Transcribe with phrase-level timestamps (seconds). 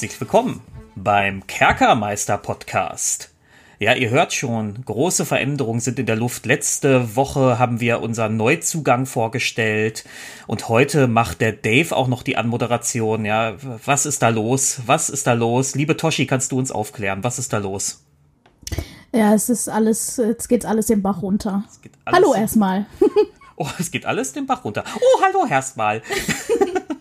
[0.00, 0.62] Herzlich willkommen
[0.96, 3.34] beim Kerkermeister Podcast.
[3.78, 6.46] Ja, ihr hört schon, große Veränderungen sind in der Luft.
[6.46, 10.04] Letzte Woche haben wir unseren Neuzugang vorgestellt
[10.46, 13.26] und heute macht der Dave auch noch die Anmoderation.
[13.26, 14.80] Ja, was ist da los?
[14.86, 15.74] Was ist da los?
[15.74, 17.22] Liebe Toshi, kannst du uns aufklären?
[17.22, 18.02] Was ist da los?
[19.12, 21.64] Ja, es ist alles, jetzt geht's alles den Bach runter.
[22.06, 22.86] Hallo erstmal.
[23.62, 24.84] Oh, es geht alles den Bach runter.
[24.96, 26.00] Oh, hallo erstmal.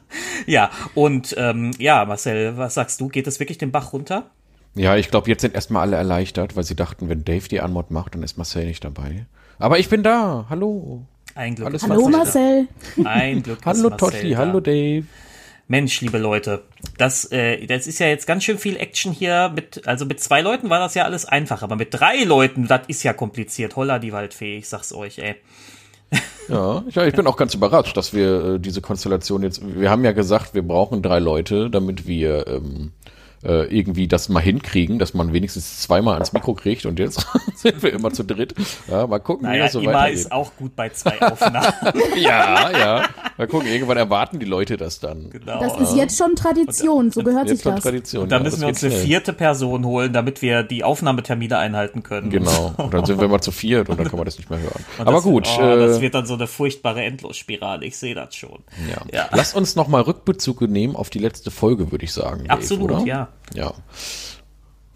[0.50, 3.08] ja, und ähm, ja, Marcel, was sagst du?
[3.08, 4.32] Geht es wirklich den Bach runter?
[4.76, 7.92] Ja, ich glaube, jetzt sind erstmal alle erleichtert, weil sie dachten, wenn Dave die Anmod
[7.92, 9.26] macht, dann ist Marcel nicht dabei.
[9.60, 10.46] Aber ich bin da.
[10.50, 11.06] Hallo.
[11.36, 11.68] Ein Glück.
[11.68, 12.68] Alles hallo Marcel.
[13.04, 13.60] Ein Glück.
[13.66, 15.06] hallo Totti, hallo Dave.
[15.68, 16.64] Mensch, liebe Leute,
[16.98, 19.52] das, äh, das ist ja jetzt ganz schön viel Action hier.
[19.54, 22.82] Mit, also mit zwei Leuten war das ja alles einfach, aber mit drei Leuten, das
[22.88, 23.76] ist ja kompliziert.
[23.76, 25.36] Holla die Waldfee, ich sag's euch, ey.
[26.50, 29.62] Ja, ich, ich bin auch ganz überrascht, dass wir äh, diese Konstellation jetzt.
[29.64, 32.92] Wir haben ja gesagt, wir brauchen drei Leute, damit wir ähm,
[33.44, 37.82] äh, irgendwie das mal hinkriegen, dass man wenigstens zweimal ans Mikro kriegt und jetzt sind
[37.82, 38.54] wir immer zu dritt.
[38.90, 40.20] Ja, mal gucken, naja, wie das so immer weitergeht.
[40.20, 41.74] ist auch gut bei zwei Aufnahmen.
[42.18, 43.10] ja, ja.
[43.38, 45.30] Mal gucken, irgendwann erwarten die Leute das dann.
[45.30, 45.60] Genau.
[45.60, 47.82] Das ist jetzt schon Tradition, und, so gehört sich das.
[47.82, 51.58] Tradition, und dann ja, müssen wir uns eine vierte Person holen, damit wir die Aufnahmetermine
[51.58, 52.30] einhalten können.
[52.30, 52.74] Genau.
[52.78, 54.84] Und dann sind wir mal zu viert und dann kann man das nicht mehr hören.
[54.98, 55.48] Und Aber das, gut.
[55.60, 57.86] Oh, äh, das wird dann so eine furchtbare Endlosspirale.
[57.86, 58.60] Ich sehe das schon.
[58.90, 59.02] Ja.
[59.14, 59.30] ja.
[59.32, 62.46] Lass uns noch mal Rückbezug nehmen auf die letzte Folge, würde ich sagen.
[62.46, 63.06] Dave, Absolut, oder?
[63.06, 63.29] ja.
[63.54, 63.74] Ja.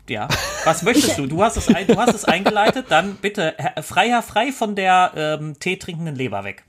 [0.09, 0.27] Ja.
[0.65, 1.27] Was möchtest du?
[1.27, 5.57] Du hast es, ein, du hast es eingeleitet, dann bitte freier frei von der ähm,
[5.59, 6.63] Tee trinkenden Leber weg.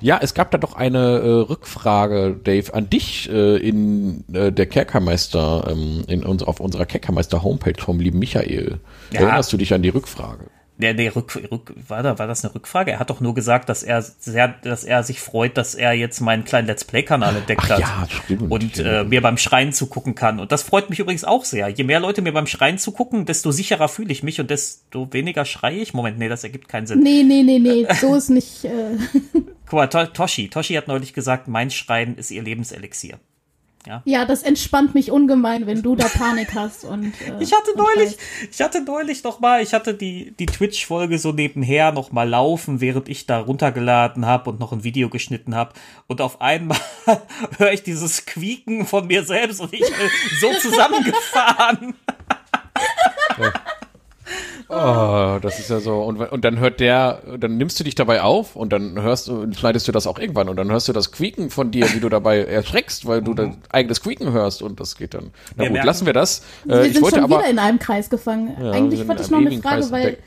[0.00, 4.66] Ja, es gab da doch eine äh, Rückfrage, Dave, an dich äh, in äh, der
[4.66, 8.78] Kerkermeister, ähm, in uns, auf unserer Kerkermeister Homepage vom lieben Michael.
[9.12, 9.20] Ja.
[9.20, 10.50] Erinnerst du dich an die Rückfrage?
[10.80, 12.92] Der, der Rück, Rück, war, da, war das eine Rückfrage?
[12.92, 16.20] Er hat doch nur gesagt, dass er sehr, dass er sich freut, dass er jetzt
[16.20, 17.80] meinen kleinen Let's Play-Kanal entdeckt Ach, hat.
[17.80, 18.50] Ja, stimmt.
[18.50, 20.40] Und äh, mir beim Schreien zugucken kann.
[20.40, 21.68] Und das freut mich übrigens auch sehr.
[21.68, 25.44] Je mehr Leute mir beim Schreien zugucken, desto sicherer fühle ich mich und desto weniger
[25.44, 25.94] schreie ich.
[25.94, 27.00] Moment, nee, das ergibt keinen Sinn.
[27.00, 28.64] Nee, nee, nee, nee, so ist nicht.
[28.64, 28.96] Äh.
[29.66, 30.48] Guck mal, to Toshi.
[30.48, 33.18] Toshi hat neulich gesagt, mein Schreien ist ihr Lebenselixier.
[33.86, 34.02] Ja.
[34.04, 37.14] ja, das entspannt mich ungemein, wenn du da Panik hast und.
[37.22, 38.18] Äh, ich hatte neulich,
[38.50, 42.82] ich hatte neulich noch mal, ich hatte die die Twitch-Folge so nebenher noch mal laufen,
[42.82, 45.72] während ich da runtergeladen habe und noch ein Video geschnitten habe
[46.08, 46.78] und auf einmal
[47.58, 50.10] höre ich dieses Quieken von mir selbst und ich bin
[50.40, 51.94] so zusammengefahren.
[54.72, 56.00] Oh, das ist ja so.
[56.02, 59.52] Und, und dann hört der, dann nimmst du dich dabei auf und dann hörst du,
[59.52, 62.08] schneidest du das auch irgendwann und dann hörst du das Quieken von dir, wie du
[62.08, 65.32] dabei erschreckst, weil du dein eigenes Quieken hörst und das geht dann.
[65.56, 66.42] Na wir gut, lassen wir das.
[66.64, 68.56] Wir äh, sind schon aber, wieder in einem Kreis gefangen.
[68.60, 70.18] Ja, Eigentlich hatte ich noch eine Frage, Kreis weil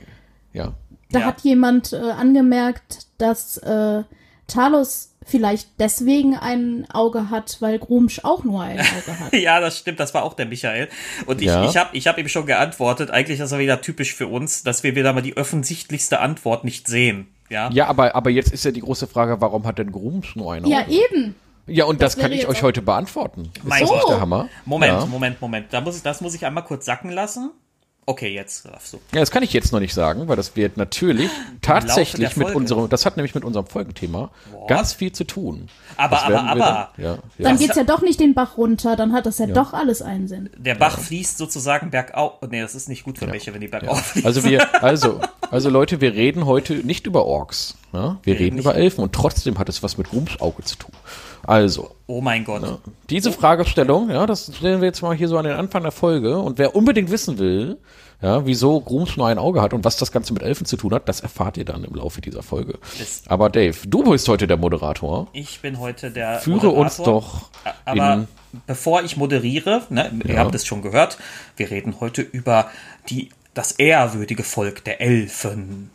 [0.52, 0.74] ja.
[1.12, 1.26] da ja.
[1.26, 4.04] hat jemand äh, angemerkt, dass äh,
[4.48, 9.34] Talos vielleicht deswegen ein Auge hat, weil Grumsch auch nur ein Auge hat.
[9.34, 10.90] ja, das stimmt, das war auch der Michael.
[11.26, 11.66] Und ich, ja.
[11.66, 14.84] ich habe ich hab ihm schon geantwortet, eigentlich ist das wieder typisch für uns, dass
[14.84, 17.28] wir wieder mal die offensichtlichste Antwort nicht sehen.
[17.50, 20.54] Ja, ja aber, aber jetzt ist ja die große Frage, warum hat denn Grumsch nur
[20.54, 20.72] ein Auge?
[20.72, 21.36] Ja, eben.
[21.66, 23.50] Ja, und das, das kann ich euch heute beantworten.
[23.64, 24.50] Mein das ist der Hammer.
[24.66, 25.06] Moment, ja.
[25.06, 25.68] Moment, Moment.
[25.72, 27.52] Da muss, das muss ich einmal kurz sacken lassen.
[28.06, 28.98] Okay, jetzt darfst du.
[29.14, 31.32] Ja, das kann ich jetzt noch nicht sagen, weil das wird natürlich
[31.62, 34.68] tatsächlich mit unserem, das hat nämlich mit unserem Folgenthema Boah.
[34.68, 35.70] ganz viel zu tun.
[35.96, 36.90] Aber, aber, aber.
[36.98, 37.20] Dann, ja, ja.
[37.38, 39.54] dann geht's ja doch nicht den Bach runter, dann hat das ja, ja.
[39.54, 40.50] doch alles einen Sinn.
[40.58, 42.34] Der Bach fließt sozusagen bergauf.
[42.50, 44.28] Nee, das ist nicht gut für Bäche, wenn die bergauf fließen.
[44.28, 47.76] Also wir, also, also Leute, wir reden heute nicht über Orks.
[47.94, 48.18] Ne?
[48.24, 50.92] Wir reden über Elfen und trotzdem hat es was mit Ruhms Auge zu tun.
[51.46, 51.92] Also.
[52.08, 52.64] Oh mein Gott.
[52.64, 55.92] Ja, diese Fragestellung, ja, das stellen wir jetzt mal hier so an den Anfang der
[55.92, 56.38] Folge.
[56.40, 57.78] Und wer unbedingt wissen will,
[58.24, 60.94] ja, wieso Grums nur ein Auge hat und was das Ganze mit Elfen zu tun
[60.94, 62.80] hat, das erfahrt ihr dann im Laufe dieser Folge.
[62.98, 65.28] Das Aber Dave, du bist heute der Moderator.
[65.34, 66.82] Ich bin heute der Führe Moderator.
[66.82, 67.50] uns doch.
[67.84, 68.26] Aber
[68.66, 71.18] bevor ich moderiere, ne, ihr habt es schon gehört,
[71.58, 72.70] wir reden heute über
[73.10, 75.92] die, das ehrwürdige Volk der Elfen.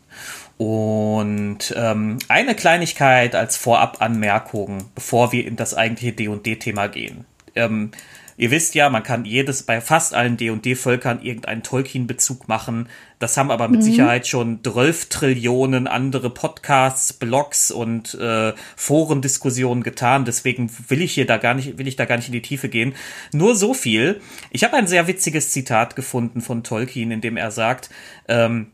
[0.59, 7.25] Und ähm, eine Kleinigkeit als Vorabanmerkung, bevor wir in das eigentliche D&D-Thema gehen.
[7.55, 7.93] Ähm,
[8.39, 12.89] ihr wisst ja, man kann jedes bei fast allen D&D-Völkern irgendeinen Tolkien-Bezug machen.
[13.19, 13.85] Das haben aber mit mhm.
[13.85, 20.25] Sicherheit schon 12 Trillionen andere Podcasts, Blogs und äh, Forendiskussionen getan.
[20.25, 22.69] Deswegen will ich hier da gar nicht, will ich da gar nicht in die Tiefe
[22.69, 22.95] gehen.
[23.33, 24.21] Nur so viel.
[24.51, 27.91] Ich habe ein sehr witziges Zitat gefunden von Tolkien, in dem er sagt,
[28.29, 28.69] ähm,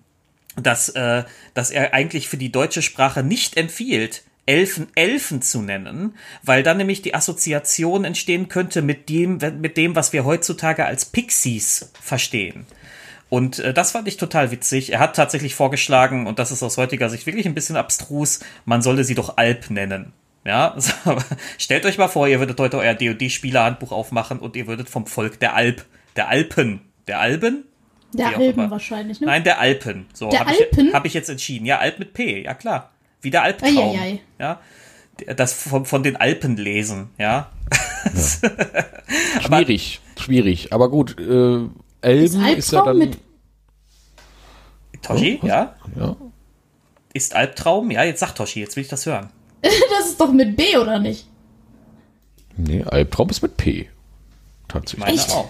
[0.57, 1.25] dass, äh,
[1.55, 6.77] dass er eigentlich für die deutsche Sprache nicht empfiehlt, Elfen Elfen zu nennen, weil dann
[6.77, 12.67] nämlich die Assoziation entstehen könnte mit dem, mit dem, was wir heutzutage als Pixies verstehen.
[13.31, 14.93] Und äh, das fand ich total witzig.
[14.93, 18.83] Er hat tatsächlich vorgeschlagen, und das ist aus heutiger Sicht wirklich ein bisschen abstrus, man
[18.83, 20.13] solle sie doch Alp nennen.
[20.45, 20.93] Ja, so,
[21.59, 25.41] stellt euch mal vor, ihr würdet heute euer DoD-Spielerhandbuch aufmachen und ihr würdet vom Volk
[25.41, 25.85] der Alp,
[26.17, 27.65] der Alpen, der Alpen?
[28.13, 29.27] Der Alpen wahrscheinlich, ne?
[29.27, 30.07] Nein, der Alpen.
[30.13, 30.89] So, Der habe Alpen?
[30.89, 31.67] ich, hab ich jetzt entschieden.
[31.67, 32.93] Ja, Alp mit P, ja klar.
[33.25, 33.77] Wie der Albtraum.
[33.77, 34.21] Eieiei.
[34.39, 34.61] Ja.
[35.37, 37.51] Das von, von den Alpen lesen, ja.
[39.41, 40.73] Schwierig, schwierig.
[40.73, 41.69] Aber gut, äh,
[42.01, 42.99] Elben ist, ja Albtraum dann.
[42.99, 43.19] mit
[45.03, 45.49] Toshi, was?
[45.49, 45.75] ja.
[45.97, 46.17] ja.
[47.13, 47.91] Ist Albtraum?
[47.93, 49.31] Ja, jetzt sag Toshi, jetzt will ich das hören.
[49.63, 51.27] Das ist doch mit B, oder nicht?
[52.57, 53.71] Nee, Albtraum ist mit P.
[53.81, 53.89] Ich
[54.69, 55.01] Tatsächlich.
[55.01, 55.31] meine Echt?
[55.31, 55.49] auch.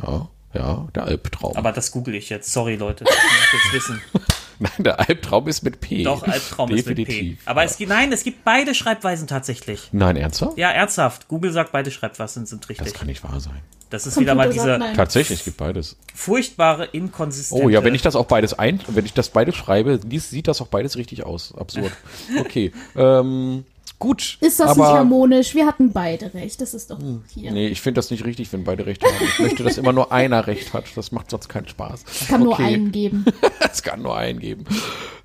[0.00, 1.56] Ja, ja, der Albtraum.
[1.56, 2.52] Aber das google ich jetzt.
[2.52, 3.04] Sorry, Leute.
[3.04, 4.02] Das muss ich jetzt wissen.
[4.60, 6.02] Nein, der Albtraum ist mit P.
[6.02, 7.04] Doch, Albtraum ist mit P.
[7.04, 7.38] Definitiv.
[7.44, 9.88] Aber es gibt, nein, es gibt beide Schreibweisen tatsächlich.
[9.92, 10.58] Nein, ernsthaft?
[10.58, 11.28] Ja, ernsthaft.
[11.28, 12.86] Google sagt, beide Schreibweisen sind richtig.
[12.88, 13.60] Das kann nicht wahr sein.
[13.90, 14.96] Das ist wieder mal Computer diese nein.
[14.96, 15.96] Tatsächlich, es gibt beides.
[16.14, 17.62] furchtbare Inkonsistenz.
[17.62, 20.60] Oh ja, wenn ich das auch beides ein, wenn ich das beides schreibe, sieht das
[20.60, 21.54] auch beides richtig aus.
[21.56, 21.92] Absurd.
[22.38, 22.72] Okay.
[22.96, 23.64] ähm,
[23.98, 24.38] gut.
[24.40, 25.54] Ist das aber, nicht harmonisch?
[25.54, 26.60] Wir hatten beide recht.
[26.60, 26.98] Das ist doch
[27.34, 27.50] hier.
[27.52, 29.14] Nee, ich finde das nicht richtig, wenn beide Recht haben.
[29.22, 30.84] Ich möchte, dass immer nur einer Recht hat.
[30.96, 32.04] Das macht sonst keinen Spaß.
[32.28, 32.64] Kann nur Okay.
[32.74, 33.24] einen geben.
[33.70, 34.64] Es kann nur einen geben.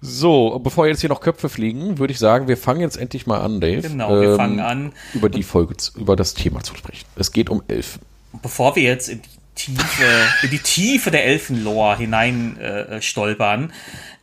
[0.02, 3.40] So, bevor jetzt hier noch Köpfe fliegen, würde ich sagen, wir fangen jetzt endlich mal
[3.40, 3.82] an, Dave.
[3.88, 4.92] Genau, wir ähm, fangen an.
[5.14, 7.06] Über die Folge, zu- über das Thema zu sprechen.
[7.16, 8.02] Es geht um Elfen.
[8.42, 10.04] bevor wir jetzt in die Tiefe,
[10.44, 13.72] in die Tiefe der Elfenlore hinein äh, stolpern,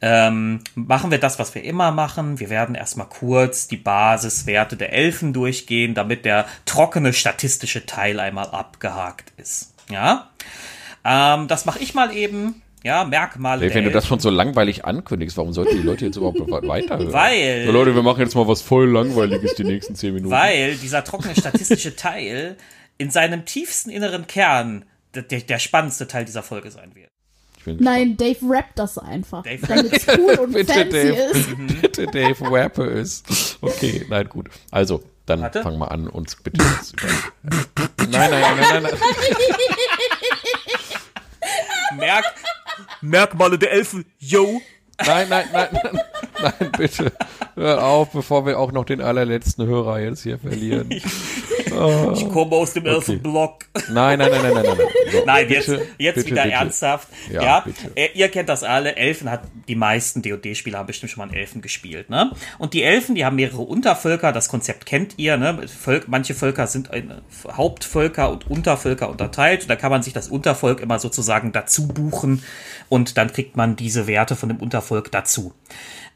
[0.02, 2.40] ähm, machen wir das, was wir immer machen.
[2.40, 8.46] Wir werden erstmal kurz die Basiswerte der Elfen durchgehen, damit der trockene statistische Teil einmal
[8.50, 9.74] abgehakt ist.
[9.90, 10.30] Ja,
[11.04, 12.62] ähm, das mache ich mal eben.
[12.82, 13.74] Ja, Merkmale.
[13.74, 17.12] Wenn du das schon so langweilig ankündigst, warum sollten die Leute jetzt überhaupt we- weiterhören?
[17.12, 20.30] Weil- So, Leute, wir machen jetzt mal was voll langweiliges die nächsten zehn Minuten.
[20.32, 22.56] Weil dieser trockene statistische Teil
[22.96, 27.09] in seinem tiefsten inneren Kern der, der, der spannendste Teil dieser Folge sein wird.
[27.60, 29.42] Ich bin Nein, Dave rappt das einfach.
[29.42, 31.12] Dave damit es cool und Bitte, fancy Dave.
[31.14, 31.48] ist.
[31.82, 33.22] Bitte, Dave, rappe es.
[33.60, 34.48] Okay, nein, gut.
[34.70, 35.62] Also, dann Warte.
[35.62, 36.64] fang mal an, uns bitte
[37.44, 37.58] über...
[38.08, 38.92] Nein, nein, nein, nein, nein.
[41.98, 42.24] Merk
[43.02, 44.62] Merkmale der Elfen, yo.
[45.06, 46.00] Nein, nein, nein, nein,
[46.42, 47.12] nein, bitte.
[47.56, 50.88] Hör auf, bevor wir auch noch den allerletzten Hörer jetzt hier verlieren.
[51.70, 53.64] Ich komme aus dem Elfenblock.
[53.90, 54.76] Nein, nein, nein, nein, nein, nein.
[54.78, 54.86] nein.
[55.12, 56.54] So, Nein, bitte, jetzt, jetzt bitte, wieder bitte.
[56.54, 57.08] ernsthaft.
[57.30, 57.64] Ja, Ja,
[57.94, 58.96] äh, ihr kennt das alle.
[58.96, 62.32] Elfen hat die meisten DoD-Spieler haben bestimmt schon mal einen Elfen gespielt, ne?
[62.58, 64.32] Und die Elfen, die haben mehrere Untervölker.
[64.32, 65.66] Das Konzept kennt ihr, ne?
[65.68, 67.12] Völk, manche Völker sind in
[67.50, 69.68] Hauptvölker und Untervölker unterteilt.
[69.68, 72.42] Da kann man sich das Untervolk immer sozusagen dazu buchen
[72.88, 75.54] und dann kriegt man diese Werte von dem Untervolk dazu.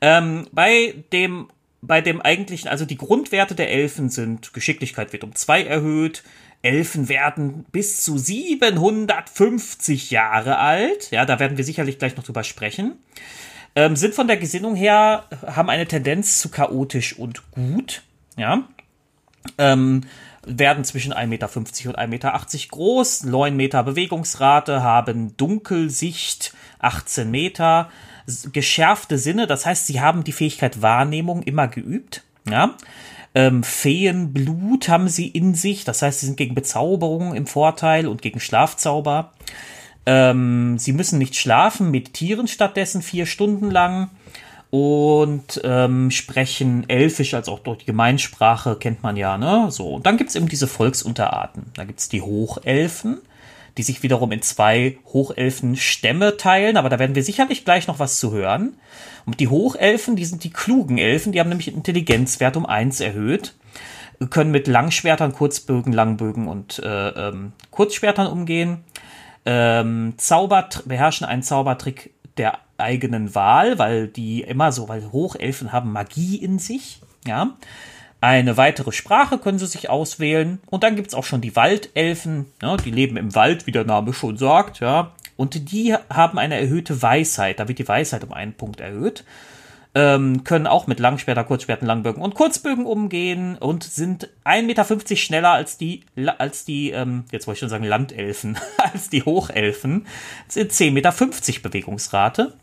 [0.00, 1.48] Ähm, bei dem
[1.86, 6.22] bei dem eigentlichen, also die Grundwerte der Elfen sind, Geschicklichkeit wird um zwei erhöht,
[6.62, 12.42] Elfen werden bis zu 750 Jahre alt, ja, da werden wir sicherlich gleich noch drüber
[12.42, 12.94] sprechen,
[13.76, 18.02] ähm, sind von der Gesinnung her, haben eine Tendenz zu chaotisch und gut,
[18.36, 18.66] ja,
[19.58, 20.02] ähm,
[20.46, 22.32] werden zwischen 1,50 Meter und 1,80 Meter
[22.70, 27.90] groß, 9 Meter Bewegungsrate, haben Dunkelsicht, 18 Meter,
[28.52, 32.74] geschärfte Sinne, das heißt, sie haben die Fähigkeit Wahrnehmung immer geübt, ja.
[33.36, 38.22] Ähm, Feenblut haben sie in sich, das heißt, sie sind gegen Bezauberung im Vorteil und
[38.22, 39.32] gegen Schlafzauber.
[40.06, 44.10] Ähm, sie müssen nicht schlafen, meditieren stattdessen vier Stunden lang
[44.70, 49.66] und ähm, sprechen Elfisch als auch durch die Gemeinsprache, kennt man ja, ne?
[49.70, 51.66] So, und dann gibt's eben diese Volksunterarten.
[51.74, 53.18] Da gibt's die Hochelfen,
[53.76, 58.18] die sich wiederum in zwei Hochelfen-Stämme teilen, aber da werden wir sicherlich gleich noch was
[58.18, 58.76] zu hören.
[59.26, 63.00] Und die Hochelfen, die sind die klugen Elfen, die haben nämlich einen Intelligenzwert um eins
[63.00, 63.54] erhöht,
[64.30, 68.84] können mit Langschwertern, Kurzbögen, Langbögen und äh, ähm, Kurzschwertern umgehen
[69.46, 75.92] ähm, Zauber beherrschen einen Zaubertrick der eigenen Wahl, weil die immer so, weil Hochelfen haben
[75.92, 77.54] Magie in sich, ja.
[78.24, 80.58] Eine weitere Sprache können sie sich auswählen.
[80.70, 84.14] Und dann gibt's auch schon die Waldelfen, ja, die leben im Wald, wie der Name
[84.14, 85.12] schon sagt, ja.
[85.36, 87.60] Und die haben eine erhöhte Weisheit.
[87.60, 89.24] Da wird die Weisheit um einen Punkt erhöht.
[89.94, 95.50] Ähm, können auch mit Langschwerter, Kurzschwerten, Langbögen und Kurzbögen umgehen und sind 1,50 Meter schneller
[95.50, 96.04] als die,
[96.38, 100.06] als die, ähm, jetzt wollte ich schon sagen Landelfen, als die Hochelfen.
[100.48, 101.12] Sind 10,50 Meter
[101.62, 102.54] Bewegungsrate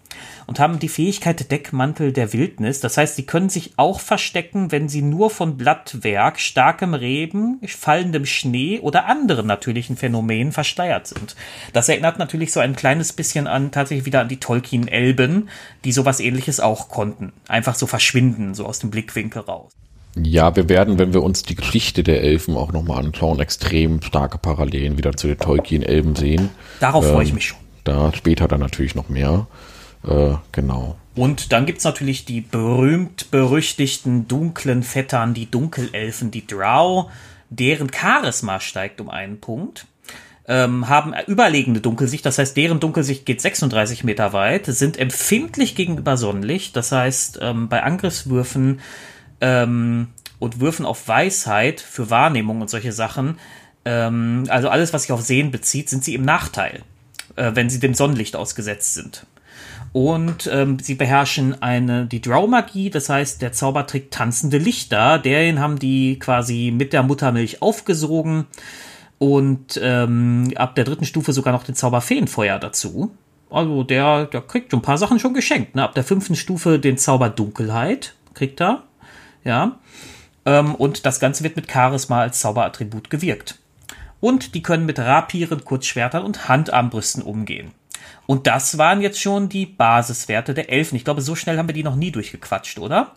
[0.48, 2.80] und haben die Fähigkeit Deckmantel der Wildnis.
[2.80, 8.26] Das heißt, sie können sich auch verstecken, wenn sie nur von Blattwerk, starkem Reben, fallendem
[8.26, 11.36] Schnee oder anderen natürlichen Phänomenen versteuert sind.
[11.74, 15.50] Das erinnert natürlich so ein kleines bisschen an, tatsächlich wieder an die Tolkien-Elben,
[15.84, 17.34] die sowas ähnliches auch konnten.
[17.48, 19.72] Einfach so verschwinden, so aus dem Blickwinkel raus.
[20.16, 24.38] Ja, wir werden, wenn wir uns die Geschichte der Elfen auch nochmal anschauen, extrem starke
[24.38, 26.50] Parallelen wieder zu den Tolkien-Elben sehen.
[26.82, 27.60] Darauf freue ich Ähm, mich schon.
[27.84, 29.48] Da später dann natürlich noch mehr.
[30.04, 30.98] Äh, genau.
[31.16, 37.12] Und dann gibt's natürlich die berühmt-berüchtigten dunklen Vettern, die Dunkelelfen, die Drow,
[37.50, 39.88] deren Charisma steigt um einen Punkt.
[40.48, 46.18] Ähm, haben überlegene Dunkelsicht, das heißt, deren Dunkelsicht geht 36 Meter weit, sind empfindlich gegenüber
[46.18, 48.80] Sonnenlicht, das heißt, ähm, bei Angriffswürfen
[49.40, 50.08] ähm,
[50.40, 53.38] und Würfen auf Weisheit für Wahrnehmung und solche Sachen,
[53.86, 56.82] ähm, also alles, was sich auf Sehen bezieht, sind sie im Nachteil,
[57.36, 59.28] äh, wenn sie dem Sonnenlicht ausgesetzt sind.
[59.94, 65.80] Und ähm, sie beherrschen eine die Drow-Magie, das heißt der Zaubertrick tanzende Lichter, den haben
[65.80, 68.48] die quasi mit der Muttermilch aufgesogen
[69.18, 73.12] und ähm, ab der dritten Stufe sogar noch den Zauber Feenfeuer dazu.
[73.50, 75.76] Also der, der kriegt schon ein paar Sachen schon geschenkt.
[75.76, 75.84] Ne?
[75.84, 78.84] Ab der fünften Stufe den Zauber Dunkelheit kriegt er.
[79.44, 79.78] Ja.
[80.46, 83.60] Ähm, und das Ganze wird mit Charisma als Zauberattribut gewirkt.
[84.22, 87.74] Und die können mit Rapieren, Kurzschwertern und Handarmbrüsten umgehen.
[88.32, 90.96] Und das waren jetzt schon die Basiswerte der Elfen.
[90.96, 93.12] Ich glaube, so schnell haben wir die noch nie durchgequatscht, oder?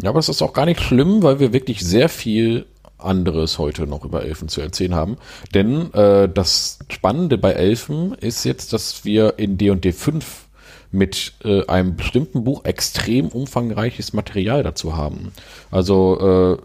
[0.00, 2.64] Ja, aber es ist auch gar nicht schlimm, weil wir wirklich sehr viel
[2.96, 5.18] anderes heute noch über Elfen zu erzählen haben.
[5.52, 10.46] Denn äh, das Spannende bei Elfen ist jetzt, dass wir in D&D 5
[10.90, 15.32] mit äh, einem bestimmten Buch extrem umfangreiches Material dazu haben.
[15.70, 16.62] Also äh,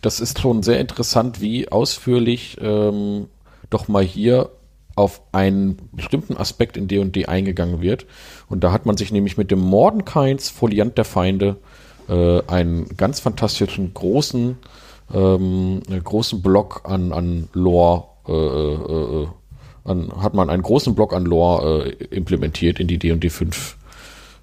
[0.00, 3.26] das ist schon sehr interessant, wie ausführlich ähm,
[3.68, 4.50] doch mal hier
[4.98, 8.06] auf einen bestimmten Aspekt in D&D eingegangen wird.
[8.48, 11.56] Und da hat man sich nämlich mit dem Mordenkainz Foliant der Feinde
[12.08, 14.58] äh, einen ganz fantastischen großen
[15.14, 19.28] ähm, großen Block an, an Lore äh, äh, äh,
[19.84, 23.76] an, hat man einen großen Block an Lore äh, implementiert in die D&D 5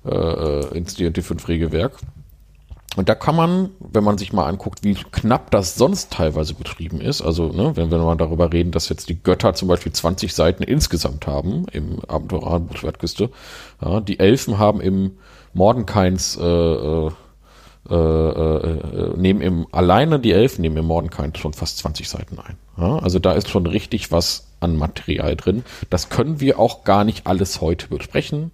[0.05, 1.99] äh, ins D&D 5 Regelwerk.
[2.95, 7.01] Und da kann man, wenn man sich mal anguckt, wie knapp das sonst teilweise betrieben
[7.01, 10.33] ist, also ne, wenn wir mal darüber reden, dass jetzt die Götter zum Beispiel 20
[10.33, 13.29] Seiten insgesamt haben im Abenteuerhandbuch Schwertküste,
[13.81, 15.17] ja, die Elfen haben im
[15.53, 16.43] Mordenkains, äh,
[17.87, 22.39] äh, äh, äh, nehmen im, alleine die Elfen nehmen im Mordenkains schon fast 20 Seiten
[22.39, 22.57] ein.
[22.77, 25.63] Ja, also da ist schon richtig was an Material drin.
[25.91, 28.51] Das können wir auch gar nicht alles heute besprechen.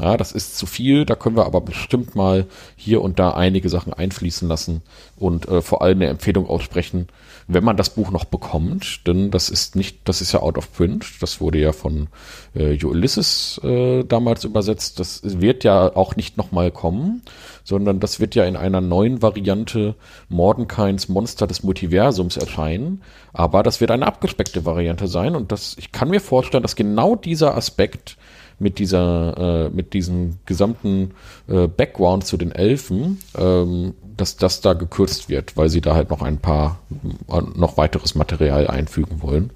[0.00, 3.68] Ja, das ist zu viel, da können wir aber bestimmt mal hier und da einige
[3.68, 4.82] Sachen einfließen lassen
[5.16, 7.08] und äh, vor allem eine Empfehlung aussprechen,
[7.48, 10.72] wenn man das Buch noch bekommt, denn das ist nicht, das ist ja out of
[10.72, 12.08] print, das wurde ja von
[12.54, 17.22] äh, Ulysses äh, damals übersetzt, das wird ja auch nicht nochmal kommen,
[17.64, 19.96] sondern das wird ja in einer neuen Variante
[20.28, 23.02] Mordenkains Monster des Multiversums erscheinen,
[23.32, 27.16] aber das wird eine abgespeckte Variante sein und das, ich kann mir vorstellen, dass genau
[27.16, 28.16] dieser Aspekt
[28.58, 31.12] mit dieser, äh, mit diesem gesamten
[31.48, 36.10] äh, Background zu den Elfen, ähm, dass das da gekürzt wird, weil sie da halt
[36.10, 36.80] noch ein paar,
[37.28, 39.50] äh, noch weiteres Material einfügen wollen.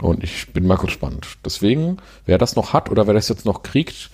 [0.00, 1.26] Und ich bin mal gespannt.
[1.44, 4.10] Deswegen, wer das noch hat oder wer das jetzt noch kriegt,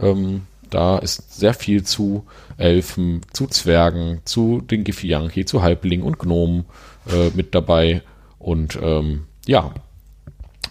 [0.00, 6.18] ähm, da ist sehr viel zu Elfen, zu Zwergen, zu den Gifianki, zu Halblingen und
[6.18, 6.64] Gnomen
[7.10, 8.02] äh, mit dabei.
[8.38, 9.72] Und ähm, ja,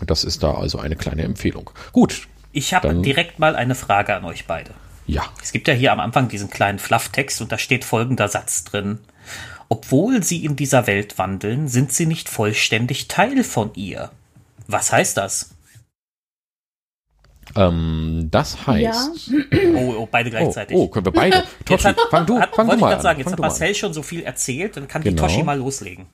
[0.05, 1.69] das ist da also eine kleine Empfehlung.
[1.91, 4.71] Gut, ich habe direkt mal eine Frage an euch beide.
[5.05, 5.23] Ja.
[5.43, 8.99] Es gibt ja hier am Anfang diesen kleinen Flufftext und da steht folgender Satz drin.
[9.67, 14.11] Obwohl sie in dieser Welt wandeln, sind sie nicht vollständig Teil von ihr.
[14.67, 15.51] Was heißt das?
[17.55, 19.29] Ähm, das heißt.
[19.31, 19.41] Ja.
[19.75, 20.75] Oh, oh, beide gleichzeitig.
[20.75, 21.43] Oh, oh können wir beide.
[21.65, 23.01] Toshi, hat, fang du, hat, fang du mal an.
[23.01, 25.15] Sagen, jetzt hat Marcel schon so viel erzählt, dann kann genau.
[25.15, 26.07] die Toshi mal loslegen.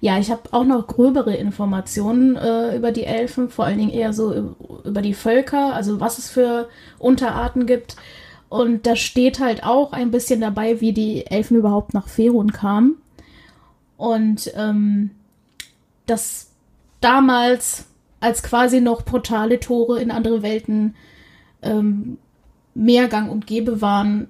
[0.00, 4.12] Ja, ich habe auch noch gröbere Informationen äh, über die Elfen, vor allen Dingen eher
[4.12, 7.96] so über die Völker, also was es für Unterarten gibt.
[8.48, 12.96] Und da steht halt auch ein bisschen dabei, wie die Elfen überhaupt nach Ferun kamen.
[13.96, 15.10] Und ähm,
[16.06, 16.52] dass
[17.00, 17.86] damals,
[18.20, 20.94] als quasi noch portale Tore in andere Welten
[21.62, 22.18] ähm,
[22.74, 24.28] mehr gang und gäbe waren,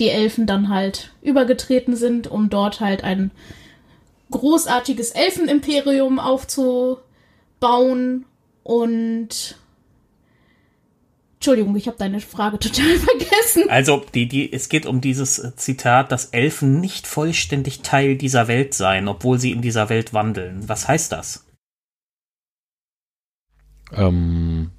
[0.00, 3.30] die Elfen dann halt übergetreten sind, um dort halt ein
[4.30, 8.24] großartiges Elfenimperium aufzubauen
[8.62, 9.60] und
[11.40, 13.70] Entschuldigung, ich habe deine Frage total vergessen.
[13.70, 18.46] Also, die, die, es geht um dieses äh, Zitat, dass Elfen nicht vollständig Teil dieser
[18.46, 20.68] Welt seien, obwohl sie in dieser Welt wandeln.
[20.68, 21.46] Was heißt das?
[23.92, 24.70] Ähm,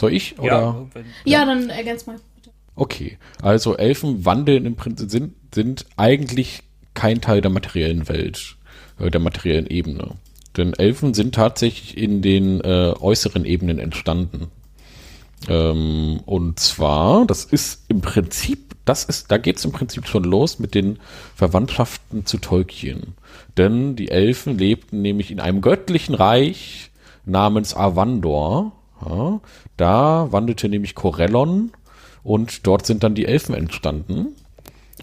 [0.00, 0.38] soll ich?
[0.38, 0.46] Oder?
[0.46, 2.16] Ja, wenn, ja, dann ergänz mal.
[2.34, 2.50] Bitte.
[2.74, 6.62] Okay, also Elfen wandeln im Prinzip sind, sind eigentlich
[6.98, 8.56] kein Teil der materiellen Welt,
[8.98, 10.16] äh, der materiellen Ebene.
[10.56, 14.48] Denn Elfen sind tatsächlich in den äh, äußeren Ebenen entstanden.
[15.48, 20.24] Ähm, und zwar, das ist im Prinzip, das ist, da geht es im Prinzip schon
[20.24, 20.98] los mit den
[21.36, 23.14] Verwandtschaften zu Tolkien.
[23.56, 26.90] Denn die Elfen lebten nämlich in einem göttlichen Reich
[27.24, 28.72] namens Avandor.
[29.06, 29.40] Ja,
[29.76, 31.70] da wandelte nämlich Corellon
[32.24, 34.34] und dort sind dann die Elfen entstanden.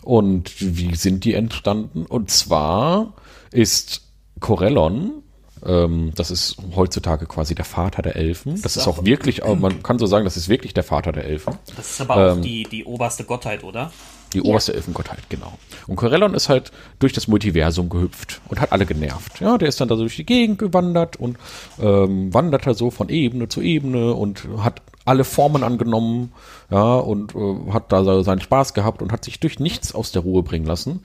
[0.05, 2.05] Und wie sind die entstanden?
[2.05, 3.13] Und zwar
[3.51, 4.03] ist
[4.39, 5.23] Corellon,
[5.65, 8.61] ähm, das ist heutzutage quasi der Vater der Elfen.
[8.61, 11.25] Das, ist auch, auch wirklich, man kann so sagen, das ist wirklich der Vater der
[11.25, 11.57] Elfen.
[11.75, 13.91] Das ist aber auch ähm, die, die oberste Gottheit, oder?
[14.35, 14.43] Die ja.
[14.43, 15.53] oberste Elfengottheit, genau.
[15.87, 19.39] Und Corellon ist halt durch das Multiversum gehüpft und hat alle genervt.
[19.39, 21.37] Ja, der ist dann da so durch die Gegend gewandert und
[21.79, 26.33] ähm, wanderte so von Ebene zu Ebene und hat alle Formen angenommen,
[26.69, 30.23] ja, und äh, hat da seinen Spaß gehabt und hat sich durch nichts aus der
[30.23, 30.99] Ruhe bringen lassen.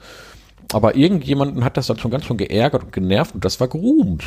[0.73, 4.25] Aber irgendjemanden hat das dann schon ganz schön geärgert und genervt und das war Grums.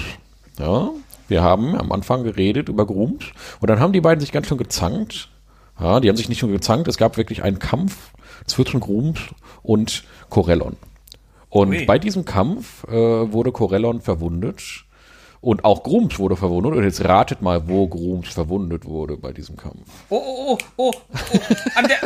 [0.59, 0.91] Ja,
[1.29, 3.25] wir haben am Anfang geredet über Grums
[3.61, 5.29] und dann haben die beiden sich ganz schön gezankt.
[5.79, 8.13] Ja, die haben sich nicht nur gezankt, es gab wirklich einen Kampf
[8.47, 9.21] zwischen Grums
[9.63, 10.77] und Corellon.
[11.49, 11.85] Und Ui.
[11.85, 14.85] bei diesem Kampf äh, wurde Corellon verwundet
[15.45, 16.73] und auch Grums wurde verwundet.
[16.73, 19.89] Und jetzt ratet mal, wo Grums verwundet wurde bei diesem Kampf.
[20.09, 20.93] Oh, oh, oh, oh,
[21.33, 21.39] oh.
[21.75, 21.99] An, der,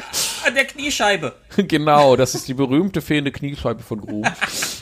[0.44, 1.34] an der Kniescheibe.
[1.56, 4.80] genau, das ist die berühmte fehlende Kniescheibe von Grums.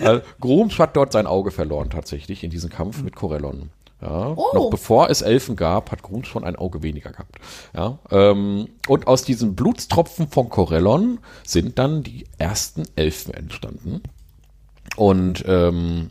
[0.00, 3.70] also, hat dort sein Auge verloren, tatsächlich, in diesem Kampf mit Corellon.
[4.00, 4.50] Ja, oh.
[4.54, 7.36] Noch bevor es Elfen gab, hat Grums schon ein Auge weniger gehabt.
[7.74, 14.02] Ja, ähm, und aus diesen Blutstropfen von Corellon sind dann die ersten Elfen entstanden.
[14.96, 16.10] Und ähm,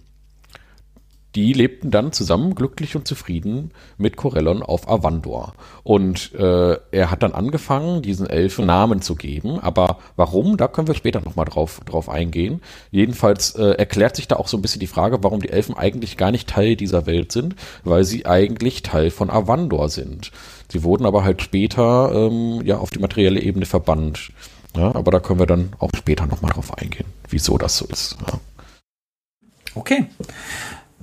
[1.38, 5.54] die lebten dann zusammen glücklich und zufrieden mit Corellon auf Avandor.
[5.84, 9.60] Und äh, er hat dann angefangen, diesen Elfen Namen zu geben.
[9.60, 12.62] Aber warum, da können wir später nochmal drauf, drauf eingehen.
[12.90, 16.18] Jedenfalls äh, erklärt sich da auch so ein bisschen die Frage, warum die Elfen eigentlich
[16.18, 20.32] gar nicht Teil dieser Welt sind, weil sie eigentlich Teil von Avandor sind.
[20.72, 24.32] Sie wurden aber halt später ähm, ja auf die materielle Ebene verbannt.
[24.76, 28.18] Ja, aber da können wir dann auch später nochmal drauf eingehen, wieso das so ist.
[28.26, 28.40] Ja.
[29.76, 30.08] Okay.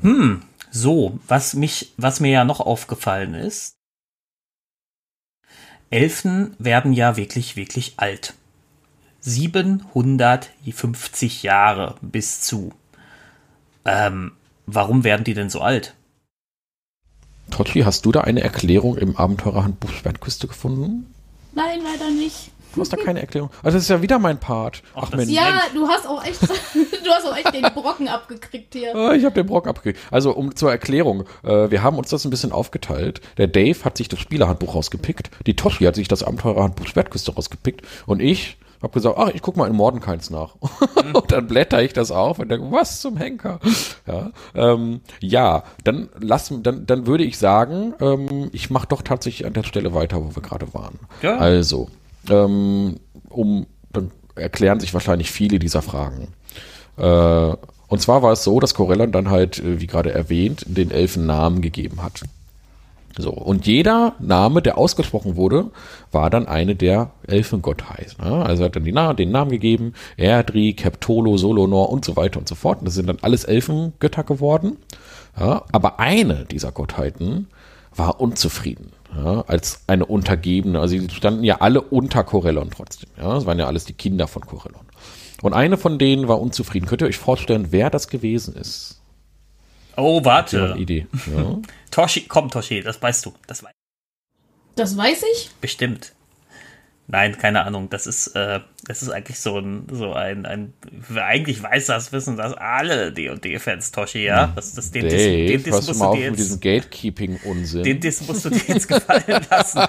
[0.04, 3.74] Hm, so, was mich, was mir ja noch aufgefallen ist,
[5.88, 8.34] Elfen werden ja wirklich, wirklich alt.
[9.20, 12.74] 750 Jahre bis zu.
[13.86, 14.32] Ähm,
[14.66, 15.94] warum werden die denn so alt?
[17.50, 21.14] Totti, hast du da eine Erklärung im Abenteurerhandbuch Schwertküste gefunden?
[21.52, 22.50] Nein, leider nicht.
[22.74, 23.50] Du hast da keine Erklärung.
[23.62, 24.82] Also das ist ja wieder mein Part.
[24.94, 25.30] Ach, Ach Mensch.
[25.30, 28.92] Ja, du hast auch echt, du hast auch echt den Brocken abgekriegt hier.
[28.94, 29.98] Oh, ich habe den Brocken abgekriegt.
[30.10, 33.20] Also um zur Erklärung, äh, wir haben uns das ein bisschen aufgeteilt.
[33.38, 37.82] Der Dave hat sich das Spielerhandbuch rausgepickt, die Toshi hat sich das Abenteurerhandbuch Schwertküste rausgepickt
[38.06, 40.56] und ich habe gesagt, ach, ich guck mal in Mordenkainz nach.
[41.14, 43.58] Und dann blätter ich das auf und denke, was zum Henker?
[44.06, 49.46] Ja, ähm, ja dann lass, dann, dann würde ich sagen, ähm, ich mache doch tatsächlich
[49.46, 50.98] an der Stelle weiter, wo wir gerade waren.
[51.22, 51.38] Ja.
[51.38, 51.88] Also,
[52.30, 52.96] ähm,
[53.28, 56.28] um, dann erklären sich wahrscheinlich viele dieser Fragen.
[56.96, 57.56] Äh,
[57.88, 61.26] und zwar war es so, dass Corellon dann halt, äh, wie gerade erwähnt, den Elfen
[61.26, 62.22] Namen gegeben hat.
[63.16, 65.70] So, und jeder Name, der ausgesprochen wurde,
[66.10, 68.24] war dann eine der Elfengottheiten.
[68.24, 68.44] Ne?
[68.44, 72.48] Also hat dann die Na den Namen gegeben, Erdri, Keptolo, Solonor und so weiter und
[72.48, 72.80] so fort.
[72.80, 74.78] Und das sind dann alles Elfengötter geworden.
[75.38, 77.48] Ja, aber eine dieser Gottheiten
[77.96, 80.80] war unzufrieden ja, als eine Untergebene.
[80.80, 83.10] Also sie standen ja alle unter Corellon trotzdem.
[83.16, 84.84] Ja, das waren ja alles die Kinder von Corellon.
[85.42, 86.86] Und eine von denen war unzufrieden.
[86.86, 89.00] Könnt ihr euch vorstellen, wer das gewesen ist?
[89.96, 90.72] Oh, warte.
[90.72, 91.06] Eine Idee.
[91.34, 91.58] Ja.
[91.90, 93.34] Toshi, komm, Toshi, das weißt du.
[93.46, 93.74] Das, weißt
[94.76, 95.50] das weiß ich?
[95.60, 96.12] Bestimmt.
[97.06, 97.90] Nein, keine Ahnung.
[97.90, 100.72] Das ist, äh, das ist eigentlich so ein, so ein, ein,
[101.14, 104.52] eigentlich weiß das, wissen das alle D&D-Fans, Toshi, ja?
[104.54, 107.82] Das, das, den, Dave, den, den musst du dir jetzt, diesen Gatekeeping-Unsinn.
[107.82, 109.82] Den, den musst du dir jetzt gefallen lassen.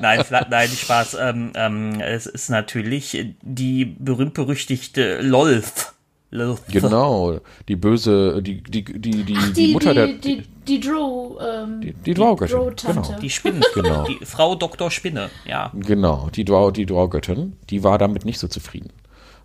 [0.00, 1.16] nein, nein, Spaß.
[1.20, 5.95] Ähm, ähm, es ist natürlich die berühmt-berüchtigte Lolf.
[6.30, 10.06] Genau, die böse, die, die, die, die, die, die Mutter die, der.
[10.18, 12.74] Die, die Drow, ähm, die, die Drow-Göttin.
[12.84, 13.18] Genau.
[13.20, 14.04] Die Spinne, genau.
[14.04, 14.90] Die Frau Dr.
[14.90, 15.70] Spinne, ja.
[15.74, 18.90] Genau, die Drow, die Drow-Göttin, die war damit nicht so zufrieden.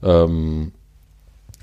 [0.04, 0.72] Ähm,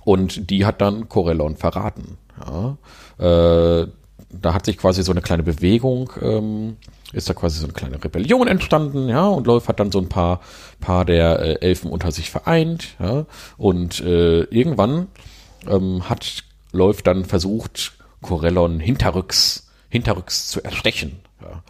[0.05, 2.17] und die hat dann Corellon verraten.
[2.41, 2.79] Ja.
[3.19, 3.89] Äh,
[4.31, 6.77] da hat sich quasi so eine kleine Bewegung ähm,
[7.13, 10.09] ist da quasi so eine kleine Rebellion entstanden, ja, und Lolf hat dann so ein
[10.09, 10.41] paar,
[10.81, 13.27] paar der äh, Elfen unter sich vereint, ja,
[13.57, 15.09] und äh, irgendwann
[15.67, 21.63] ähm, hat Lolf dann versucht, Corellon hinterrücks, hinterrücks zu erstechen, ja.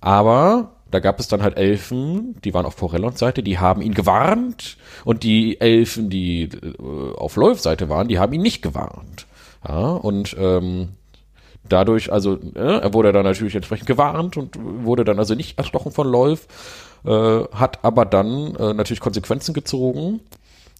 [0.00, 3.92] Aber da gab es dann halt Elfen, die waren auf Corellons Seite, die haben ihn
[3.92, 9.26] gewarnt und die Elfen, die äh, auf Lolfs Seite waren, die haben ihn nicht gewarnt.
[9.66, 10.90] Ja, und ähm,
[11.68, 15.92] dadurch, also äh, er wurde dann natürlich entsprechend gewarnt und wurde dann also nicht erstochen
[15.92, 16.46] von Lolf,
[17.04, 20.20] äh, hat aber dann äh, natürlich Konsequenzen gezogen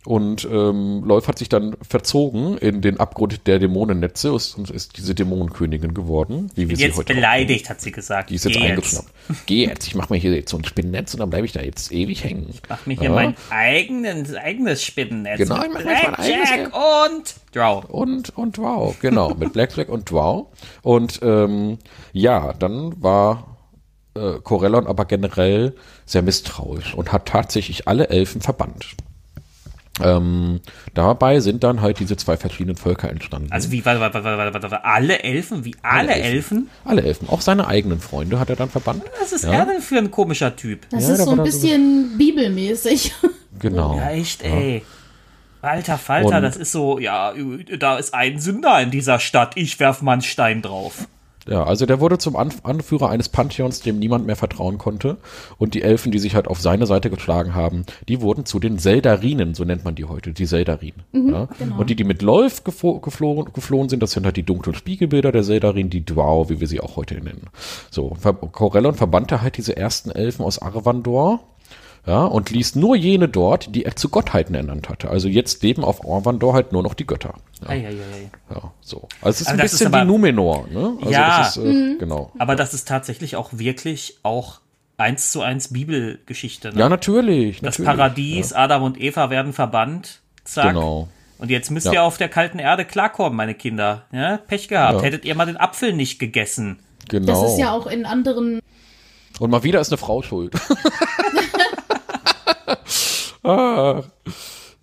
[0.06, 5.16] Und ähm, Leuf hat sich dann verzogen in den Abgrund der Dämonennetze und ist diese
[5.16, 8.30] Dämonenkönigin geworden, wie wir sie Jetzt heute beleidigt, hat sie gesagt.
[8.30, 9.08] Die ist jetzt Geh eingeschnappt.
[9.46, 11.60] Geh jetzt, ich mach mir hier jetzt so ein Spinnennetz und dann bleibe ich da
[11.60, 12.54] jetzt ewig hängen.
[12.68, 13.14] Mach mir hier Ja.
[13.14, 15.38] mein eigenes, eigenes Spinnennetz.
[15.38, 16.72] Genau, mit ich mach mir jetzt mein Blackjack
[17.12, 17.86] und Draw.
[17.88, 20.46] Und, und wow, genau, mit Blackjack und wow.
[20.82, 21.78] Und ähm,
[22.12, 23.56] ja, dann war
[24.14, 28.94] äh, Corellon aber generell sehr misstrauisch und hat tatsächlich alle Elfen verbannt.
[30.02, 30.60] Ähm,
[30.94, 33.50] dabei sind dann halt diese zwei verschiedenen Völker entstanden.
[33.50, 35.64] Also wie, warte, warte, warte, warte, warte, alle Elfen?
[35.64, 36.68] Wie alle, Elfen?
[36.84, 39.02] Alle Elfen, auch seine eigenen Freunde hat er dann verbannt.
[39.20, 39.52] Was ist Ja.
[39.52, 40.88] er denn für ein komischer Typ?
[40.90, 43.12] Das Ja, ist da so ein da so- bisschen bibelmäßig.
[43.58, 43.96] Genau.
[43.96, 44.82] Ja, echt, ey.
[45.62, 47.32] Alter Falter, Und- das ist so, ja,
[47.78, 51.08] da ist ein Sünder in dieser Stadt, ich werf mal einen Stein drauf.
[51.48, 55.18] Ja, also der wurde zum Anf Anführer eines Pantheons, dem niemand mehr vertrauen konnte.
[55.58, 58.78] Und die Elfen, die sich halt auf seine Seite geschlagen haben, die wurden zu den
[58.78, 61.04] Seldarinen, so nennt man die heute, die Seldarinen.
[61.12, 61.48] ja?
[61.58, 61.78] genau.
[61.78, 65.32] Und die, die mit Läuf geflo geflohen, geflohen sind, das sind halt die dunklen Spiegelbilder
[65.32, 67.48] der Seldarin, die Dwao, wie wir sie auch heute nennen.
[67.90, 68.16] So,
[68.52, 71.40] Corellon verbannte halt diese ersten Elfen aus Arvandor.
[72.06, 75.10] Ja, und ließ nur jene dort, die er zu Gottheiten ernannt hatte.
[75.10, 77.34] Also jetzt leben auf Arvandor halt nur noch die Götter.
[77.62, 78.30] Ja, Eieiei.
[78.48, 79.08] ja so.
[79.20, 80.92] Also es ist Aber ein das ist bisschen aber- wie Numenor, ne?
[81.00, 81.38] Also Ja.
[81.38, 82.30] das ist, äh, genau.
[82.38, 84.60] Aber das ist tatsächlich auch wirklich auch
[84.98, 86.72] eins zu eins Bibelgeschichte.
[86.72, 86.78] Ne?
[86.78, 87.60] Ja, natürlich.
[87.60, 87.96] das natürlich.
[87.98, 90.20] Paradies, Adam und Eva werden verbannt.
[90.44, 90.68] Zack.
[90.68, 91.08] Genau.
[91.38, 91.92] Und jetzt müsst Ja.
[91.94, 94.04] ihr auf der kalten Erde klarkommen, meine Kinder.
[94.12, 94.98] Ja, Pech gehabt.
[95.00, 95.02] Ja.
[95.02, 96.78] Hättet ihr mal den Apfel nicht gegessen.
[97.08, 97.26] Genau.
[97.42, 98.60] Das ist ja auch in anderen
[99.40, 100.54] Und mal wieder ist eine Frau schuld.
[103.46, 104.04] ah,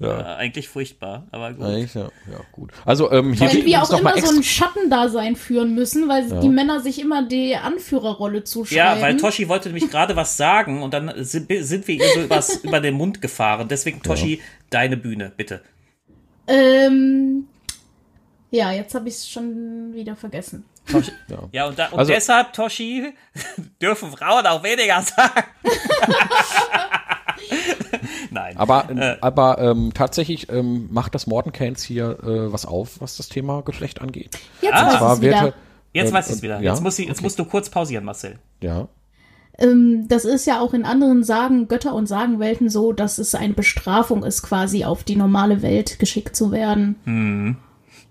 [0.01, 1.65] Äh, eigentlich furchtbar, aber gut.
[1.65, 2.71] eigentlich, ja, ja, gut.
[2.83, 6.81] Also, ähm, hier Weil wir auch immer so ein Schattendasein führen müssen, weil die Männer
[6.81, 8.77] sich immer die Anführerrolle zuschreiben.
[8.99, 12.21] Ja, weil Toshi wollte nämlich gerade was sagen und dann sind, sind wir ihr so
[12.21, 13.67] übers, über den Mund gefahren.
[13.69, 15.61] Deswegen, Toshi, deine Bühne, bitte.
[16.47, 17.47] Ähm,
[18.51, 20.65] ja, jetzt habe ich es schon wieder vergessen.
[20.91, 21.11] Toshi.
[21.53, 21.67] Ja.
[21.67, 23.13] und, da, und Also- deshalb, Toshi,
[23.81, 25.43] dürfen Frauen auch weniger sagen.
[28.31, 28.57] Nein.
[28.57, 29.17] Aber, Äh.
[29.21, 34.01] aber ähm, tatsächlich ähm, macht das Mordenkains hier äh, was auf, was das Thema Geschlecht
[34.01, 34.37] angeht.
[34.61, 35.01] Jetzt Ah.
[35.11, 35.53] weiß ich wieder.
[35.93, 36.59] jetzt äh, weiß ich es äh, wieder.
[36.61, 36.71] ja?
[36.71, 38.39] Jetzt, muss ich, jetzt musst du kurz pausieren, Marcel.
[38.61, 38.87] Ja.
[39.59, 43.53] Ähm, das ist ja auch in anderen Sagen, Götter- und Sagenwelten so, dass es eine
[43.53, 46.95] Bestrafung ist, quasi auf die normale Welt geschickt zu werden.
[47.05, 47.57] Mhm.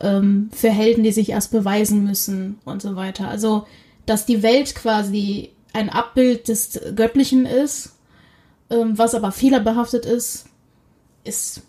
[0.01, 3.29] Ähm, für Helden, die sich erst beweisen müssen und so weiter.
[3.29, 3.67] Also,
[4.07, 7.93] dass die Welt quasi ein Abbild des Göttlichen ist,
[8.73, 10.47] ähm, was aber fehlerbehaftet ist,
[11.25, 11.63] ist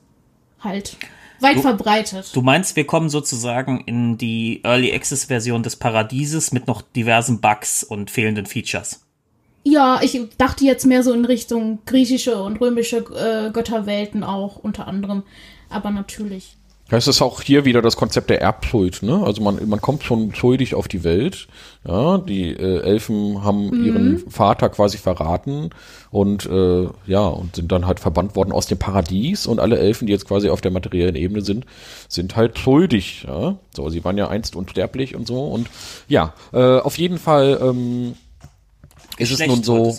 [0.60, 0.98] halt
[1.39, 2.32] weit verbreitet.
[2.34, 7.42] Du meinst, wir kommen sozusagen in die Early Access Version des Paradieses mit noch diversen
[7.42, 9.02] Bugs und fehlenden Features.
[9.63, 14.88] Ja, ich dachte jetzt mehr so in Richtung griechische und römische äh, Götterwelten auch unter
[14.88, 15.24] anderem.
[15.70, 16.58] Aber natürlich.
[16.91, 19.24] Ja, Es ist auch hier wieder das Konzept der Erbschuld, ne?
[19.26, 21.48] Also man, man kommt schon schuldig auf die Welt.
[21.88, 25.69] Ja, die äh, Elfen haben ihren Vater quasi verraten
[26.12, 30.08] und äh, ja, und sind dann halt verbannt worden aus dem Paradies und alle Elfen,
[30.08, 31.65] die jetzt quasi auf der materiellen Ebene sind,
[32.10, 33.26] sind halt schuldig.
[33.28, 33.58] Ja?
[33.76, 35.46] So, sie waren ja einst unsterblich und so.
[35.46, 35.69] Und
[36.08, 38.13] ja, äh, auf jeden Fall ähm,
[39.17, 39.96] ist es nun so.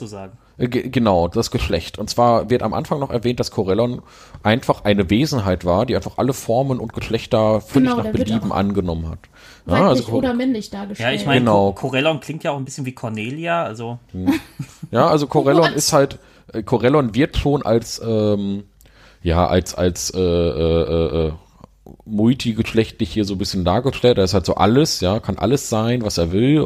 [0.57, 1.99] Äh, ge- Genau, das Geschlecht.
[1.99, 4.03] Und zwar wird am Anfang noch erwähnt, dass Corellon
[4.43, 9.09] einfach eine Wesenheit war, die einfach alle Formen und Geschlechter völlig Genau, nach Belieben angenommen
[9.11, 9.19] hat.
[9.67, 11.21] Ja, also, oder männlich Ja, dargestellt.
[11.21, 11.73] ich meine, Genau.
[11.73, 13.99] Corellon klingt ja auch ein bisschen wie Cornelia, also
[14.91, 16.19] ja, also Corellon ist halt,
[16.53, 18.65] äh, Corellon wird schon als, ähm,
[19.23, 21.33] ja, als, als, äh, äh, äh,
[22.05, 24.19] multigeschlechtlich hier so ein bisschen dargestellt.
[24.19, 26.65] Er ist halt so alles, ja, kann alles sein, was er will,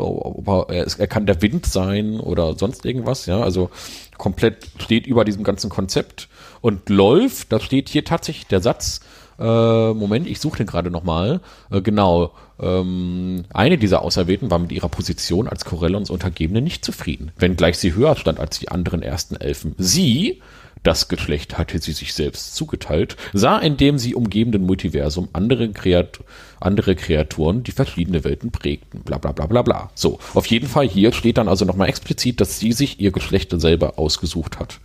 [0.68, 3.70] er, ist, er kann der Wind sein oder sonst irgendwas, ja, also
[4.16, 6.28] komplett steht über diesem ganzen Konzept
[6.60, 9.00] und läuft, da steht hier tatsächlich der Satz,
[9.38, 14.72] äh, Moment, ich suche den gerade nochmal, äh, genau, ähm, eine dieser Auserwählten war mit
[14.72, 19.36] ihrer Position als Corellons Untergebene nicht zufrieden, wenngleich sie höher stand als die anderen ersten
[19.36, 19.74] Elfen.
[19.78, 20.42] Sie,
[20.82, 26.20] das Geschlecht hatte sie sich selbst zugeteilt, sah in dem sie umgebenden Multiversum andere, Kreat
[26.60, 29.00] andere Kreaturen, die verschiedene Welten prägten.
[29.00, 29.90] Bla bla bla bla bla.
[29.94, 33.52] So, auf jeden Fall hier steht dann also nochmal explizit, dass sie sich ihr Geschlecht
[33.60, 34.80] selber ausgesucht hat.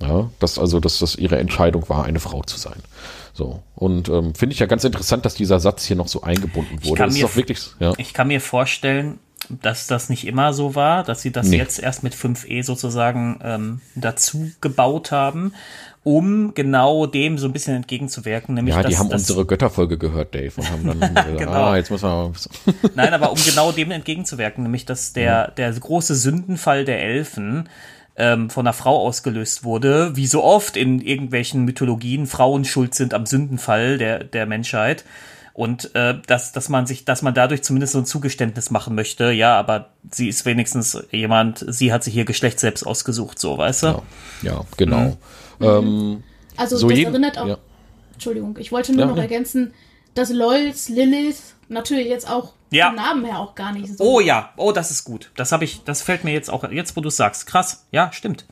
[0.00, 2.80] Ja, dass also, dass das ihre Entscheidung war, eine Frau zu sein.
[3.32, 3.62] So.
[3.74, 6.96] Und ähm, finde ich ja ganz interessant, dass dieser Satz hier noch so eingebunden wurde.
[6.96, 7.92] kann Das ist mir doch wirklich, ja.
[7.96, 9.18] ich kann mir vorstellen,
[9.62, 11.56] dass das nicht immer so war, dass sie das Nee.
[11.58, 15.52] jetzt erst mit 5e sozusagen ähm, dazu gebaut haben,
[16.04, 18.54] um genau dem so ein bisschen entgegenzuwirken.
[18.54, 21.52] Nämlich Ja, die dass, haben dass, unsere Götterfolge gehört, Dave, und haben dann gesagt, Genau.
[21.52, 22.32] ah, jetzt müssen wir.
[22.94, 27.68] Nein, aber um genau dem entgegenzuwirken, nämlich dass der, der große Sündenfall der Elfen
[28.16, 33.14] ähm, von einer Frau ausgelöst wurde, wie so oft in irgendwelchen Mythologien Frauen schuld sind
[33.14, 35.04] am Sündenfall der, der Menschheit.
[35.58, 39.32] Und äh, dass, dass man sich, dass man dadurch zumindest so ein Zugeständnis machen möchte,
[39.32, 43.82] ja, aber sie ist wenigstens jemand, sie hat sich ihr Geschlecht selbst ausgesucht, so, weißt
[43.82, 43.86] du?
[43.86, 44.02] Ja,
[44.42, 45.16] ja genau.
[45.58, 45.66] Mhm.
[45.66, 46.22] Ähm,
[46.56, 47.48] also so das jeden- erinnert auch.
[47.48, 47.58] ja.
[48.12, 49.22] Entschuldigung, ich wollte nur Ja, noch ja.
[49.22, 49.74] ergänzen,
[50.14, 52.86] dass Lols, Lilith natürlich jetzt auch Ja.
[52.86, 54.04] vom Namen her auch gar nicht so.
[54.04, 55.32] Oh ja, oh, das ist gut.
[55.34, 57.48] Das habe ich, das fällt mir jetzt auch, jetzt wo du sagst.
[57.48, 58.46] Krass, ja, stimmt.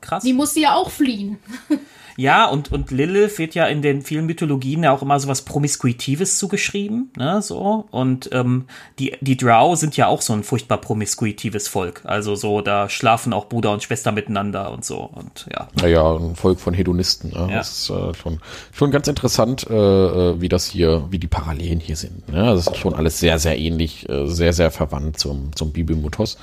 [0.00, 0.22] Krass.
[0.22, 1.38] Die musste ja auch fliehen.
[2.16, 5.42] Ja, und, und Lilith wird ja in den vielen Mythologien ja auch immer so was
[5.42, 7.86] Promiskuitives zugeschrieben, ne, so.
[7.90, 8.64] Und ähm,
[8.98, 12.02] die, die Drow sind ja auch so ein furchtbar promiskuitives Volk.
[12.04, 14.98] Also so, da schlafen auch Bruder und Schwester miteinander und so.
[14.98, 15.68] Und ja.
[15.80, 17.30] Naja, ein Volk von Hedonisten.
[17.30, 17.48] Ne?
[17.50, 17.58] Ja.
[17.58, 18.40] Das ist äh, schon,
[18.72, 22.28] schon ganz interessant, äh, äh, wie das hier, wie die Parallelen hier sind.
[22.28, 22.44] Ne?
[22.44, 26.38] Das ist schon alles sehr, sehr ähnlich, äh, sehr, sehr verwandt zum, zum Bibelmythos.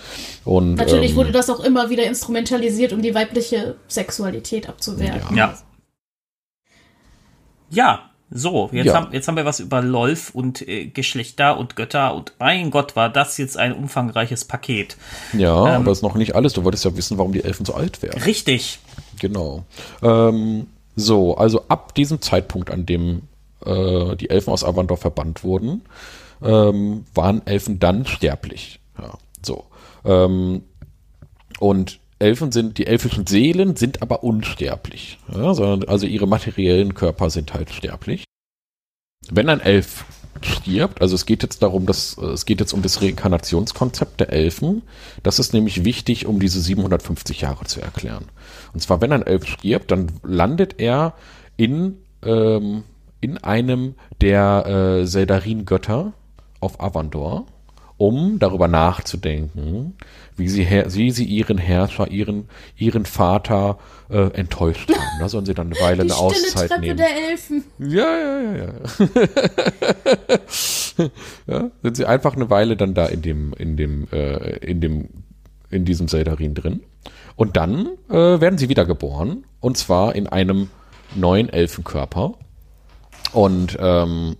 [0.45, 5.21] Und Natürlich ähm, wurde das auch immer wieder instrumentalisiert, um die weibliche Sexualität abzuwehren.
[5.31, 5.35] Ja.
[5.35, 5.57] Ja,
[8.35, 8.95] so, jetzt, Ja.
[8.95, 12.95] haben, jetzt haben wir was über Lolf und äh, Geschlechter und Götter und mein Gott,
[12.95, 14.97] war das jetzt ein umfangreiches Paket.
[15.33, 16.53] ja, ähm, aber das ist noch nicht alles.
[16.53, 18.21] Du wolltest ja wissen, warum die Elfen so alt werden.
[18.23, 18.79] Richtig.
[19.19, 19.65] Genau.
[20.01, 23.23] Ähm, so, also ab diesem Zeitpunkt, an dem
[23.65, 25.81] äh, die Elfen aus Avandor verbannt wurden,
[26.41, 28.79] ähm, waren Elfen dann sterblich.
[28.99, 29.65] Ja, so.
[30.05, 30.63] Ähm,
[31.59, 35.19] und Elfen sind, die elfischen Seelen sind aber unsterblich.
[35.33, 38.23] Ja, sondern, also ihre materiellen Körper sind halt sterblich.
[39.29, 40.05] Wenn ein Elf
[40.41, 44.31] stirbt, also es geht jetzt darum, dass äh, es geht jetzt um das Reinkarnationskonzept der
[44.31, 44.83] Elfen.
[45.21, 48.25] Das ist nämlich wichtig, um diese 750 Jahre zu erklären.
[48.73, 51.13] Und zwar, wenn ein Elf stirbt, dann landet er
[51.57, 52.83] in, ähm,
[53.19, 56.13] in einem der äh, Seldarin-Götter
[56.61, 57.45] auf Avandor,
[57.97, 59.95] um darüber nachzudenken,
[60.35, 63.77] wie sie, wie sie ihren Herrscher, ihren, ihren Vater
[64.09, 65.19] äh, enttäuscht haben.
[65.19, 66.97] Da sollen sie dann eine Weile Die eine Auszeit Treppe nehmen.
[66.97, 67.63] der Elfen.
[67.79, 68.71] Ja, ja, ja, ja.
[71.47, 71.71] ja.
[71.81, 75.09] Sind sie einfach eine Weile dann da in dem, in dem, äh, in dem,
[75.69, 76.81] in diesem Seldarin drin.
[77.35, 79.45] Und dann äh, werden sie wiedergeboren.
[79.59, 80.69] Und zwar in einem
[81.15, 82.33] neuen Elfenkörper.
[83.33, 84.35] Und ähm,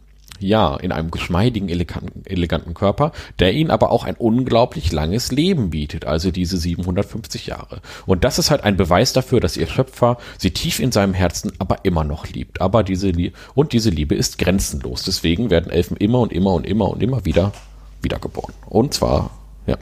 [0.48, 5.70] ja, in einem geschmeidigen, eleganten, eleganten Körper, der ihnen aber auch ein unglaublich langes Leben
[5.70, 7.82] bietet, also diese 750 Jahre.
[8.06, 11.54] Und das ist halt ein Beweis dafür, dass ihr Schöpfer sie tief in seinem Herzen
[11.60, 12.62] aber immer noch liebt.
[12.62, 15.04] Aber diese Lie und diese Liebe ist grenzenlos.
[15.04, 17.54] Deswegen werden Elfen immer und immer und immer und immer wieder
[18.02, 18.54] wiedergeboren.
[18.70, 19.32] Und zwar,
[19.66, 19.78] ja.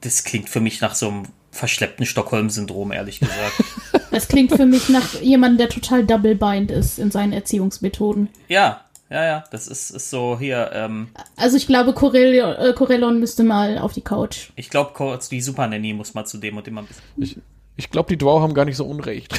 [0.00, 3.64] Das klingt für mich nach so einem verschleppten Stockholm-Syndrom, ehrlich gesagt.
[4.10, 8.30] Das klingt für mich nach jemandem, der total double-bind ist in seinen Erziehungsmethoden.
[8.48, 13.18] ja, ja, ja, das ist, ist so hier, ähm, Also ich glaube, Corellion, äh, Corellon
[13.20, 14.50] müsste mal auf die Couch.
[14.56, 17.02] ich glaube, kurz die Super Nanny muss mal zu dem und dem ein bisschen.
[17.16, 17.38] Ich,
[17.76, 19.32] ich glaube, die Drow haben gar nicht so unrecht.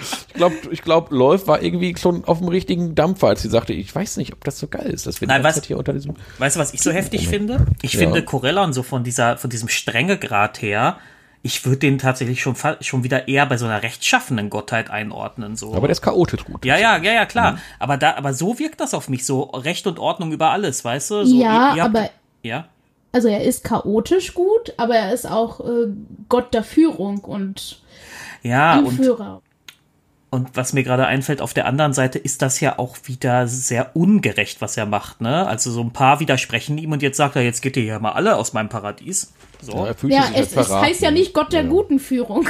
[0.00, 3.72] ich glaube, ich glaub, Läuf war irgendwie schon auf dem richtigen Dampfer, als sie sagte,
[3.72, 6.14] ich weiß nicht, ob das so geil ist, dass wir Nein, was- hier unter diesem...
[6.38, 7.66] Weißt du, was ich so heftig finde?
[7.82, 8.00] Ich Ja.
[8.00, 10.98] finde Corellon so von dieser, von diesem strenge Grad her,
[11.44, 15.68] ich würde den tatsächlich schon, schon wieder eher bei so einer rechtschaffenen Gottheit einordnen, so.
[15.74, 16.64] Aber der ist chaotisch gut.
[16.64, 17.28] ja, ja, ja, ja, Mhm.
[17.28, 17.58] klar.
[17.78, 19.42] Aber da, aber so wirkt das auf mich so.
[19.42, 21.24] Recht und Ordnung über alles, weißt du?
[21.26, 22.10] So, ja, ihr- ihr habt- aber
[22.42, 22.66] Ja.
[23.12, 25.86] also er ist chaotisch gut, aber er ist auch äh,
[26.28, 27.80] Gott der Führung und
[28.42, 29.42] Ja, und, Anführer.
[30.30, 33.94] und was mir gerade einfällt, auf der anderen Seite ist das ja auch wieder sehr
[33.94, 35.46] ungerecht, was er macht, ne?
[35.46, 38.12] Also so ein paar widersprechen ihm und jetzt sagt er, jetzt geht ihr ja mal
[38.12, 39.32] alle aus meinem Paradies.
[39.64, 39.72] So.
[39.72, 41.68] Ja, er fühlt Ja, sich es, es heißt ja nicht Gott der Ja.
[41.68, 42.46] guten Führung.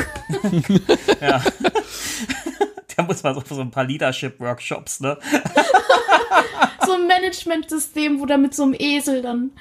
[2.97, 5.17] Da muss man so, so ein paar Leadership-Workshops, ne?
[6.87, 9.53] so ein Managementsystem, wo er mit so einem Esel dann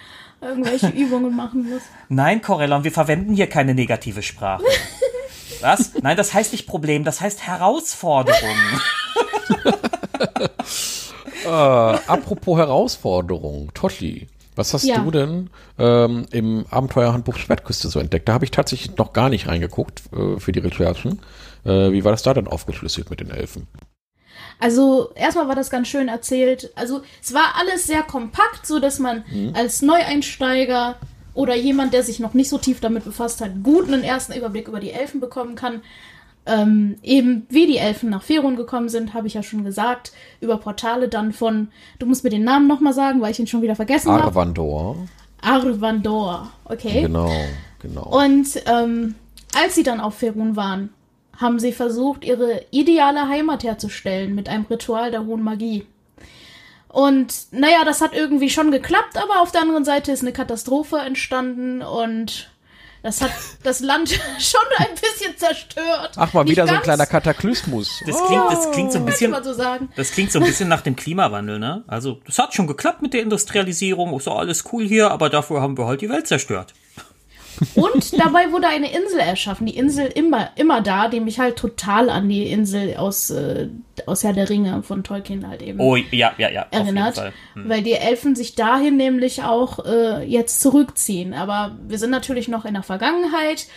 [0.41, 1.81] irgendwelche Übungen machen muss.
[2.09, 4.63] Nein, Corellon, wir verwenden hier keine negative Sprache.
[5.61, 5.91] Was?
[6.01, 8.57] Nein, das heißt nicht Problem, das heißt Herausforderung.
[11.45, 14.99] Äh, apropos Herausforderung, Toshi, was hast Ja.
[14.99, 18.27] du denn ähm, im Abenteuerhandbuch Schwertküste so entdeckt?
[18.29, 21.19] Da habe ich tatsächlich noch gar nicht reingeguckt äh, für die Recherchen.
[21.65, 23.67] Äh, wie war das da denn aufgeschlüsselt mit den Elfen?
[24.59, 26.71] Also erstmal war das ganz schön erzählt.
[26.75, 30.95] Also es war alles sehr kompakt, so dass man als Neueinsteiger
[31.33, 34.67] oder jemand, der sich noch nicht so tief damit befasst hat, gut einen ersten Überblick
[34.67, 35.81] über die Elfen bekommen kann.
[36.45, 40.57] Ähm, eben wie die Elfen nach Ferun gekommen sind, habe ich ja schon gesagt, über
[40.57, 43.77] Portale dann von, du musst mir den Namen nochmal sagen, weil ich ihn schon wieder
[43.77, 44.23] vergessen habe.
[44.23, 44.97] Arvandor.
[45.41, 47.03] Arvandor, okay.
[47.03, 47.31] Genau,
[47.79, 48.03] genau.
[48.07, 49.15] Und ähm,
[49.55, 50.89] als sie dann auf Ferun waren,
[51.37, 55.85] haben sie versucht, ihre ideale Heimat herzustellen mit einem Ritual der hohen Magie.
[56.87, 60.97] Und naja, das hat irgendwie schon geklappt, aber auf der anderen Seite ist eine Katastrophe
[60.97, 62.51] entstanden und
[63.03, 63.31] Das hat
[63.63, 66.11] das Land schon ein bisschen zerstört.
[66.15, 68.01] Ach mal, Nicht wieder so ein ganz, kleiner Kataklysmus.
[68.07, 69.89] Das klingt, das klingt so ein könnte bisschen, so sagen.
[69.95, 71.83] das klingt so ein bisschen nach dem Klimawandel, ne?
[71.85, 75.61] Also, das hat schon geklappt mit der Industrialisierung, ist doch alles cool hier, aber dafür
[75.61, 76.73] haben wir halt die Welt zerstört.
[77.75, 79.67] Und dabei wurde eine Insel erschaffen.
[79.67, 83.69] Die Insel immer, immer da, die mich halt total an die Insel aus, äh,
[84.05, 86.65] aus Herr der Ringe von Tolkien halt eben Oh, ja, ja, ja.
[86.71, 87.17] erinnert.
[87.53, 87.69] Hm.
[87.69, 91.33] Weil die Elfen sich dahin nämlich auch äh, jetzt zurückziehen.
[91.33, 93.67] Aber wir sind natürlich noch in der Vergangenheit.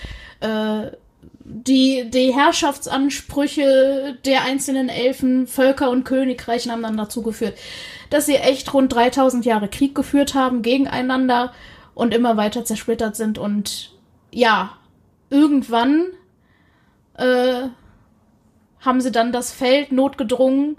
[0.40, 0.90] Äh,
[1.48, 7.56] die, die Herrschaftsansprüche der einzelnen Elfen, Völker und Königreichen haben dann dazu geführt,
[8.10, 11.52] dass sie echt rund 3000 Jahre Krieg geführt haben gegeneinander
[11.96, 13.38] und immer weiter zersplittert sind.
[13.38, 13.90] Und
[14.30, 14.76] ja,
[15.30, 16.04] irgendwann
[17.14, 17.68] äh,
[18.80, 20.76] haben sie dann das Feld notgedrungen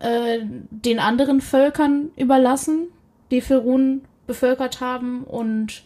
[0.00, 2.88] äh, den anderen Völkern überlassen,
[3.30, 5.84] die Ferun bevölkert haben und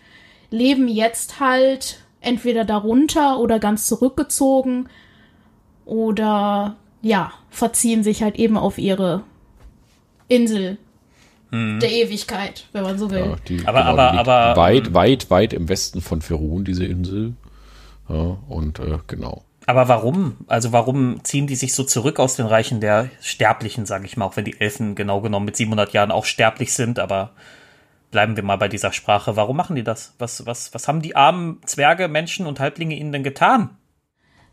[0.50, 4.88] leben jetzt halt entweder darunter oder ganz zurückgezogen
[5.84, 9.24] oder ja, verziehen sich halt eben auf ihre
[10.28, 10.78] Insel
[11.80, 13.20] der Ewigkeit, wenn man so will.
[13.20, 16.84] Ja, die, Aber- aber- die aber, weit, ähm, weit, weit im Westen von Ferun, diese
[16.84, 17.34] Insel.
[18.08, 19.44] Ja, und äh, genau.
[19.66, 20.36] Aber warum?
[20.46, 24.26] Also warum ziehen die sich so zurück aus den Reichen der Sterblichen, sage ich mal,
[24.26, 27.30] auch wenn die Elfen genau genommen mit 700 Jahren auch sterblich sind, aber
[28.10, 29.36] bleiben wir mal bei dieser Sprache.
[29.36, 30.14] Warum machen die das?
[30.18, 33.70] Was, was, was haben die armen Zwerge, Menschen und Halblinge ihnen denn getan?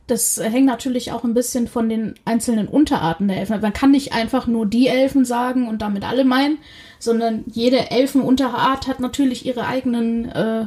[0.07, 3.61] Das hängt natürlich auch ein bisschen von den einzelnen Unterarten der Elfen.
[3.61, 6.57] Man kann nicht einfach nur die Elfen sagen und damit alle meinen,
[6.99, 10.65] sondern jede Elfenunterart hat natürlich ihre eigenen äh,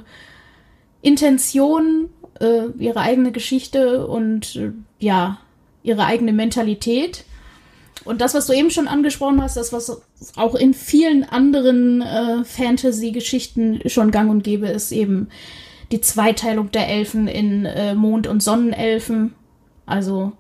[1.03, 2.09] Intentionen,
[2.40, 5.38] äh, ihre eigene Geschichte und äh, ja,
[5.83, 7.25] ihre eigene Mentalität.
[8.05, 10.03] Und das, was du eben schon angesprochen hast, das, was
[10.37, 15.29] auch in vielen anderen äh, Fantasy-Geschichten schon gang und gäbe ist, eben
[15.90, 19.35] die Zweiteilung der Elfen in äh, Mond- und Sonnenelfen.
[19.87, 20.33] Also,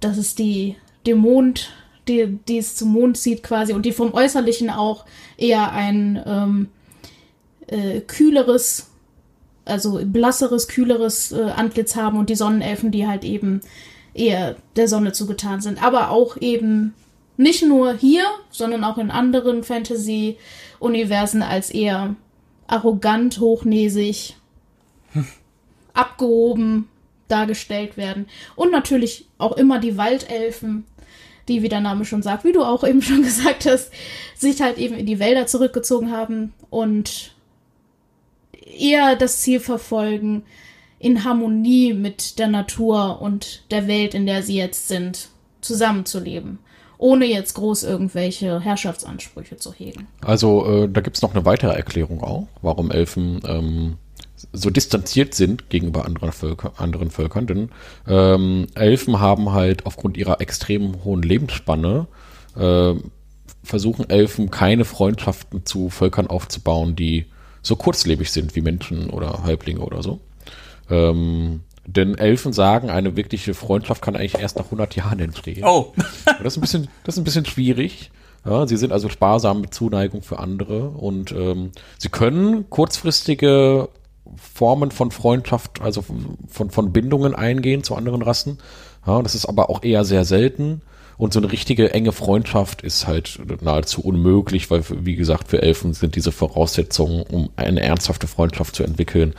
[0.00, 0.76] das ist die,
[1.06, 1.70] die Mond,
[2.08, 5.04] die, die es zum Mond zieht quasi und die vom Äußerlichen auch
[5.36, 6.68] eher ein ähm,
[7.66, 8.90] äh, kühleres,
[9.64, 13.60] also blasseres, kühleres äh, Antlitz haben und die Sonnenelfen, die halt eben
[14.12, 15.82] eher der Sonne zugetan sind.
[15.82, 16.94] Aber auch eben
[17.36, 22.14] nicht nur hier, sondern auch in anderen Fantasy-Universen als eher
[22.66, 24.36] arrogant, hochnäsig,
[25.94, 26.88] abgehoben
[27.28, 28.26] dargestellt werden.
[28.54, 30.84] Und natürlich auch immer die Waldelfen,
[31.48, 33.90] die, wie der Name schon sagt, wie du auch eben schon gesagt hast,
[34.36, 37.34] sich halt eben in die Wälder zurückgezogen haben und
[38.78, 40.44] eher das Ziel verfolgen,
[40.98, 45.28] in Harmonie mit der Natur und der Welt, in der sie jetzt sind,
[45.60, 46.58] zusammenzuleben.
[46.96, 50.06] Ohne jetzt groß irgendwelche Herrschaftsansprüche zu hegen.
[50.22, 53.98] Also äh, da gibt's noch eine weitere Erklärung auch, warum Elfen ähm,
[54.54, 57.46] so distanziert sind gegenüber anderen, Völker, anderen Völkern.
[57.46, 57.68] Denn
[58.08, 62.06] ähm, Elfen haben halt aufgrund ihrer extrem hohen Lebensspanne
[62.56, 62.94] äh,
[63.62, 67.26] versuchen Elfen keine Freundschaften zu Völkern aufzubauen, die
[67.62, 70.20] so kurzlebig sind wie Menschen oder Halblinge oder so.
[70.90, 75.64] Ähm, denn Elfen sagen, eine wirkliche Freundschaft kann eigentlich erst nach 100 Jahren entstehen.
[75.64, 75.92] Oh,
[76.42, 78.10] Das ist ein bisschen, das ist ein bisschen schwierig.
[78.44, 83.88] Ja, sie sind also sparsam mit Zuneigung für andere und ähm, sie können kurzfristige
[84.36, 88.58] Formen von Freundschaft, also von, von, Bindungen eingehen zu anderen Rassen.
[89.06, 90.82] Ja, das ist aber auch eher sehr selten.
[91.16, 95.94] Und so eine richtige enge Freundschaft ist halt nahezu unmöglich, weil, wie gesagt, für Elfen
[95.94, 99.34] sind diese Voraussetzungen, um eine ernsthafte Freundschaft zu entwickeln,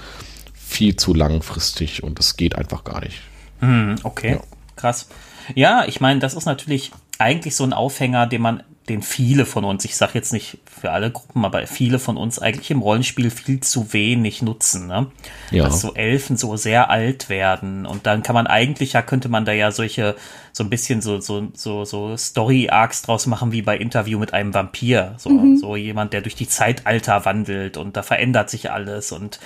[0.53, 3.21] viel zu langfristig und das geht einfach gar nicht.
[3.59, 4.41] Hm, okay, Ja.
[4.75, 5.09] krass.
[5.53, 9.65] Ja, ich meine, das ist natürlich eigentlich so ein Aufhänger, den man, den viele von
[9.65, 13.31] uns, ich sage jetzt nicht für alle Gruppen, aber viele von uns eigentlich im Rollenspiel
[13.31, 15.07] viel zu wenig nutzen, ne?
[15.49, 15.63] Ja.
[15.63, 19.43] Dass so Elfen so sehr alt werden und dann kann man eigentlich, ja, könnte man
[19.43, 20.15] da ja solche,
[20.51, 24.53] so ein bisschen so, so, so, so Story-Arcs draus machen, wie bei Interview mit einem
[24.53, 25.15] Vampir.
[25.17, 25.29] So,
[25.59, 29.39] so jemand, der durch die Zeitalter wandelt und da verändert sich alles und,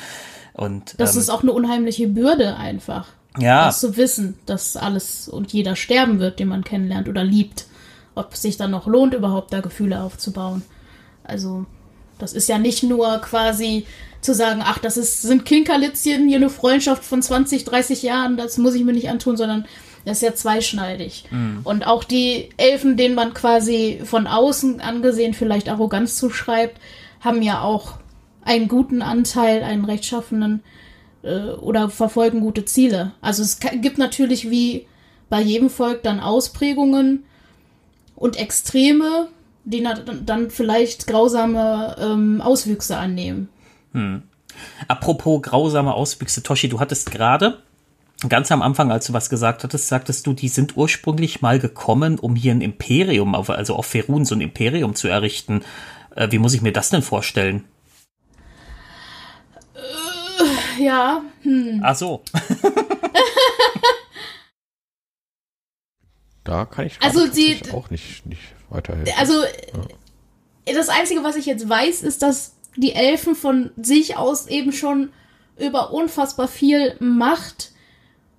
[0.54, 3.08] und, Das ähm, ist auch eine unheimliche Bürde einfach.
[3.38, 3.68] ja.
[3.68, 7.69] Das zu wissen, dass alles und jeder sterben wird, den man kennenlernt oder liebt.
[8.20, 10.62] Ob es sich dann noch lohnt, überhaupt da Gefühle aufzubauen.
[11.24, 11.66] Also,
[12.18, 13.86] das ist ja nicht nur quasi
[14.22, 18.58] zu sagen, ach, das ist, sind Kinkerlitzchen, hier eine Freundschaft von 20, 30 Jahren, das
[18.58, 19.66] muss ich mir nicht antun, sondern
[20.06, 21.26] das ist ja zweischneidig.
[21.64, 26.80] Und auch die Elfen, denen man quasi von außen angesehen vielleicht Arroganz zuschreibt,
[27.22, 27.94] haben ja auch
[28.42, 30.64] einen guten Anteil, einen rechtschaffenen
[31.22, 33.12] äh, oder verfolgen gute Ziele.
[33.22, 34.88] Also es gibt natürlich wie
[35.30, 37.24] bei jedem Volk dann Ausprägungen
[38.20, 39.30] und Extreme,
[39.64, 39.86] die
[40.26, 43.50] dann vielleicht grausame ähm, Auswüchse annehmen.
[44.88, 47.60] Apropos grausame Auswüchse, Toshi, du hattest gerade
[48.28, 52.20] ganz am Anfang, als du was gesagt hattest, sagtest du, die sind ursprünglich mal gekommen,
[52.20, 55.62] um hier ein Imperium, also auf Ferun so ein Imperium zu errichten.
[56.16, 57.64] Äh, wie muss ich mir das denn vorstellen?
[60.78, 61.22] Ja.
[61.44, 61.82] Hm.
[61.84, 62.24] Ach so.
[66.50, 69.14] da kann ich also sie, auch nicht, nicht weiterhelfen.
[69.20, 70.74] Also ja.
[70.74, 75.12] das Einzige, was ich jetzt weiß, ist, dass die Elfen von sich aus eben schon
[75.60, 77.72] über unfassbar viel Macht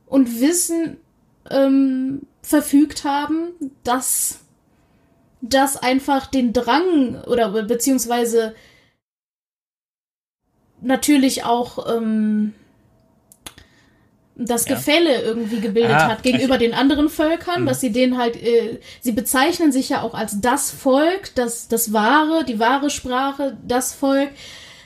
[0.07, 0.97] und Wissen
[1.49, 3.51] ähm, verfügt haben,
[3.85, 4.41] dass
[5.41, 8.57] das einfach den Drang oder beziehungsweise
[10.81, 12.55] natürlich auch ähm,
[14.47, 14.75] das ja.
[14.75, 17.67] Gefälle irgendwie gebildet ah, hat gegenüber den anderen Völkern, mhm.
[17.67, 21.93] dass sie den halt, äh, sie bezeichnen sich ja auch als das Volk, das, das
[21.93, 24.31] wahre, die wahre Sprache, das Volk,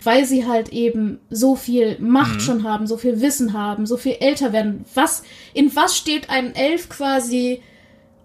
[0.02, 2.40] weil sie halt eben so viel Macht mhm.
[2.40, 4.84] schon haben, so viel Wissen haben, so viel älter werden.
[4.94, 5.22] Was,
[5.55, 7.62] in was steht ein Elf quasi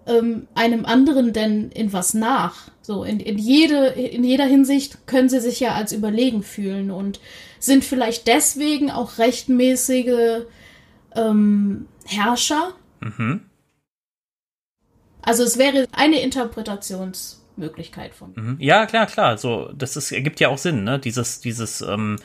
[0.06, 2.70] ähm, einem anderen denn in was nach?
[2.82, 7.20] So, in, in, jede, in jeder Hinsicht können sie sich ja als überlegen fühlen und
[7.60, 10.44] sind vielleicht deswegen auch rechtmäßige
[11.14, 12.72] ähm, Herrscher.
[13.00, 13.42] Mhm.
[15.22, 18.32] Also es wäre eine Interpretationsmöglichkeit von.
[18.34, 18.56] Mhm.
[18.58, 19.38] Ja, klar, klar.
[19.38, 20.98] So, das ist, ergibt ja auch Sinn, ne?
[20.98, 22.16] Dieses, dieses, ähm,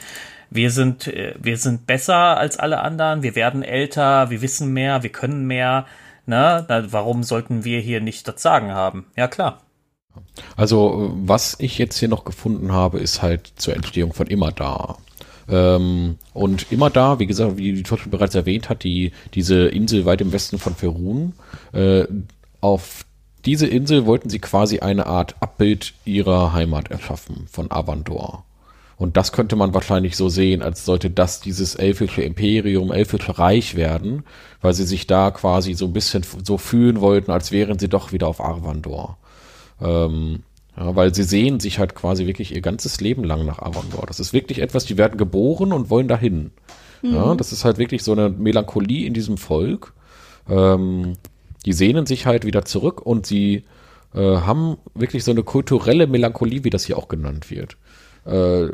[0.50, 5.04] wir sind, äh, wir sind besser als alle anderen, wir werden älter, wir wissen mehr,
[5.04, 5.86] wir können mehr.
[6.28, 6.66] Ne?
[6.90, 9.06] warum sollten wir hier nicht das Sagen haben?
[9.16, 9.62] Ja, klar.
[10.58, 14.98] Also, was ich jetzt hier noch gefunden habe, ist halt zur Entstehung von immer da.
[15.48, 20.06] Ähm, und immer da, wie gesagt, wie die Totti bereits erwähnt hat, die, diese Insel
[20.06, 21.34] weit im Westen von Ferun,
[21.74, 22.06] äh,
[22.62, 23.06] auf
[23.46, 28.44] diese Insel wollten sie quasi eine Art Abbild ihrer Heimat erschaffen, von Avandor.
[28.98, 33.76] Und das könnte man wahrscheinlich so sehen, als sollte das dieses elfische Imperium, elfische Reich
[33.76, 34.24] werden,
[34.62, 38.14] weil sie sich da quasi so ein bisschen so fühlen wollten, als wären sie doch
[38.14, 39.18] wieder auf Arvandor.
[39.82, 40.44] Ähm,
[40.78, 44.06] ja, weil sie sehen sich halt quasi wirklich ihr ganzes Leben lang nach Avangor.
[44.08, 46.52] Das ist wirklich etwas, die werden geboren und wollen dahin.
[47.02, 47.14] Mhm.
[47.14, 49.94] Ja, das ist halt wirklich so eine Melancholie in diesem Volk.
[50.50, 51.14] Ähm,
[51.66, 53.64] die sehnen sich halt wieder zurück und sie
[54.14, 57.78] äh, haben wirklich so eine kulturelle Melancholie, wie das hier auch genannt wird.
[58.26, 58.70] Äh,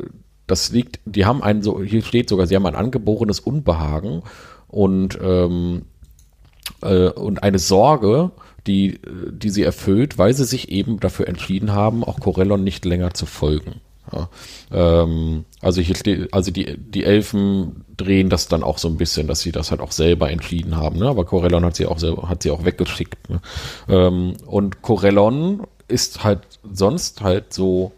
[0.46, 4.22] das liegt, die haben ein, so, hier steht sogar, sie haben ein angeborenes Unbehagen
[4.68, 5.82] und, ähm,
[6.82, 8.32] äh, und eine Sorge,
[8.66, 9.00] die,
[9.30, 13.26] die sie erfüllt, weil sie sich eben dafür entschieden haben, auch Corellon nicht länger zu
[13.26, 13.80] folgen.
[14.12, 14.28] Ja,
[14.72, 19.26] ähm, also hier steht, also die, die Elfen drehen das dann auch so ein bisschen,
[19.26, 21.08] dass sie das halt auch selber entschieden haben, ne?
[21.08, 23.30] Aber Corellon hat sie auch selber, hat sie auch weggeschickt.
[23.30, 23.40] Ne?
[23.88, 26.40] Ähm, und Corellon ist halt
[26.72, 27.92] sonst halt so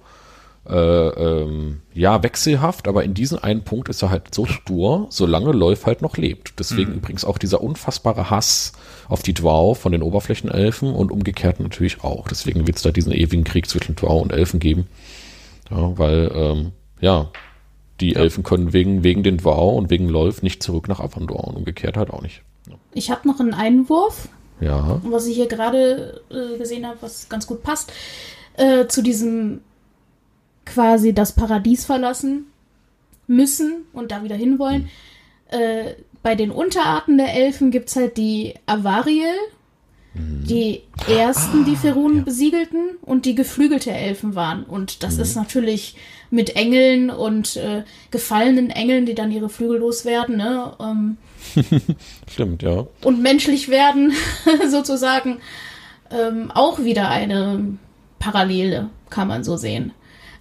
[0.68, 5.52] äh, ähm, ja, wechselhaft, aber in diesem einen Punkt ist er halt so stur, solange
[5.52, 6.58] Läuf halt noch lebt.
[6.58, 6.96] Deswegen mhm.
[6.98, 8.72] übrigens auch dieser unfassbare Hass
[9.08, 12.28] auf die Dwau von den Oberflächenelfen und umgekehrt natürlich auch.
[12.28, 14.86] Deswegen wird es da diesen ewigen Krieg zwischen Dwau und Elfen geben.
[15.70, 17.30] Ja, weil, ähm, ja,
[18.00, 18.20] die ja.
[18.20, 21.96] Elfen können wegen, wegen den Dwau und wegen Läuf nicht zurück nach Avandor und umgekehrt
[21.96, 22.42] halt auch nicht.
[22.68, 22.74] Ja.
[22.92, 24.28] Ich habe noch einen Einwurf.
[24.60, 25.00] Ja.
[25.04, 27.92] Was ich hier gerade äh, gesehen habe, was ganz gut passt,
[28.56, 29.60] äh, zu diesem
[30.64, 32.46] quasi das Paradies verlassen
[33.26, 34.82] müssen und da wieder hinwollen.
[34.82, 35.58] Mhm.
[35.58, 39.34] Äh, bei den Unterarten der Elfen gibt es halt die Avariel,
[40.14, 40.44] mhm.
[40.46, 42.22] die ersten, ah, die Ferun ja.
[42.22, 44.64] besiegelten und die geflügelte Elfen waren.
[44.64, 45.22] Und das mhm.
[45.22, 45.96] ist natürlich
[46.30, 50.72] mit Engeln und äh, gefallenen Engeln, die dann ihre Flügel loswerden, ne?
[50.80, 51.18] Ähm,
[52.30, 52.86] Stimmt, ja.
[53.02, 54.12] Und menschlich werden,
[54.70, 55.40] sozusagen,
[56.10, 57.76] ähm, auch wieder eine
[58.18, 59.92] Parallele, kann man so sehen.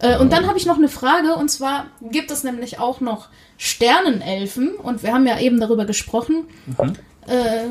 [0.04, 3.30] Äh, und dann habe ich noch eine Frage, und zwar gibt es nämlich auch noch
[3.58, 6.93] Sternenelfen, und wir haben ja eben darüber gesprochen, mhm.
[7.26, 7.68] äh,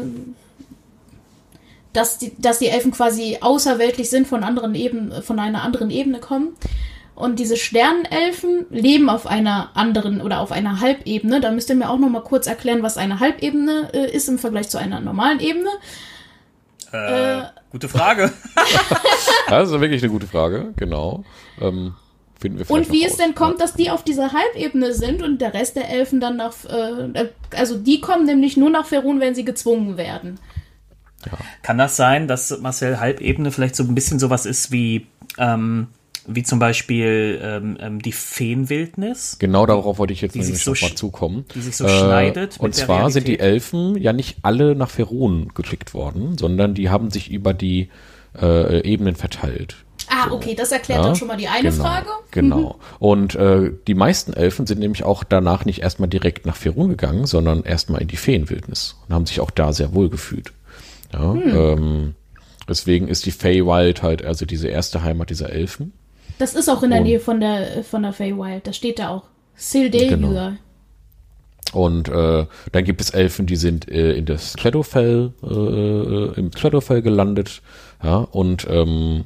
[1.93, 6.21] dass, die, dass die Elfen quasi außerweltlich sind, von, anderen Eben, von einer anderen Ebene
[6.21, 6.57] kommen.
[7.15, 11.43] Und diese Sternenelfen leben auf einer anderen oder auf einer Halbebene.
[11.43, 14.39] Da müsst ihr mir auch noch mal kurz erklären, was eine Halbebene äh, ist im
[14.39, 15.69] Vergleich zu einer normalen Ebene.
[16.95, 18.33] Äh, äh, gute Frage.
[19.51, 21.25] das ist wirklich eine gute Frage, genau.
[21.61, 21.95] Ähm,
[22.43, 25.55] finden wir Und wie es denn kommt, dass die auf dieser Halbebene sind und der
[25.55, 29.45] Rest der Elfen dann nach, äh, also die kommen nämlich nur nach Ferun, wenn sie
[29.45, 30.39] gezwungen werden.
[31.25, 31.39] Ja.
[31.63, 35.07] Kann das sein, dass Marcel Halbebene vielleicht so ein bisschen sowas ist wie,
[35.39, 35.87] ähm,
[36.27, 39.37] wie zum Beispiel ähm, ähm die Feenwildnis?
[39.39, 41.45] Genau darauf wollte ich jetzt nämlich so mal zukommen.
[41.55, 42.59] Die sich so äh, schneidet.
[42.59, 47.11] Und zwar sind die Elfen ja nicht alle nach Ferun geschickt worden, sondern die haben
[47.11, 47.89] sich über die
[48.41, 49.77] äh, Ebenen verteilt.
[50.15, 52.07] Ah, okay, das erklärt Ja, dann schon mal die eine genau, Frage.
[52.33, 52.79] Genau.
[52.99, 57.25] Und äh, die meisten Elfen sind nämlich auch danach nicht erstmal direkt nach Ferun gegangen,
[57.27, 60.53] sondern erstmal in die Feenwildnis und haben sich auch da sehr wohl gefühlt.
[61.15, 61.43] Ja, Hm.
[61.57, 62.15] ähm,
[62.69, 65.93] deswegen ist die Feywild halt also diese erste Heimat dieser Elfen.
[66.39, 68.67] Das ist auch in der Und- Nähe von der, von der Feywild.
[68.67, 69.23] Da steht da auch.
[69.55, 70.09] Sildelur.
[70.11, 70.53] Genau.
[71.73, 77.01] Und äh, dann gibt es Elfen, die sind äh, in das Shadowfell, äh, im Shadowfell
[77.01, 77.63] gelandet.
[78.03, 79.25] Ja, und ähm,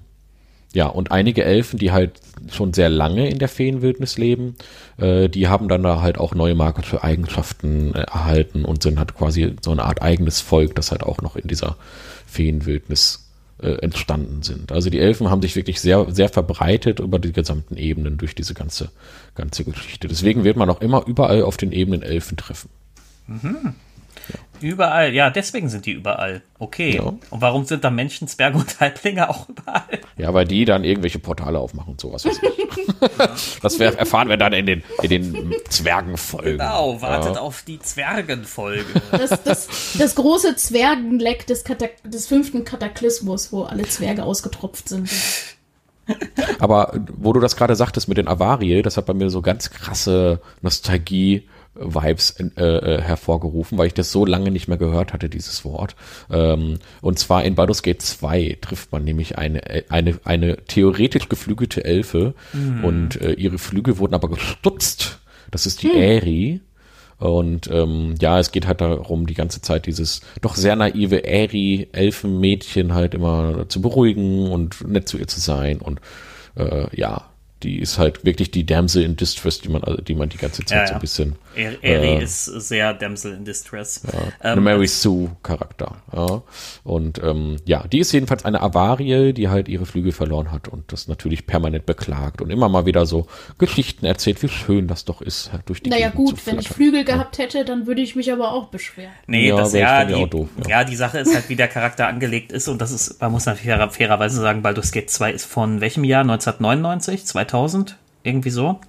[0.76, 2.20] ja, und einige Elfen, die halt
[2.50, 4.56] schon sehr lange in der Feenwildnis leben,
[4.98, 9.14] äh, die haben dann da halt auch neue magische Eigenschaften äh, erhalten und sind halt
[9.14, 11.76] quasi so eine Art eigenes Volk, das halt auch noch in dieser
[12.26, 13.26] Feenwildnis
[13.62, 14.70] äh, entstanden sind.
[14.70, 18.52] Also die Elfen haben sich wirklich sehr, sehr verbreitet über die gesamten Ebenen durch diese
[18.52, 18.90] ganze,
[19.34, 20.08] ganze Geschichte.
[20.08, 22.68] Deswegen wird man auch immer überall auf den Ebenen Elfen treffen.
[24.60, 26.42] Überall, ja, deswegen sind die überall.
[26.58, 26.96] Okay.
[26.96, 27.02] Ja.
[27.02, 30.00] Und warum sind da Menschen, Zwerge und Halblinge auch überall?
[30.16, 32.24] Ja, weil die dann irgendwelche Portale aufmachen und sowas.
[32.24, 33.60] weiß ich.
[33.62, 36.58] das wär, erfahren wir dann in den, in den Zwergenfolgen.
[36.58, 37.40] Genau, wartet ja.
[37.40, 38.84] auf die Zwergenfolge.
[39.10, 39.68] Das, das,
[39.98, 45.10] das große Zwergenleck des, Katak des fünften Kataklysmus, wo alle Zwerge ausgetropft sind.
[46.60, 49.70] Aber wo du das gerade sagtest mit den Avarie, das hat bei mir so ganz
[49.70, 51.48] krasse Nostalgie.
[51.78, 55.96] Vibes äh, äh, hervorgerufen, weil ich das so lange nicht mehr gehört hatte, dieses Wort.
[56.30, 61.84] Ähm, und zwar in Baldur's Gate 2 trifft man nämlich eine, eine, eine theoretisch geflügelte
[61.84, 62.34] Elfe
[62.82, 65.20] und äh, ihre Flügel wurden aber gestutzt.
[65.50, 66.60] Das ist die Äri.
[67.18, 72.92] Und ähm, ja, es geht halt darum, die ganze Zeit dieses doch sehr naive Äri-Elfenmädchen
[72.92, 75.78] halt immer zu beruhigen und nett zu ihr zu sein.
[75.78, 76.00] Und
[76.56, 77.30] äh, ja,
[77.62, 80.64] die ist halt wirklich die Damsel in Distress, die man, also die man die ganze
[80.64, 80.96] Zeit Ja, so ja.
[80.96, 82.22] ein bisschen Er- Eri Äh.
[82.24, 84.02] ist sehr Damsel in Distress.
[84.40, 85.96] eine Ähm, Mary Sue Charakter.
[86.14, 86.42] Ja.
[86.84, 90.92] Und ähm, ja, die ist jedenfalls eine Avarie, die halt ihre Flügel verloren hat und
[90.92, 93.26] das natürlich permanent beklagt und immer mal wieder so
[93.56, 96.68] Geschichten erzählt, wie schön das doch ist, durch die Naja, Gegend gut, zu wenn ich.
[96.68, 99.12] Flügel gehabt hätte, dann würde ich mich aber auch beschweren.
[99.26, 100.80] Nee, Ja, das ja, ja die, auch doof, ja.
[100.80, 103.46] ja, die Sache ist halt, wie der Charakter angelegt ist und das ist, man muss
[103.46, 106.20] natürlich fairer, fairerweise sagen, Baldur's Gate 2 ist von welchem Jahr?
[106.20, 107.24] 1999?
[107.24, 107.45] 2000?
[108.22, 108.80] Irgendwie so.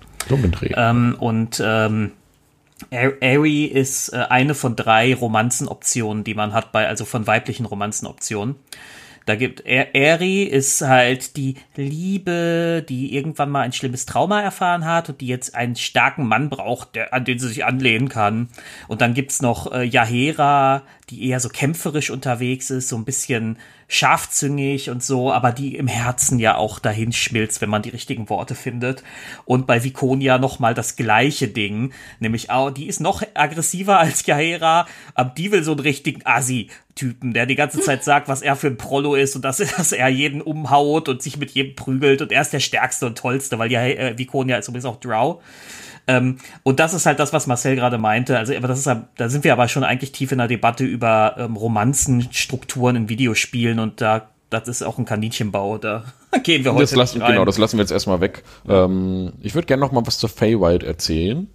[0.75, 2.11] Ähm, und ähm,
[2.91, 7.65] A- Aerie ist äh, eine von drei Romanzenoptionen, die man hat bei, also von weiblichen
[7.65, 8.55] Romanzenoptionen.
[9.25, 15.09] Da gibt Aerie ist halt die Liebe, die irgendwann mal ein schlimmes Trauma erfahren hat
[15.09, 18.47] und die jetzt einen starken Mann braucht, der, an den sie sich anlehnen kann.
[18.87, 23.57] Und dann gibt's noch äh, Yahera, die eher so kämpferisch unterwegs ist, so ein bisschen
[23.87, 28.29] scharfzüngig und so, aber die im Herzen ja auch dahin schmilzt, wenn man die richtigen
[28.29, 29.03] Worte findet.
[29.45, 34.85] Und bei Viconia nochmal das gleiche Ding, nämlich auch, die ist noch aggressiver als Yahera,
[35.13, 38.67] aber die will so einen richtigen Assi-Typen, der die ganze Zeit sagt, was er für
[38.67, 42.33] ein Prollo ist und dass, dass er jeden umhaut und sich mit jedem prügelt und
[42.33, 45.41] er ist der Stärkste und Tollste, weil ja äh, Viconia ist übrigens auch Drow.
[46.07, 48.37] Ähm, und das ist halt das, was Marcel gerade meinte.
[48.37, 50.85] Also, aber das ist, ja- da sind wir aber schon eigentlich tief in der Debatte
[50.85, 55.77] über ähm, Romanzenstrukturen in Videospielen und da, das ist auch ein Kaninchenbau.
[55.77, 56.05] Da
[56.43, 57.33] gehen wir heute das lassen, nicht rein.
[57.33, 58.43] genau, das lassen wir jetzt erstmal weg.
[58.67, 61.47] Ähm, ich würde gerne noch mal was zur Feywild erzählen.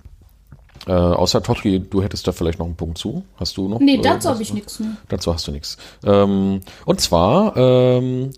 [0.86, 3.24] Äh, außer Toski, du hättest da vielleicht noch einen Punkt zu.
[3.36, 3.78] Hast du noch?
[3.78, 4.90] Nee, äh, dazu was- habe ich nichts mehr.
[5.08, 5.78] Dazu hast du nichts.
[6.04, 8.30] Ähm, und zwar, ähm,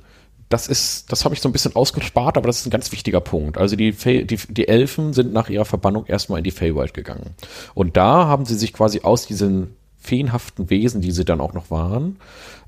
[0.54, 3.20] das ist, das habe ich so ein bisschen ausgespart, aber das ist ein ganz wichtiger
[3.20, 3.58] Punkt.
[3.58, 7.34] Also die, Fey, die, die Elfen sind nach ihrer Verbannung erstmal in die Feywild gegangen.
[7.74, 11.72] Und da haben sie sich quasi aus diesen feenhaften Wesen, die sie dann auch noch
[11.72, 12.18] waren,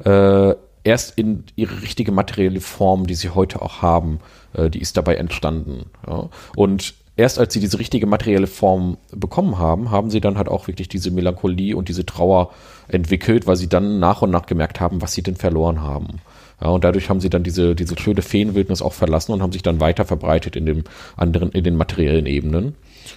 [0.04, 4.18] äh, erst in ihre richtige materielle Form, die sie heute auch haben,
[4.54, 5.84] äh, die ist dabei entstanden.
[6.08, 6.28] Ja.
[6.56, 10.66] Und erst als sie diese richtige materielle Form bekommen haben, haben sie dann halt auch
[10.66, 12.50] wirklich diese Melancholie und diese Trauer
[12.88, 16.18] entwickelt, weil sie dann nach und nach gemerkt haben, was sie denn verloren haben.
[16.60, 19.62] Ja, und dadurch haben sie dann diese, diese schöne Feenwildnis auch verlassen und haben sich
[19.62, 20.84] dann weiter verbreitet in dem
[21.16, 22.74] anderen, in den materiellen Ebenen,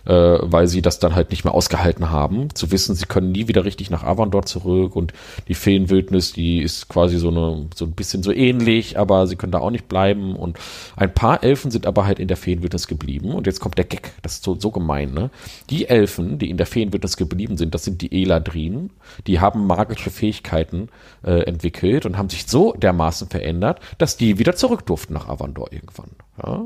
[0.10, 3.47] äh, weil sie das dann halt nicht mehr ausgehalten haben, zu wissen, sie können nie
[3.47, 5.14] wieder richtig nach Avandor zurück und
[5.47, 9.51] die Feenwildnis, die ist quasi so eine, so ein bisschen so ähnlich, aber sie können
[9.51, 10.57] da auch nicht bleiben und
[10.95, 14.12] ein paar Elfen sind aber halt in der Feenwildnis geblieben und jetzt kommt der Gag,
[14.24, 15.30] das ist so, so gemein, ne?
[15.70, 18.89] Die Elfen, die in der Feenwildnis geblieben sind, das sind die Eladrin,
[19.28, 20.89] die haben magische Fähigkeiten
[21.24, 25.72] äh, entwickelt und haben sich so dermaßen verändert, dass die wieder zurück durften nach Avandor
[25.72, 26.10] irgendwann.
[26.43, 26.66] Ja?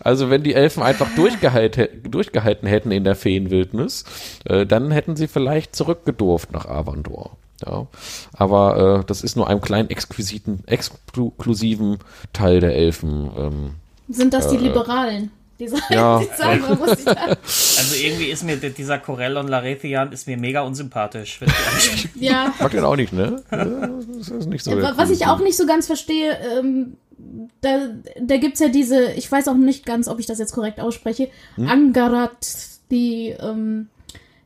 [0.03, 4.03] Also wenn die Elfen einfach durchgehalten, durchgehalten hätten in der Feenwildnis,
[4.45, 7.37] äh, dann hätten sie vielleicht zurückgedurft nach Avandor.
[7.65, 7.87] Ja.
[8.33, 11.99] Aber äh, das ist nur einem kleinen exquisiten, exklusiven
[12.33, 13.31] Teil der Elfen.
[13.37, 13.71] Ähm,
[14.09, 15.31] Sind das die Liberalen?
[15.59, 20.11] Die sagen, ja, die sagen man muss Also irgendwie ist mir dieser Corell und Larethian
[20.11, 21.39] ist mir mega unsympathisch.
[22.15, 22.53] ja.
[22.59, 23.41] mag den auch nicht, ne?
[23.51, 23.65] Ja,
[24.17, 24.75] Das ist nicht so.
[24.75, 26.97] der Was ich auch nicht so ganz verstehe, ähm,
[27.61, 27.89] da,
[28.19, 31.29] da gibt's ja diese, ich weiß auch nicht ganz, ob ich das jetzt korrekt ausspreche,
[31.55, 31.67] hm?
[31.67, 32.47] Angarat,
[32.91, 33.87] die, ähm,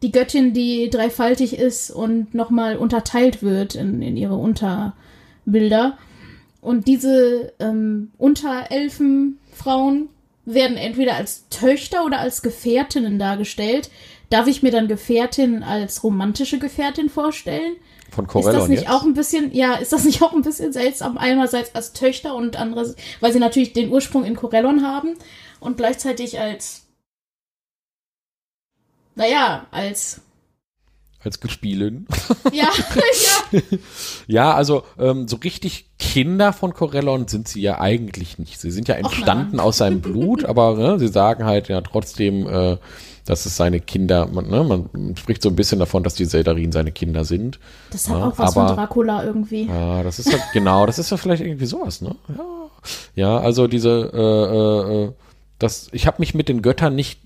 [0.01, 5.97] die Göttin, die dreifaltig ist und nochmal unterteilt wird in, in ihre Unterbilder.
[6.61, 10.09] Und diese ähm, Unterelfenfrauen
[10.45, 13.89] werden entweder als Töchter oder als Gefährtinnen dargestellt.
[14.29, 17.75] Darf ich mir dann Gefährtin als romantische Gefährtin vorstellen?
[18.17, 18.89] Von Corellon Ist das nicht jetzt?
[18.91, 21.19] auch ein bisschen, ja, ist das nicht auch ein bisschen seltsam?
[21.19, 25.13] Einerseits als Töchter und andererseits, weil sie natürlich den Ursprung in Corellon haben
[25.59, 26.87] und gleichzeitig als,
[29.13, 30.21] naja, als
[31.23, 32.07] als Gespielen.
[32.53, 32.69] Ja,
[33.51, 33.61] ja.
[34.25, 38.59] ja, also ähm, so richtig Kinder von Corellon sind sie ja eigentlich nicht.
[38.59, 42.77] Sie sind ja entstanden aus seinem Blut, aber ne, sie sagen halt ja trotzdem, äh,
[43.27, 46.71] dass es seine Kinder, man, ne, man spricht so ein bisschen davon, dass die Seldarin
[46.71, 47.59] seine Kinder sind.
[47.91, 49.65] Das hat ja, auch was aber, von Dracula irgendwie.
[49.65, 52.15] Ja, das ist halt, genau, das ist ja vielleicht irgendwie sowas, ne?
[52.29, 52.45] Ja,
[53.15, 55.11] ja also diese, äh, äh,
[55.59, 57.19] das, ich habe mich mit den Göttern nicht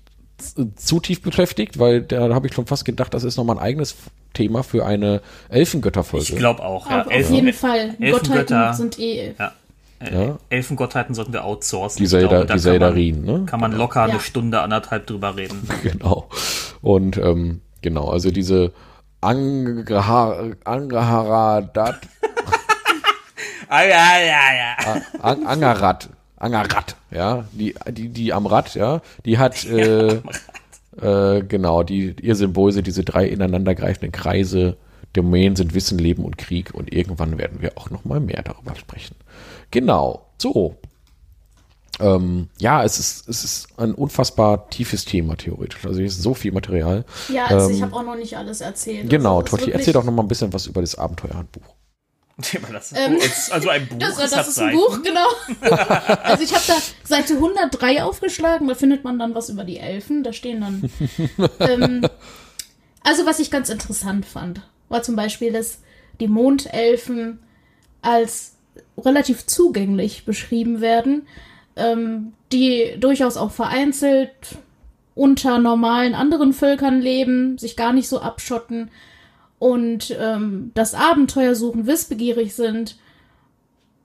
[0.74, 3.94] zu tief beschäftigt, weil da habe ich schon fast gedacht, das ist nochmal ein eigenes
[4.32, 6.32] Thema für eine Elfengötterfolge.
[6.32, 7.02] Ich glaube auch, ja.
[7.02, 7.94] Auf, auf jeden Fall.
[8.00, 9.34] Elfengötter Gottheiten sind eh.
[9.38, 9.52] Ja.
[10.10, 10.38] Ja.
[10.48, 11.98] Elfengottheiten sollten wir outsourcen.
[11.98, 13.44] Die, die Zeldarin, ne?
[13.46, 14.12] Kann man locker ja.
[14.12, 15.68] eine Stunde, anderthalb drüber reden.
[15.82, 16.28] genau.
[16.80, 18.72] Und ähm, genau, also diese
[19.20, 20.60] Angaharadat.
[23.68, 24.76] ah, ja, ja, ja.
[25.20, 26.08] Angarat.
[26.42, 30.14] Angarat, ja, die, die, die am Rad, ja, die hat, äh,
[31.00, 34.76] äh, genau, die, ihr Symbol sind diese drei ineinandergreifenden Kreise.
[35.12, 38.74] Domänen sind Wissen, Leben und Krieg und irgendwann werden wir auch noch mal mehr darüber
[38.74, 39.14] sprechen.
[39.72, 40.76] Genau, so.
[42.00, 45.84] Ähm, ja, es ist, es ist ein unfassbar tiefes Thema theoretisch.
[45.84, 47.04] Also hier ist so viel Material.
[47.28, 49.10] Ja, also ähm, ich habe auch noch nicht alles erzählt.
[49.10, 51.74] Genau, also, Totti, erzähl doch noch mal ein bisschen was über das Abenteuerhandbuch.
[52.72, 53.18] Das ähm,
[53.50, 53.98] also ein Buch.
[53.98, 55.26] Das, das ist ein Buch, genau.
[56.22, 60.24] also ich habe da Seite 103 aufgeschlagen, da findet man dann was über die Elfen.
[60.24, 60.90] Da stehen dann.
[61.60, 62.06] ähm,
[63.04, 65.78] also was ich ganz interessant fand, war zum Beispiel, dass
[66.20, 67.40] die Mondelfen
[68.00, 68.51] als
[68.98, 71.26] relativ zugänglich beschrieben werden,
[71.76, 74.30] ähm, die durchaus auch vereinzelt
[75.14, 78.90] unter normalen anderen Völkern leben, sich gar nicht so abschotten
[79.58, 82.96] und ähm, das Abenteuer suchen, wissbegierig sind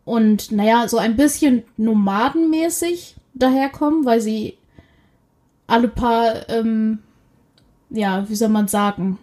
[0.06, 4.58] und naja, so ein bisschen nomadenmäßig daherkommen, weil sie
[5.68, 7.00] alle paar, ähm,
[7.90, 9.20] ja, wie soll man sagen,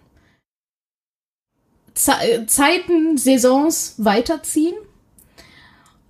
[1.95, 4.75] Ze Zeiten, Saisons weiterziehen.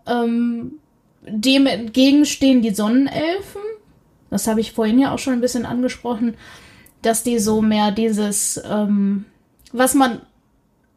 [0.08, 0.80] Ähm,
[1.28, 3.62] dem entgegenstehen die Sonnenelfen.
[4.30, 6.36] Das habe ich vorhin ja auch schon ein bisschen angesprochen,
[7.02, 9.26] dass die so mehr dieses ähm,
[9.78, 10.22] was man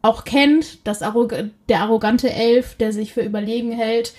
[0.03, 1.35] auch kennt, das Arrog
[1.69, 4.15] der arrogante Elf, der sich für überlegen hält,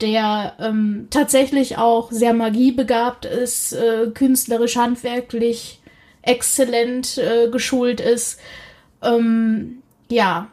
[0.00, 5.80] der ähm, tatsächlich auch sehr magiebegabt ist, äh, künstlerisch, handwerklich
[6.22, 8.38] exzellent äh, geschult ist.
[9.02, 10.50] Ähm, ja,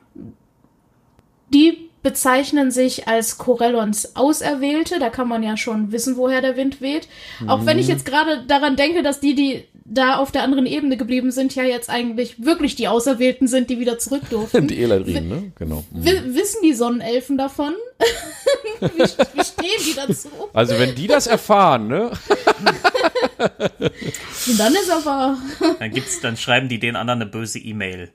[1.53, 4.99] die bezeichnen sich als Corellons Auserwählte.
[4.99, 7.07] Da kann man ja schon wissen, woher der Wind weht.
[7.39, 7.49] Mhm.
[7.49, 7.91] Auch wenn ich mhm.
[7.91, 11.63] jetzt gerade daran denke, dass die, die da auf der anderen Ebene geblieben sind, ja
[11.63, 14.67] jetzt eigentlich wirklich die Auserwählten sind, die wieder zurück durften.
[14.71, 15.51] Die Eladrin, ne?
[15.55, 15.83] Genau.
[15.91, 16.05] Mhm.
[16.33, 17.73] Wissen die Sonnenelfen davon?
[18.79, 20.29] wie, wie, stehen die dazu?
[20.53, 22.11] Also wenn die das erfahren, ne?
[24.47, 25.37] Und dann ist aber...
[25.79, 28.13] dann gibt's, dann schreiben die den anderen eine böse E-Mail.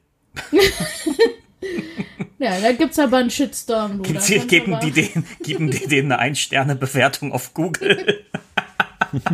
[2.39, 4.03] Ja, da gibt's aber einen Shitstorm.
[4.03, 8.25] Du, Sie, geben, die den, geben die denen eine Ein-Sterne-Bewertung auf Google.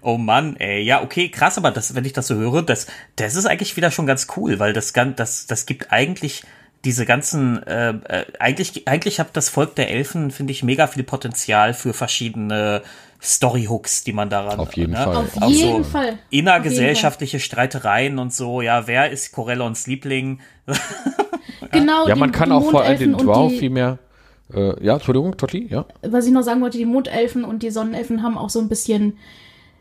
[0.00, 0.82] oh Mann, ey.
[0.82, 2.86] Ja, okay, krass, aber das, wenn ich das so höre, das,
[3.16, 6.42] das ist eigentlich wieder schon ganz cool, weil das, das, das gibt eigentlich
[6.84, 11.02] diese ganzen, äh, äh, eigentlich, eigentlich hat das Volk der Elfen, finde ich, mega viel
[11.02, 12.82] Potenzial für verschiedene
[13.20, 14.60] Storyhooks, die man daran.
[14.60, 14.98] Auf jeden ne?
[14.98, 15.16] Fall.
[15.16, 16.18] Auf auch jeden so Fall.
[16.30, 20.40] Innergesellschaftliche Streitereien und so, ja, wer ist Corellons Liebling?
[21.72, 22.06] genau.
[22.06, 23.98] Ja, man kann auch vor allem den Dwarf viel mehr.
[24.54, 25.84] Äh, ja, Entschuldigung, Totti, ja.
[26.02, 29.18] Was ich noch sagen wollte, die Mondelfen und die Sonnenelfen haben auch so ein bisschen,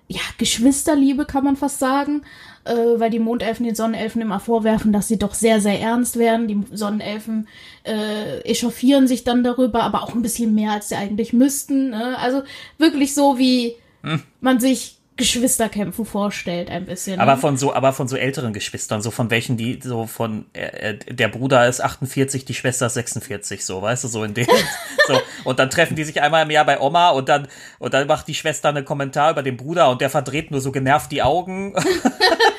[0.08, 2.24] ja, Geschwisterliebe, kann man fast sagen
[2.68, 6.48] äh, weil die Mondelfen den Sonnenelfen immer vorwerfen, dass sie doch sehr, sehr ernst werden.
[6.48, 7.48] Die Sonnenelfen
[7.84, 11.90] äh, echauffieren sich dann darüber, aber auch ein bisschen mehr, als sie eigentlich müssten.
[11.92, 12.18] Ne?
[12.20, 12.44] Also
[12.78, 14.22] wirklich so, wie hm.
[14.42, 17.20] man sich Geschwisterkämpfen vorstellt, ein bisschen.
[17.20, 17.42] Aber ne?
[17.42, 20.98] von so, aber von so älteren Geschwistern, so von welchen, die so von äh, äh
[21.10, 24.46] der Bruder ist 48, die Schwester ist 46, so, weißt du, so in dem.
[25.08, 25.20] so.
[25.44, 27.48] Und dann treffen die sich einmal im Jahr bei Oma und dann,
[27.80, 30.72] und dann macht die Schwester einen Kommentar über den Bruder und der verdreht nur so
[30.72, 31.74] genervt die Augen.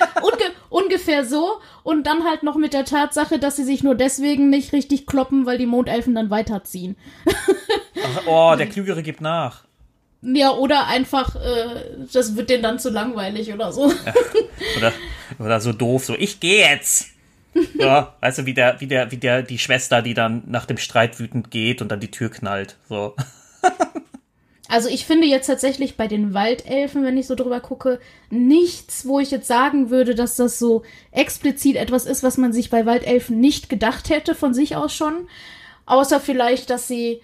[0.98, 1.60] ungefähr so.
[1.82, 5.46] Und dann halt noch mit der Tatsache, dass sie sich nur deswegen nicht richtig kloppen,
[5.46, 6.96] weil die Mondelfen dann weiterziehen.
[7.26, 9.64] Ach, oh, der Klügere gibt nach.
[10.20, 13.92] Ja, oder einfach, äh, das wird denen dann zu langweilig oder so.
[14.76, 14.92] Oder,
[15.38, 17.10] oder so doof, so, ich gehe jetzt.
[17.74, 20.76] Ja, weißt du, wie der, wie der, wie der, die Schwester, die dann nach dem
[20.76, 22.76] Streit wütend geht und dann die Tür knallt.
[22.88, 23.14] So.
[24.68, 29.18] Also ich finde jetzt tatsächlich bei den Waldelfen, wenn ich so drüber gucke, nichts, wo
[29.18, 33.40] ich jetzt sagen würde, dass das so explizit etwas ist, was man sich bei Waldelfen
[33.40, 35.26] nicht gedacht hätte von sich aus schon.
[35.86, 37.22] Außer vielleicht, dass sie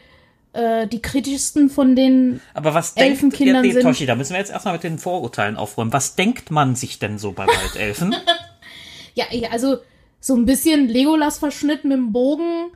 [0.54, 3.82] äh, die kritischsten von den Aber was denkt Elfenkindern ja, nee, sind.
[3.82, 5.92] Toshi, da müssen wir jetzt erstmal mit den Vorurteilen aufräumen.
[5.92, 8.14] Was denkt man sich denn so bei Waldelfen?
[9.16, 9.76] Ja, ja, also
[10.18, 12.72] so ein bisschen Legolas-Verschnitt mit dem Bogen,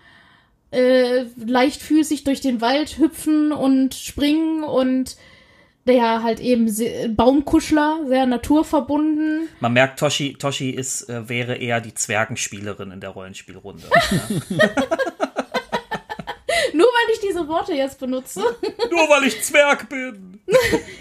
[0.70, 5.16] äh, leichtfüßig durch den Wald hüpfen und springen und
[5.86, 6.70] ja, halt eben
[7.16, 9.48] Baumkuschler, sehr naturverbunden.
[9.60, 13.84] Man merkt, Toshi, Toshi ist, äh, wäre eher die Zwergenspielerin in der Rollenspielrunde.
[16.74, 18.40] Nur weil ich diese Worte jetzt benutze.
[18.90, 20.40] Nur weil ich Zwerg bin.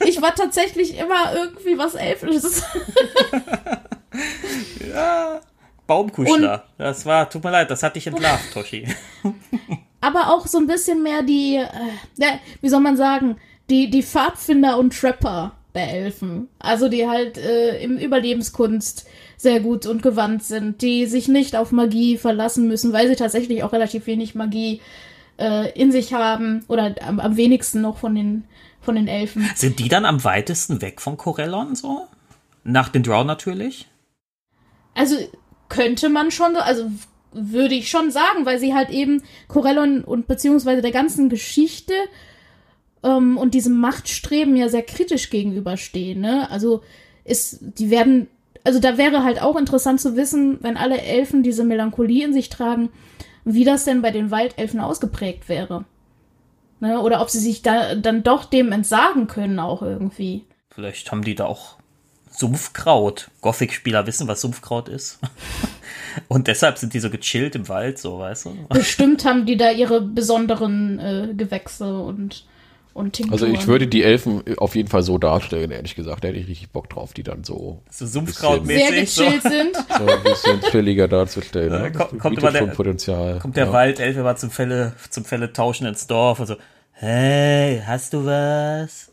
[0.06, 2.64] Ich war tatsächlich immer irgendwie was Elfisches.
[5.88, 6.66] Baumkuschler.
[6.78, 8.88] das war, tut mir leid, das hat dich entlarvt, Toshi.
[10.02, 13.38] Aber auch so ein bisschen mehr die, äh, wie soll man sagen,
[13.70, 16.50] die, die Pfadfinder und Trapper der Elfen.
[16.60, 19.08] Also die halt äh, im Überlebenskunst
[19.38, 23.64] sehr gut und gewandt sind, die sich nicht auf Magie verlassen müssen, weil sie tatsächlich
[23.64, 24.82] auch relativ wenig Magie
[25.38, 28.44] äh, in sich haben oder am, am wenigsten noch von den,
[28.82, 29.50] von den Elfen.
[29.56, 32.08] Sind die dann am weitesten weg von Corellon so?
[32.64, 33.88] Nach den Drow natürlich?
[34.94, 35.16] Also
[35.70, 36.92] könnte man schon, so- also
[37.34, 41.94] würde ich schon sagen, weil sie halt eben Corellon und beziehungsweise der ganzen Geschichte
[43.04, 46.22] ähm, und diesem Machtstreben ja sehr kritisch gegenüberstehen.
[46.22, 46.50] Ne?
[46.50, 46.82] Also
[47.26, 48.28] ist, die werden,
[48.64, 52.50] also da wäre halt auch interessant zu wissen, wenn alle Elfen diese Melancholie in sich
[52.50, 52.90] tragen,
[53.44, 55.86] wie das denn bei den Waldelfen ausgeprägt wäre.
[56.80, 57.00] Ne?
[57.02, 60.46] Oder ob sie sich da dann doch dem entsagen können auch irgendwie.
[60.70, 61.77] Vielleicht haben die da auch
[62.38, 63.30] Sumpfkraut.
[63.42, 65.20] Gothic-Spieler wissen, was Sumpfkraut ist.
[66.28, 68.56] Und deshalb sind die so gechillt im Wald, so, weißt du?
[68.70, 72.44] Bestimmt haben die da ihre besonderen äh, Gewächse und,
[72.96, 73.34] und Tinkturen.
[73.34, 76.24] Also ich würde die Elfen auf jeden Fall so darstellen, ehrlich gesagt.
[76.24, 79.12] Da hätte ich richtig Bock drauf, die dann so, So sehr Sumpfkrautmäßig.
[79.12, 79.24] So.
[79.26, 79.76] gechillt sind.
[79.98, 81.72] so ein bisschen chilliger darzustellen.
[81.72, 81.92] Ja, Ne?
[81.92, 83.40] kommt- kommt der-.
[83.40, 83.72] Kommt der ja.
[83.74, 86.56] Waldelf immer zum Fälle, zum Fälle tauschen ins Dorf und so,
[87.00, 89.12] hey, hast du was?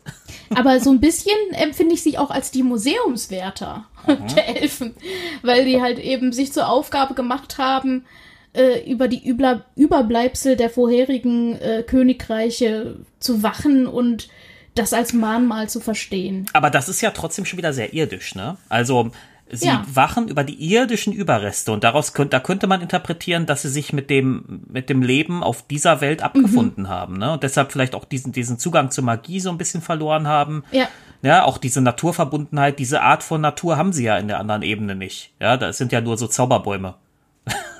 [0.55, 4.95] Aber so ein bisschen empfinde ich sie auch als die Museumswärter der Elfen,
[5.43, 8.05] weil die halt eben sich zur Aufgabe gemacht haben,
[8.53, 14.29] äh, über die Übler Überbleibsel der vorherigen äh, Königreiche zu wachen und
[14.73, 16.47] das als Mahnmal zu verstehen.
[16.53, 18.57] Aber das ist ja trotzdem schon wieder sehr irdisch, ne?
[18.67, 19.11] Also,
[19.51, 19.83] sie Ja.
[19.93, 23.93] wachen über die irdischen Überreste und daraus könnte, da könnte man interpretieren, dass sie sich
[23.93, 27.33] mit dem, mit dem Leben auf dieser Welt abgefunden haben, ne?
[27.33, 30.63] Und deshalb vielleicht auch diesen, diesen Zugang zur Magie so ein bisschen verloren haben.
[30.71, 30.87] Ja.
[31.21, 34.95] Ja, auch diese Naturverbundenheit, diese Art von Natur haben sie ja in der anderen Ebene
[34.95, 35.31] nicht.
[35.39, 36.95] Ja, das sind ja nur so Zauberbäume.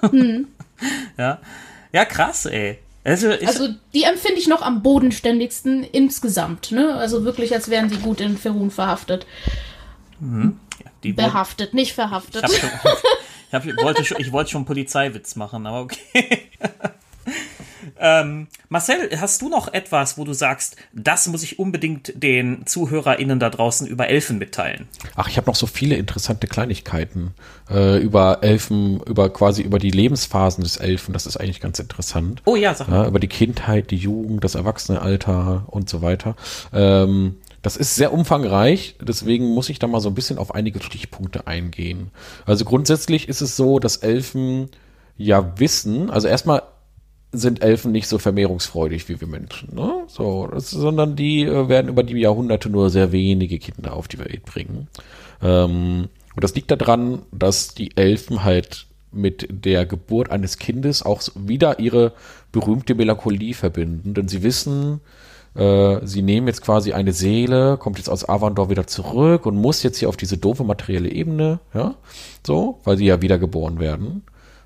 [1.18, 1.40] Ja.
[1.94, 2.80] Ja, krass, ey.
[3.04, 6.96] Also, Also die empfinde ich noch am bodenständigsten insgesamt, ne?
[6.96, 9.26] Also wirklich, als wären sie gut in Ferun verhaftet.
[11.06, 12.46] Die wurden- Behaftet, nicht verhaftet.
[12.50, 12.70] Ich, schon,
[13.50, 16.50] ich, hab, ich, wollte schon, ich wollte schon einen Polizeiwitz machen, aber okay.
[18.00, 23.40] ähm, Marcel, hast du noch etwas, wo du sagst, das muss ich unbedingt den ZuhörerInnen
[23.40, 24.88] da draußen über Elfen mitteilen?
[25.16, 27.34] Ach, ich habe noch so viele interessante Kleinigkeiten
[27.70, 31.14] äh, über Elfen, über quasi über die Lebensphasen des Elfen.
[31.14, 32.42] Das ist eigentlich ganz interessant.
[32.46, 33.04] Oh ja, sag mal.
[33.04, 36.36] Ja, über die Kindheit, die Jugend, das Erwachsenealter und so weiter.
[36.74, 40.84] Ähm, das ist sehr umfangreich, deswegen muss ich da mal so ein bisschen auf einige
[40.84, 42.12] Stichpunkte eingehen.
[42.46, 44.70] Also grundsätzlich ist es so, dass Elfen
[45.18, 46.62] ja wissen, also erstmal
[47.32, 50.04] sind Elfen nicht so vermehrungsfreudig wie wir Menschen, ne?
[50.08, 54.20] So, das, sondern die äh, werden über die Jahrhunderte nur sehr wenige Kinder auf die
[54.20, 54.88] Welt bringen.
[55.42, 61.24] Ähm, und das liegt daran, dass die Elfen halt mit der Geburt eines Kindes auch
[61.34, 62.14] wieder ihre
[62.52, 65.02] berühmte Melancholie verbinden, denn sie wissen,
[65.56, 69.84] äh, sie nehmen jetzt quasi eine Seele, kommt jetzt aus Avandor wieder zurück und muss
[69.84, 71.96] jetzt hier auf diese doofe materielle Ebene, ja,
[72.46, 74.24] so, weil sie ja wiedergeboren werden.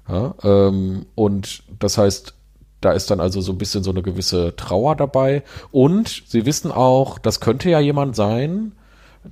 [0.07, 2.33] Ja, ähm, und das heißt,
[2.81, 5.43] da ist dann also so ein bisschen so eine gewisse Trauer dabei.
[5.71, 8.71] Und sie wissen auch, das könnte ja jemand sein,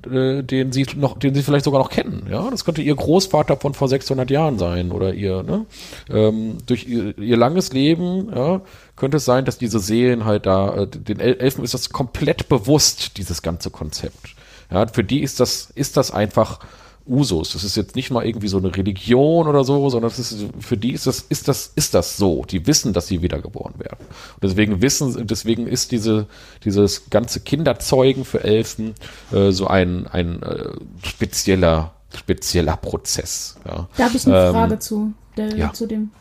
[0.06, 2.28] äh, den sie noch, den sie vielleicht sogar noch kennen.
[2.30, 5.44] Ja, das könnte ihr Großvater von vor 600 Jahren sein oder ihr.
[5.44, 5.66] Ne?
[6.10, 8.62] Ähm, durch ihr, ihr langes Leben ja,
[8.96, 12.50] könnte es sein, dass diese Seelen halt da, äh, den El Elfen ist das komplett
[12.50, 14.36] bewusst, dieses ganze Konzept.
[14.70, 16.60] Ja, für die ist das, ist das einfach
[17.08, 17.54] Usus.
[17.54, 20.78] Das ist jetzt nicht mal irgendwie so eine Religion oder so, sondern das ist, für
[20.78, 22.44] die ist das, ist das, ist das so.
[22.46, 24.06] Die wissen, dass sie wiedergeboren werden.
[24.36, 26.28] Und deswegen wissen, deswegen ist diese,
[26.64, 28.96] dieses ganze Kinderzeugen für Elfen
[29.32, 30.70] äh, so ein, ein äh,
[31.06, 33.58] spezieller, spezieller Prozess.
[33.66, 33.88] Ja.
[33.98, 35.74] Da habe ich eine Ähm, Frage zu, der, ja.
[35.74, 36.12] zu dem.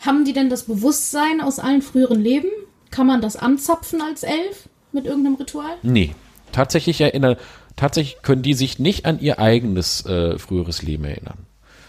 [0.00, 2.48] Haben die denn das Bewusstsein aus allen früheren Leben?
[2.90, 5.76] Kann man das anzapfen als Elf mit irgendeinem Ritual?
[5.82, 6.14] Nee.
[6.52, 7.36] Tatsächlich erinnern,
[7.76, 11.46] tatsächlich können die sich nicht an ihr eigenes äh, früheres Leben erinnern.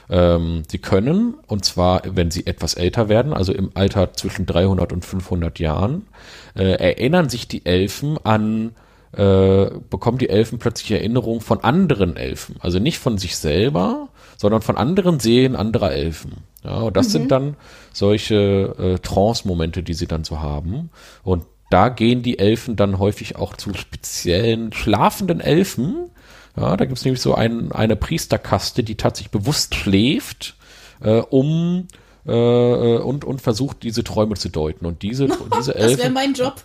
[0.10, 4.94] Ähm, sie können, und zwar, wenn sie etwas älter werden, also im Alter zwischen 300
[4.94, 6.08] und 500 Jahren,
[6.56, 8.72] äh, erinnern sich die Elfen an,
[9.12, 12.56] äh, bekommen die Elfen plötzlich Erinnerungen von anderen Elfen.
[12.60, 16.44] Also nicht von sich selber, sondern von anderen Seelen anderer Elfen.
[16.64, 17.56] Ja, und das sind dann
[17.94, 20.90] solche äh, Trance-Momente, die sie dann so haben.
[21.24, 26.10] Und da gehen die Elfen dann häufig auch zu speziellen schlafenden Elfen.
[26.56, 30.56] Ja, da gibt es nämlich so ein, eine Priesterkaste, die tatsächlich bewusst schläft,
[31.02, 31.88] äh, um
[32.26, 34.86] äh, äh, und, und versucht, diese Träume zu deuten.
[34.86, 36.14] Und diese, diese Das wäre Elfen.
[36.14, 36.56] mein Job.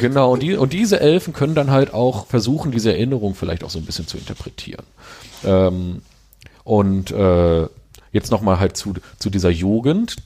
[0.00, 3.70] Genau, und, die, und diese Elfen können dann halt auch versuchen, diese Erinnerung vielleicht auch
[3.70, 4.84] so ein bisschen zu interpretieren.
[5.44, 6.02] Ähm,
[6.64, 7.66] und äh,
[8.12, 10.16] jetzt nochmal halt zu, zu dieser Jugend.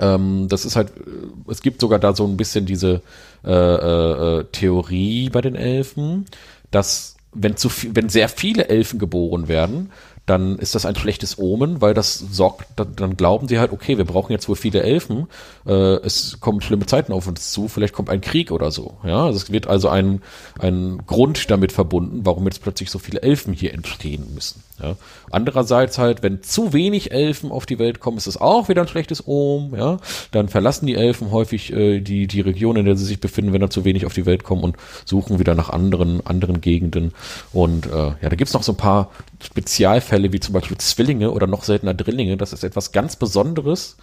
[0.00, 3.02] Ähm, das ist halt, äh, es gibt sogar da so ein bisschen diese
[3.44, 6.26] äh, äh, äh, Theorie bei den Elfen,
[6.70, 9.90] dass wenn, zu viel, wenn sehr viele Elfen geboren werden,
[10.28, 13.96] dann ist das ein schlechtes Omen, weil das sorgt, dann, dann glauben sie halt, okay,
[13.96, 15.26] wir brauchen jetzt wohl viele Elfen,
[15.66, 18.98] äh, es kommen schlimme Zeiten auf uns zu, vielleicht kommt ein Krieg oder so.
[19.04, 20.20] Ja, also es wird also ein,
[20.58, 24.62] ein Grund damit verbunden, warum jetzt plötzlich so viele Elfen hier entstehen müssen.
[24.82, 24.96] Ja.
[25.30, 28.88] Andererseits halt, wenn zu wenig Elfen auf die Welt kommen, ist es auch wieder ein
[28.88, 29.78] schlechtes Omen.
[29.78, 29.98] Ja,
[30.30, 33.60] dann verlassen die Elfen häufig äh, die die Region, in der sie sich befinden, wenn
[33.60, 37.12] da zu wenig auf die Welt kommen und suchen wieder nach anderen anderen Gegenden.
[37.52, 39.10] Und äh, ja, da gibt's noch so ein paar
[39.42, 42.36] Spezialfälle, wie zum Beispiel Zwillinge oder noch seltener Drillinge.
[42.36, 43.96] Das ist etwas ganz Besonderes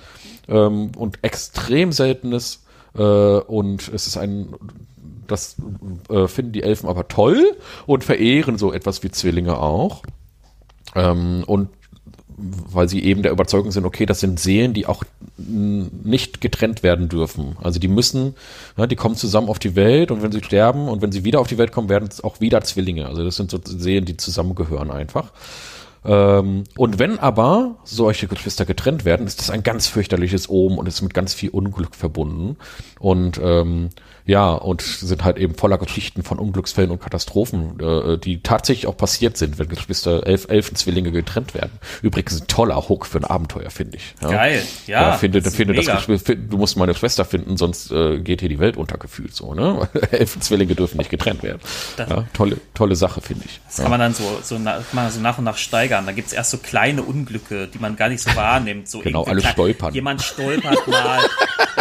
[0.47, 2.63] ähm, und extrem Seltenes.
[2.95, 4.55] Äh, und es ist ein,
[5.27, 5.57] das
[6.09, 10.03] äh, finden die Elfen aber toll und verehren so etwas wie Zwillinge auch.
[10.93, 11.69] Ähm, und
[12.37, 15.03] weil sie eben der Überzeugung sind, okay, das sind Seelen, die auch
[15.37, 17.55] nicht getrennt werden dürfen.
[17.61, 18.35] Also die müssen,
[18.77, 21.39] ja, die kommen zusammen auf die Welt und wenn sie sterben und wenn sie wieder
[21.39, 23.07] auf die Welt kommen, werden es auch wieder Zwillinge.
[23.07, 25.31] Also das sind so Seelen, die zusammengehören einfach.
[26.03, 30.87] Ähm, und wenn aber solche Geschwister getrennt werden, ist das ein ganz fürchterliches Omen und
[30.87, 32.57] ist mit ganz viel Unglück verbunden.
[32.99, 33.89] Und ähm,
[34.25, 38.97] ja, und sind halt eben voller Geschichten von Unglücksfällen und Katastrophen, äh, die tatsächlich auch
[38.97, 41.71] passiert sind, wenn Geschwister, elf, Elfenzwillinge getrennt werden.
[42.01, 44.15] Übrigens ein toller Hook für ein Abenteuer, finde ich.
[44.21, 44.29] Ja.
[44.29, 45.01] Geil, ja.
[45.01, 48.59] Ja, finde, das finde das, du musst meine Schwester finden, sonst äh, geht hier die
[48.59, 49.87] Welt unter gefühlt so, ne?
[50.11, 51.59] Elfenzwillinge dürfen nicht getrennt werden.
[51.97, 53.61] Ja, tolle, tolle Sache, finde ich.
[53.67, 56.05] Das kann man dann so, so, na, kann man so nach und nach steigern.
[56.07, 58.89] Da gibt's erst so kleine Unglücke, die man gar nicht so wahrnimmt.
[58.89, 59.93] So Genau, alle stolpern.
[59.93, 61.19] Jemand stolpert mal.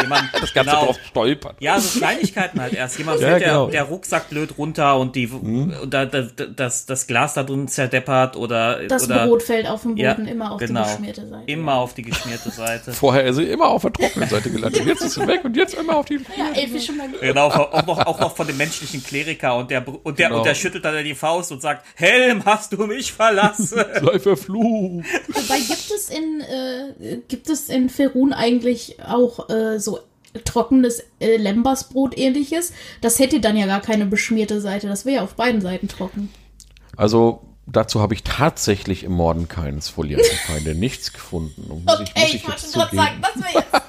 [0.01, 0.85] jemand, Das Ganze genau.
[0.87, 1.55] drauf stolpern.
[1.61, 2.99] Ja, so Kleinigkeiten halt erst.
[2.99, 3.67] Jemand Ja, fällt genau.
[3.67, 3.71] Mhm.
[3.71, 7.69] der, der Rucksack blöd runter und die und da, da, das, das Glas da drin
[7.69, 10.83] zerdeppert oder Das oder Brot fällt auf den ja, Boden, immer auf genau.
[10.83, 11.51] die geschmierte Seite.
[11.51, 12.93] Immer auf die geschmierte Seite.
[13.05, 14.85] Vorher ist sie immer auf der trockenen Seite gelandet.
[14.85, 16.21] Jetzt ist sie weg und jetzt immer auf die.
[16.37, 17.23] Ja, elfisch schon mal gehört.
[17.23, 20.39] Genau, auch noch, auch noch von dem menschlichen Kleriker und der und der Genau.
[20.39, 23.67] und der schüttelt dann die Faust und sagt: Helm, hast du mich verlassen?
[24.03, 25.07] Sei verflucht.
[25.29, 30.01] Wobei gibt es in äh, gibt es in Ferun eigentlich auch äh, so
[30.45, 32.73] trockenes äh, Lembersbrot ähnliches?
[33.01, 34.89] Das hätte dann ja gar keine beschmierte Seite.
[34.89, 36.31] Das wäre ja auf beiden Seiten trocken.
[36.97, 41.71] Also dazu habe ich tatsächlich im Morden keines folierten Feinde nichts gefunden.
[41.71, 43.03] Und muss ich, muss ich, jetzt zugeben.
[43.21, 43.83] das wäre jetzt.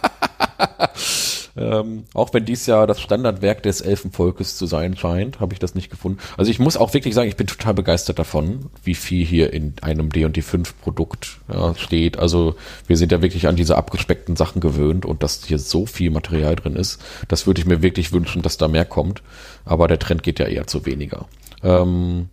[1.57, 5.73] Ähm, auch wenn dies ja das Standardwerk des Elfenvolkes zu sein scheint, habe ich das
[5.73, 6.19] nicht gefunden.
[6.37, 9.73] Also ich muss auch wirklich sagen, ich bin total begeistert davon, wie viel hier in
[9.81, 12.19] einem D&D 5 Produkt ja, steht.
[12.19, 12.55] Also
[12.87, 16.55] wir sind ja wirklich an diese abgespeckten Sachen gewöhnt und dass hier so viel Material
[16.55, 19.23] drin ist, das würde ich mir wirklich wünschen, dass da mehr kommt.
[19.63, 21.27] Aber der Trend geht ja eher zu weniger.
[21.63, 22.29] Ähm,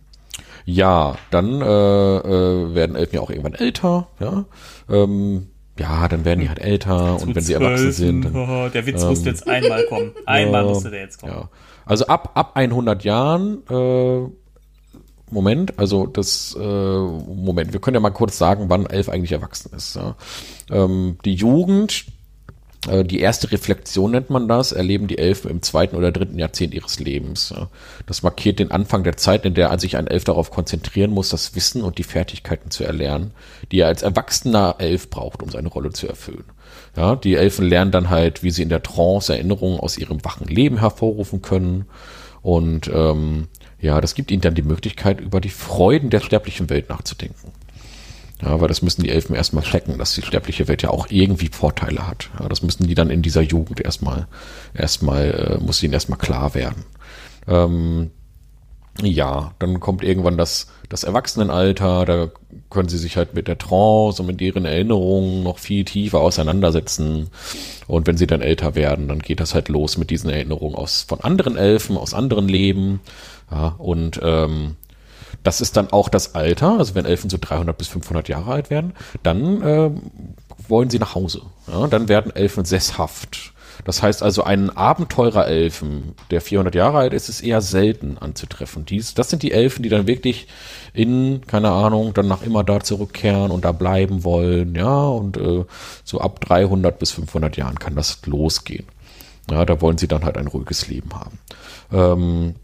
[0.65, 4.45] ja, dann äh, äh, werden Elfen ja auch irgendwann älter, ja.
[4.89, 5.47] Ähm,
[5.79, 8.25] ja, dann werden die halt älter und wenn sie erwachsen sind.
[8.25, 10.11] Dann, der Witz musste jetzt einmal kommen.
[10.25, 11.33] Einmal musste der jetzt kommen.
[11.33, 11.49] ja.
[11.85, 14.21] Also ab, ab 100 Jahren, äh,
[15.31, 19.71] Moment, also das, äh, Moment, wir können ja mal kurz sagen, wann Elf eigentlich erwachsen
[19.75, 19.95] ist.
[19.95, 20.15] Ja.
[20.69, 22.05] Ähm, die Jugend,
[22.87, 26.99] die erste Reflexion nennt man das, erleben die Elfen im zweiten oder dritten Jahrzehnt ihres
[26.99, 27.53] Lebens.
[28.05, 31.55] Das markiert den Anfang der Zeit, in der sich ein Elf darauf konzentrieren muss, das
[31.55, 33.31] Wissen und die Fertigkeiten zu erlernen,
[33.71, 36.45] die er als erwachsener Elf braucht, um seine Rolle zu erfüllen.
[36.95, 40.47] Ja, die Elfen lernen dann halt, wie sie in der Trance Erinnerungen aus ihrem wachen
[40.47, 41.85] Leben hervorrufen können.
[42.41, 43.47] Und ähm,
[43.79, 47.51] ja, das gibt ihnen dann die Möglichkeit, über die Freuden der sterblichen Welt nachzudenken.
[48.43, 51.47] Ja, weil das müssen die Elfen erstmal checken, dass die sterbliche Welt ja auch irgendwie
[51.47, 52.29] Vorteile hat.
[52.39, 54.27] Ja, das müssen die dann in dieser Jugend erstmal,
[54.73, 56.83] erstmal, äh, muss ihnen erstmal klar werden.
[57.47, 58.11] Ähm,
[59.01, 62.29] ja, dann kommt irgendwann das, das Erwachsenenalter, da
[62.69, 67.29] können sie sich halt mit der Trance und mit deren Erinnerungen noch viel tiefer auseinandersetzen.
[67.87, 71.03] Und wenn sie dann älter werden, dann geht das halt los mit diesen Erinnerungen aus,
[71.07, 72.99] von anderen Elfen, aus anderen Leben.
[73.49, 74.75] Ja, und ähm,
[75.41, 78.69] das ist dann auch das Alter, also wenn Elfen so 300 bis 500 Jahre alt
[78.69, 79.91] werden, dann äh,
[80.67, 81.41] wollen sie nach Hause.
[81.67, 83.53] Ja, dann werden Elfen sesshaft.
[83.85, 88.85] Das heißt also, einen Abenteurer-Elfen, der 400 Jahre alt ist, ist eher selten anzutreffen.
[88.85, 90.47] Dies, das sind die Elfen, die dann wirklich
[90.93, 94.75] in, keine Ahnung, dann nach immer da zurückkehren und da bleiben wollen.
[94.75, 95.65] Ja, und äh,
[96.03, 98.85] so ab 300 bis 500 Jahren kann das losgehen.
[99.49, 101.39] Ja, da wollen sie dann halt ein ruhiges Leben haben.
[101.91, 102.55] Ähm,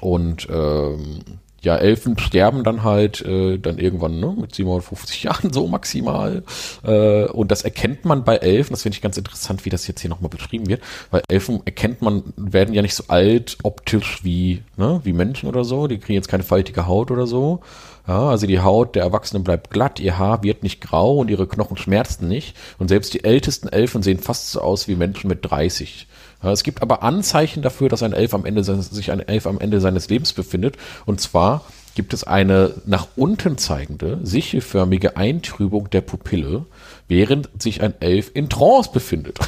[0.00, 1.20] und ähm,
[1.66, 6.44] ja, Elfen sterben dann halt äh, dann irgendwann ne, mit 750 Jahren so maximal.
[6.84, 10.00] Äh, und das erkennt man bei Elfen, das finde ich ganz interessant, wie das jetzt
[10.00, 14.62] hier nochmal beschrieben wird, weil Elfen erkennt man, werden ja nicht so alt optisch wie,
[14.76, 17.62] ne, wie Menschen oder so, die kriegen jetzt keine faltige Haut oder so.
[18.06, 21.48] Ja, also die Haut der Erwachsenen bleibt glatt, ihr Haar wird nicht grau und ihre
[21.48, 22.56] Knochen schmerzen nicht.
[22.78, 26.06] Und selbst die ältesten Elfen sehen fast so aus wie Menschen mit 30.
[26.42, 29.80] Es gibt aber Anzeichen dafür, dass ein Elf am Ende sich ein Elf am Ende
[29.80, 30.76] seines Lebens befindet.
[31.06, 31.64] Und zwar
[31.96, 36.66] gibt es eine nach unten zeigende, sichelförmige Eintrübung der Pupille,
[37.08, 39.38] während sich ein Elf in Trance befindet.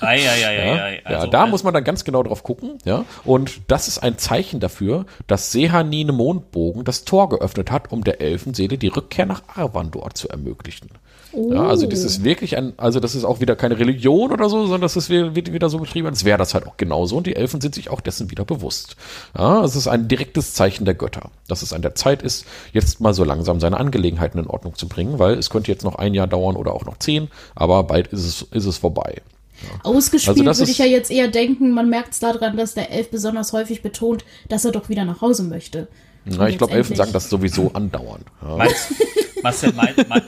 [0.00, 2.78] Ei, ei, ei, ja, ei, ja, da muss man dann ganz genau drauf gucken.
[2.84, 8.04] Ja, und das ist ein Zeichen dafür, dass Sehanine Mondbogen das Tor geöffnet hat, um
[8.04, 10.90] der Elfenseele die Rückkehr nach Arvandor zu ermöglichen.
[11.32, 11.52] Oh.
[11.52, 14.62] Ja, also das ist wirklich ein, also das ist auch wieder keine Religion oder so,
[14.62, 17.36] sondern das ist wird wieder so beschrieben, als wäre das halt auch genauso und die
[17.36, 18.96] Elfen sind sich auch dessen wieder bewusst.
[19.36, 23.00] Ja, es ist ein direktes Zeichen der Götter, dass es an der Zeit ist, jetzt
[23.00, 26.14] mal so langsam seine Angelegenheiten in Ordnung zu bringen, weil es könnte jetzt noch ein
[26.14, 29.20] Jahr dauern oder auch noch zehn, aber bald ist es, ist es vorbei.
[29.62, 29.90] Ja.
[29.90, 33.10] Ausgespielt also würde ich ja jetzt eher denken, man merkt es daran, dass der Elf
[33.10, 35.88] besonders häufig betont, dass er doch wieder nach Hause möchte.
[36.36, 38.24] Na, ich glaube, Elfen sagen das sowieso andauernd.
[38.42, 38.56] Ja.
[38.56, 38.94] Meinst,
[39.42, 40.22] Marcel, mein, mein,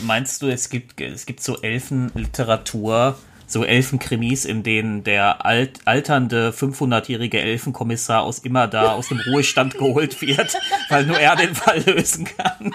[0.00, 6.50] meinst du, es gibt, es gibt so Elfenliteratur, so Elfenkrimis, in denen der alt, alternde
[6.50, 10.56] 500-jährige Elfenkommissar aus immer da aus dem Ruhestand geholt wird,
[10.90, 12.74] weil nur er den Fall lösen kann?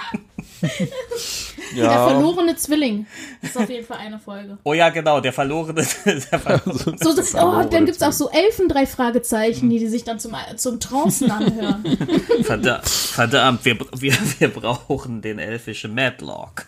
[1.76, 1.89] Ja.
[1.89, 3.07] Der verlorene Zwilling.
[3.41, 4.57] Das ist auf jeden Fall eine Folge.
[4.64, 5.86] Oh ja, genau, der verlorene.
[6.05, 9.88] Der verlorene so, so, oh, dann gibt es auch so Elfen drei Fragezeichen, die, die
[9.88, 11.84] sich dann zum, zum Trancen anhören.
[12.43, 16.66] Verdammt, verdammt wir, wir, wir brauchen den elfischen Madlock.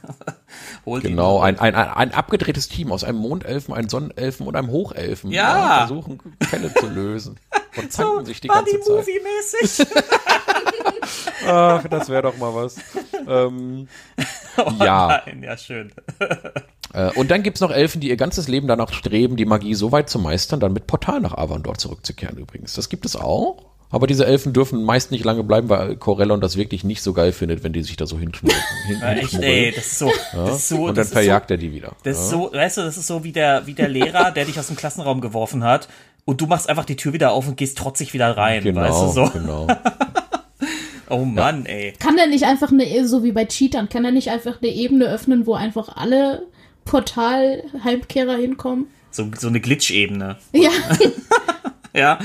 [0.85, 5.31] genau, ein, ein, ein, ein abgedrehtes Team aus einem Mondelfen, einem Sonnenelfen und einem Hochelfen.
[5.31, 5.57] Ja.
[5.57, 7.39] ja versuchen, Fälle zu lösen.
[7.77, 8.89] Und zanken so, sich die ganze Zeit.
[8.89, 9.87] Movie-mäßig.
[11.47, 12.77] Ach, das wäre doch mal was.
[13.27, 13.87] Ähm,
[14.57, 15.21] oh ja.
[15.25, 15.91] Nein, ja, schön.
[16.93, 19.75] Äh, und dann gibt es noch Elfen, die ihr ganzes Leben danach streben, die Magie
[19.75, 22.73] so weit zu meistern, dann mit Portal nach Avandor zurückzukehren übrigens.
[22.73, 23.65] Das gibt es auch.
[23.91, 27.31] Aber diese Elfen dürfen meist nicht lange bleiben, weil Corellon das wirklich nicht so geil
[27.31, 28.61] findet, wenn die sich da so hinschmuggeln.
[29.01, 30.07] ja, echt, ey, das ist so.
[30.07, 30.45] Ja?
[30.45, 31.95] Das ist so und dann verjagt so, er die wieder.
[32.03, 32.23] Das ja?
[32.23, 34.67] ist so, weißt du, das ist so wie der, wie der Lehrer, der dich aus
[34.67, 35.87] dem Klassenraum geworfen hat
[36.25, 39.01] und du machst einfach die Tür wieder auf und gehst trotzig wieder rein, genau, weißt
[39.01, 39.29] du so.
[39.29, 39.67] Genau.
[41.09, 41.71] oh Mann, ja.
[41.71, 41.93] ey.
[41.99, 45.05] Kann der nicht einfach eine, so wie bei Cheatern, kann er nicht einfach eine Ebene
[45.05, 46.47] öffnen, wo einfach alle
[46.85, 48.87] Portal-Heimkehrer hinkommen?
[49.11, 50.37] So, so eine Glitch-Ebene.
[50.51, 50.71] Ja.
[51.93, 52.19] ja,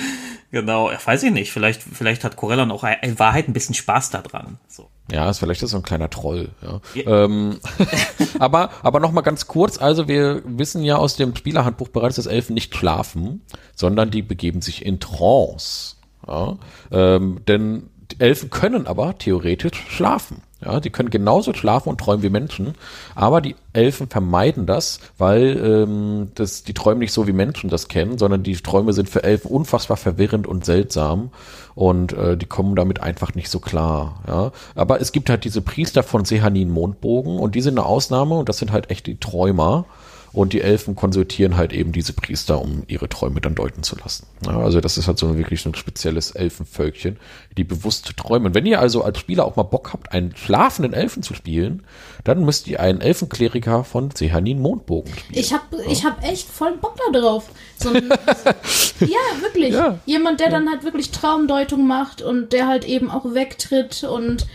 [0.50, 0.90] genau.
[1.04, 1.52] Weiß ich nicht.
[1.52, 4.58] Vielleicht, vielleicht hat Corellon auch in Wahrheit ein bisschen Spaß daran.
[4.68, 4.88] So.
[5.10, 6.50] Ja, ist vielleicht so ein kleiner Troll.
[6.62, 6.80] Ja.
[6.94, 7.24] ja.
[7.24, 7.60] Ähm,
[8.38, 9.78] aber aber noch mal ganz kurz.
[9.78, 13.42] Also wir wissen ja aus dem Spielerhandbuch bereits, dass Elfen nicht schlafen,
[13.74, 15.96] sondern die begeben sich in Trance.
[16.26, 16.58] Ja.
[16.90, 20.42] Ähm, denn Elfen können aber theoretisch schlafen.
[20.62, 22.74] Ja, die können genauso schlafen und träumen wie Menschen,
[23.14, 27.88] aber die Elfen vermeiden das, weil ähm, das, die träumen nicht so wie Menschen das
[27.88, 31.30] kennen, sondern die Träume sind für Elfen unfassbar verwirrend und seltsam
[31.74, 34.22] und äh, die kommen damit einfach nicht so klar.
[34.28, 38.34] Ja, aber es gibt halt diese Priester von Sehanin Mondbogen und die sind eine Ausnahme
[38.34, 39.86] und das sind halt echt die Träumer.
[40.32, 44.26] Und die Elfen konsultieren halt eben diese Priester, um ihre Träume dann deuten zu lassen.
[44.46, 47.18] Ja, also das ist halt so wirklich ein spezielles Elfenvölkchen,
[47.56, 48.54] die bewusst träumen.
[48.54, 51.82] Wenn ihr also als Spieler auch mal Bock habt, einen schlafenden Elfen zu spielen,
[52.22, 55.40] dann müsst ihr einen Elfenkleriker von Sehanin Mondbogen spielen.
[55.40, 55.90] Ich habe ja.
[55.90, 57.48] ich hab echt voll Bock da drauf.
[57.76, 58.08] So ein,
[59.00, 59.74] ja, wirklich.
[59.74, 59.98] Ja.
[60.06, 64.46] Jemand, der dann halt wirklich Traumdeutung macht und der halt eben auch wegtritt und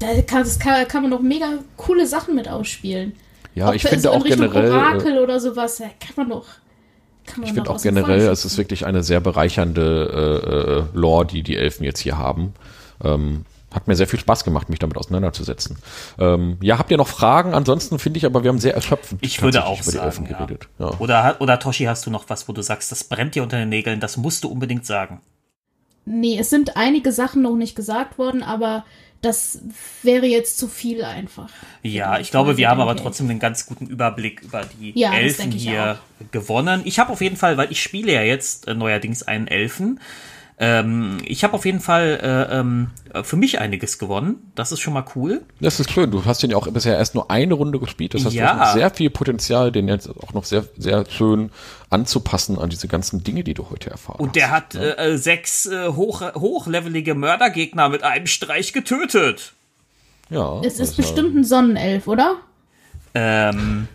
[0.00, 1.46] da kann, kann, kann man doch mega
[1.76, 3.12] coole Sachen mit ausspielen.
[3.56, 4.70] Ja, Ob ich finde auch generell.
[4.70, 6.46] Orakel oder sowas, kann man doch.
[7.24, 11.26] Kann man ich finde auch generell, es ist wirklich eine sehr bereichernde äh, äh, Lore,
[11.26, 12.52] die die Elfen jetzt hier haben.
[13.02, 15.78] Ähm, hat mir sehr viel Spaß gemacht, mich damit auseinanderzusetzen.
[16.18, 17.54] Ähm, ja, habt ihr noch Fragen?
[17.54, 20.46] Ansonsten finde ich aber, wir haben sehr erschöpfend ich würde auch sagen, ja.
[20.78, 20.98] Ja.
[20.98, 23.70] Oder, oder Toshi, hast du noch was, wo du sagst, das brennt dir unter den
[23.70, 25.20] Nägeln, das musst du unbedingt sagen?
[26.04, 28.84] Nee, es sind einige Sachen noch nicht gesagt worden, aber
[29.26, 29.58] das
[30.02, 31.50] wäre jetzt zu viel einfach.
[31.82, 35.50] Ja, ich glaube, wir haben aber trotzdem einen ganz guten Überblick über die ja, Elfen
[35.50, 36.30] hier auch.
[36.30, 36.82] gewonnen.
[36.84, 40.00] Ich habe auf jeden Fall, weil ich spiele ja jetzt äh, neuerdings einen Elfen,
[40.58, 42.90] ähm, ich habe auf jeden Fall äh, ähm,
[43.24, 44.50] für mich einiges gewonnen.
[44.54, 45.42] Das ist schon mal cool.
[45.60, 46.10] Das ist schön.
[46.10, 48.14] Du hast den ja auch bisher erst nur eine Runde gespielt.
[48.14, 48.54] Das heißt, ja.
[48.54, 51.50] du hast sehr viel Potenzial, den jetzt auch noch sehr, sehr schön
[51.90, 54.94] anzupassen an diese ganzen Dinge, die du heute erfahren Und der hat ja.
[54.94, 59.52] äh, sechs äh, hoch, hochlevelige Mördergegner mit einem Streich getötet.
[60.30, 60.60] Ja.
[60.64, 62.36] Es ist bestimmt ein Sonnenelf, oder?
[63.14, 63.88] Ähm.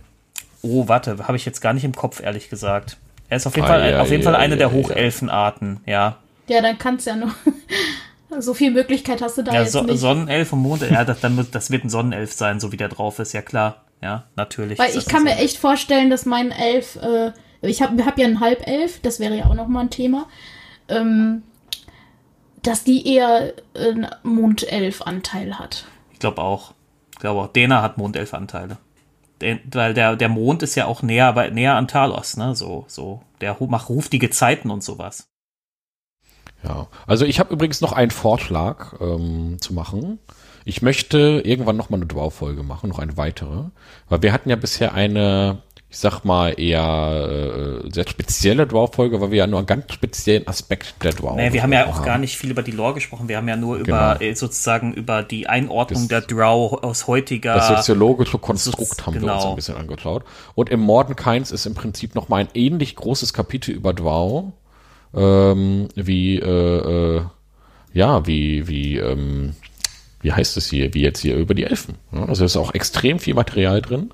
[0.62, 2.98] Oh, warte, habe ich jetzt gar nicht im Kopf, ehrlich gesagt.
[3.30, 6.18] Er ist auf jeden ah, Fall, ja, auf jeden ja, Fall eine der Hochelfenarten, ja.
[6.48, 7.34] Ja, dann kannst du ja noch.
[8.40, 10.00] so viel Möglichkeit hast du da ja, jetzt so, nicht.
[10.00, 13.20] Sonnenelf und Mond, ja, das, dann, das wird ein Sonnenelf sein, so wie der drauf
[13.20, 13.86] ist, ja klar.
[14.02, 14.80] Ja, natürlich.
[14.80, 18.40] Weil ich kann mir echt vorstellen, dass mein Elf, äh, ich habe hab ja einen
[18.40, 20.26] Halbelf, das wäre ja auch nochmal ein Thema,
[20.88, 21.44] ähm,
[22.64, 25.86] dass die eher einen Mondelf-Anteil hat.
[26.14, 26.74] Ich glaube auch.
[27.12, 27.48] Ich glaube auch.
[27.48, 28.78] Dena hat Mondelf-Anteile.
[29.72, 32.56] Weil der, der Mond ist ja auch näher, bei, näher an Talos, ne?
[32.56, 33.22] So, so.
[33.40, 35.31] Der macht ruft die Gezeiten und sowas.
[36.64, 40.20] Ja, also ich habe übrigens noch einen Vorschlag ähm, zu machen.
[40.64, 43.66] Ich möchte irgendwann noch mal eine Dwarf-Folge machen, noch eine weitere,
[44.10, 49.32] weil wir hatten ja bisher eine, ich sag mal eher äh, sehr spezielle Dwarf-Folge, weil
[49.32, 51.36] wir ja nur einen ganz speziellen Aspekt der Dwarf.
[51.36, 52.06] Naja, wir haben ja auch haben.
[52.06, 53.28] gar nicht viel über die Lore gesprochen.
[53.28, 54.32] Wir haben ja nur über genau.
[54.32, 57.56] äh, sozusagen über die Einordnung das, der Drow aus heutiger.
[57.56, 59.26] Das soziologische Konstrukt so, haben genau.
[59.26, 60.26] wir uns ein bisschen angeschaut.
[60.54, 64.54] Und im Mordenkainz ist im Prinzip noch mal ein ähnlich großes Kapitel über Drow
[65.14, 67.22] ähm, wie, äh, äh,
[67.94, 69.56] ja, wie, wie, ähm,
[70.22, 71.96] wie heißt es hier, wie jetzt hier über die Elfen.
[72.12, 74.12] Ja, also ist auch extrem viel Material drin.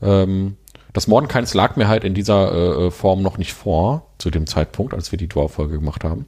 [0.00, 0.56] Ähm,
[0.92, 4.46] das Mordenkainz lag mir halt in dieser äh, äh, Form noch nicht vor, zu dem
[4.46, 6.26] Zeitpunkt, als wir die Dwarf-Folge gemacht haben.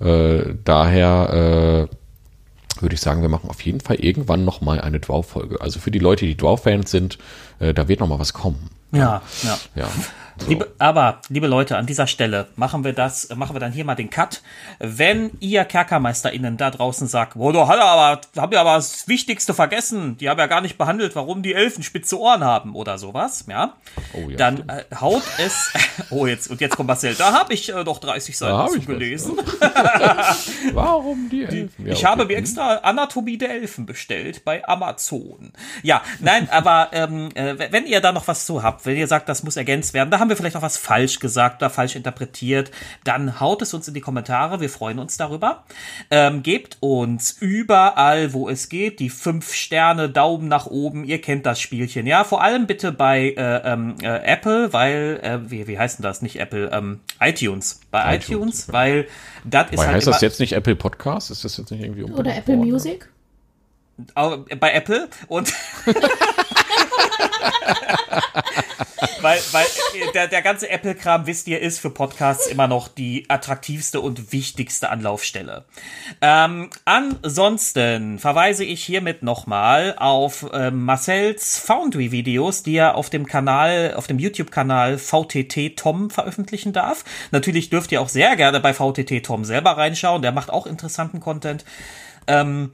[0.00, 5.00] Äh, daher äh, würde ich sagen, wir machen auf jeden Fall irgendwann noch mal eine
[5.00, 5.60] Dwarf-Folge.
[5.60, 7.18] Also für die Leute, die Dwarf-Fans sind,
[7.60, 8.70] äh, da wird noch mal was kommen.
[8.92, 9.58] Ja, ja.
[9.74, 9.88] ja.
[10.36, 10.48] So.
[10.48, 13.94] Liebe, aber, liebe Leute, an dieser Stelle machen wir das, machen wir dann hier mal
[13.94, 14.42] den Cut.
[14.80, 19.54] Wenn ihr KerkermeisterInnen da draußen sagt, boah, du hast aber, hab ja aber das Wichtigste
[19.54, 23.44] vergessen, die haben ja gar nicht behandelt, warum die Elfen spitze Ohren haben oder sowas,
[23.48, 23.74] ja,
[24.12, 25.72] oh, ja dann äh, haut es,
[26.10, 29.38] oh, jetzt, und jetzt kommt Marcel, da habe ich äh, doch 30 Seiten zu gelesen.
[30.72, 31.86] warum die Elfen?
[31.86, 32.06] Ja, ich okay.
[32.06, 35.52] habe mir extra Anatomie der Elfen bestellt bei Amazon.
[35.84, 39.28] Ja, nein, aber ähm, äh, wenn ihr da noch was zu habt, wenn ihr sagt,
[39.28, 42.70] das muss ergänzt werden, da haben wir vielleicht auch was falsch gesagt oder falsch interpretiert,
[43.04, 44.58] dann haut es uns in die Kommentare.
[44.58, 45.64] Wir freuen uns darüber.
[46.10, 51.04] Ähm, gebt uns überall, wo es geht, die fünf Sterne, Daumen nach oben.
[51.04, 52.06] Ihr kennt das Spielchen.
[52.06, 56.04] Ja, vor allem bitte bei äh, ähm, äh, Apple, weil, äh, wie, wie heißt denn
[56.04, 56.22] das?
[56.22, 57.80] Nicht Apple, ähm, iTunes.
[57.90, 59.06] Bei iTunes, iTunes weil
[59.44, 59.96] das ist weil halt.
[59.96, 61.30] Heißt das jetzt nicht Apple Podcast?
[61.30, 63.10] Ist das jetzt nicht irgendwie Oder Apple Music?
[64.14, 65.52] Bei Apple und
[70.14, 74.90] der, der ganze Apple-Kram, wisst ihr, ist für Podcasts immer noch die attraktivste und wichtigste
[74.90, 75.64] Anlaufstelle.
[76.20, 83.94] Ähm, ansonsten verweise ich hiermit nochmal auf äh, Marcells Foundry-Videos, die er auf dem Kanal,
[83.96, 87.04] auf dem YouTube-Kanal VTT Tom veröffentlichen darf.
[87.30, 91.20] Natürlich dürft ihr auch sehr gerne bei VTT Tom selber reinschauen, der macht auch interessanten
[91.20, 91.64] Content.
[92.26, 92.72] Ähm,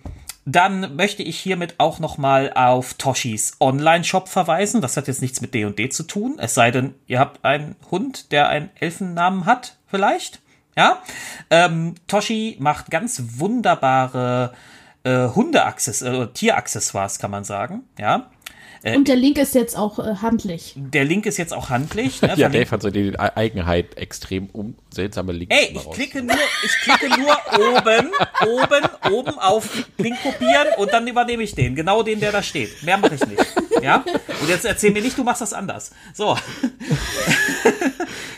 [0.52, 4.80] dann möchte ich hiermit auch nochmal auf Toshis Online-Shop verweisen.
[4.80, 6.36] Das hat jetzt nichts mit D&D zu tun.
[6.38, 10.40] Es sei denn, ihr habt einen Hund, der einen Elfennamen hat, vielleicht.
[10.76, 11.02] Ja.
[11.50, 14.52] Ähm, Toshi macht ganz wunderbare
[15.02, 17.82] äh, Hunde-Accessoires, äh, Tieraccessoires, kann man sagen.
[17.98, 18.30] Ja.
[18.82, 20.74] Äh, und der Link ist jetzt auch äh, handlich.
[20.76, 22.22] Der Link ist jetzt auch handlich.
[22.22, 22.32] Ne?
[22.36, 26.72] ja, Dave hat so die Eigenheit, extrem um, seltsame Links Ey, ich klicke nur, ich
[26.82, 28.10] klicke nur oben,
[28.46, 31.74] oben, oben auf Link kopieren und dann übernehme ich den.
[31.74, 32.82] Genau den, der da steht.
[32.82, 33.44] Mehr mache ich nicht.
[33.82, 34.04] Ja?
[34.40, 35.92] Und jetzt erzähl mir nicht, du machst das anders.
[36.14, 36.36] So.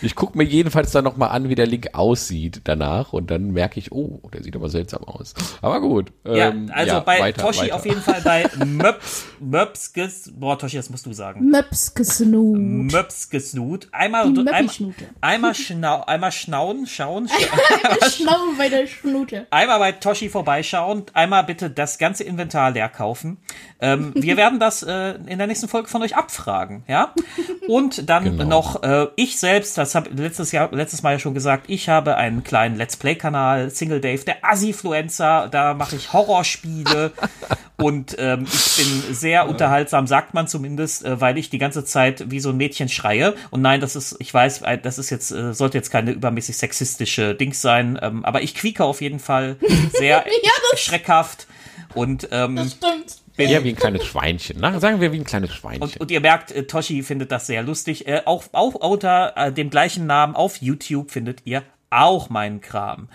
[0.03, 3.79] Ich gucke mir jedenfalls dann nochmal an, wie der Link aussieht danach und dann merke
[3.79, 5.33] ich, oh, der sieht aber seltsam aus.
[5.61, 6.13] Aber gut.
[6.25, 7.77] Ja, ähm, also ja, bei weiter, Toshi weiter.
[7.77, 11.49] auf jeden Fall bei Möps, Möpskes, boah, Toshi, das musst du sagen.
[11.51, 12.59] Möpskesnut.
[12.59, 13.89] Möpskesnut.
[13.93, 14.69] Einmal, einmal,
[15.21, 17.29] einmal, schnau, einmal schnauen, schauen.
[17.83, 19.47] Einmal schnauen bei der Schnute.
[19.51, 23.39] Einmal bei Toshi vorbeischauen, einmal bitte das ganze Inventar leer kaufen.
[23.81, 27.15] Ähm, wir werden das äh, in der nächsten Folge von euch abfragen, ja?
[27.69, 28.45] Und dann genau.
[28.45, 32.17] noch äh, ich selbst, das habe letztes Jahr, letztes Mal ja schon gesagt, ich habe
[32.17, 37.13] einen kleinen Let's Play-Kanal, Single Dave, der Asifluencer, da mache ich Horrorspiele
[37.77, 42.31] und ähm, ich bin sehr unterhaltsam, sagt man zumindest, äh, weil ich die ganze Zeit
[42.31, 43.35] wie so ein Mädchen schreie.
[43.51, 46.57] Und nein, das ist, ich weiß, äh, das ist jetzt, äh, sollte jetzt keine übermäßig
[46.57, 49.57] sexistische Dings sein, ähm, aber ich quieke auf jeden Fall
[49.93, 51.49] sehr Ja, schreckhaft
[51.95, 53.17] und ähm, Das stimmt.
[53.37, 54.59] bin, Eher wie ein kleines Schweinchen.
[54.61, 55.83] Na, sagen wir wie ein kleines Schweinchen.
[55.83, 58.07] und, und ihr merkt, äh, Toshi findet das sehr lustig.
[58.07, 63.09] Äh, auch, auch unter äh, dem gleichen Namen auf YouTube findet ihr auch meinen Kram.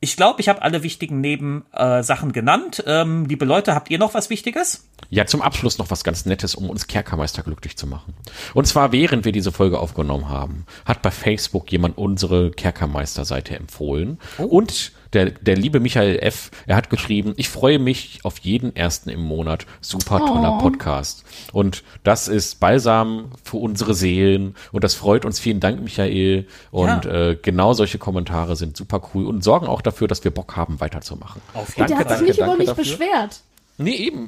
[0.00, 2.82] Ich glaube, ich habe alle wichtigen Nebensachen äh, genannt.
[2.86, 4.88] Ähm, liebe Leute, habt ihr noch was Wichtiges?
[5.10, 8.14] Ja, zum Abschluss noch was ganz Nettes, um uns Kerkermeister glücklich zu machen.
[8.52, 14.18] Und zwar, während wir diese Folge aufgenommen haben, hat bei Facebook jemand unsere Kerkermeister-Seite empfohlen.
[14.36, 19.08] Und der, der liebe Michael F., er hat geschrieben, ich freue mich auf jeden ersten
[19.08, 19.64] im Monat.
[19.80, 20.58] Super toller Oh.
[20.58, 21.24] Podcast.
[21.52, 24.54] Und das ist Balsam für unsere Seelen.
[24.72, 25.40] Und das freut uns.
[25.40, 26.46] Vielen Dank, Michael.
[26.70, 27.30] Und Ja.
[27.30, 30.80] äh, genau solche Kommentare sind super cool und sorgen auch dafür, dass wir Bock haben,
[30.80, 31.40] weiterzumachen.
[31.54, 32.84] Auf Der hat sich nicht über mich dafür.
[32.84, 33.40] beschwert.
[33.80, 34.26] Nee, eben.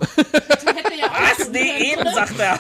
[0.99, 1.49] Ja Was?
[1.51, 2.59] Nee, eben, sagt er.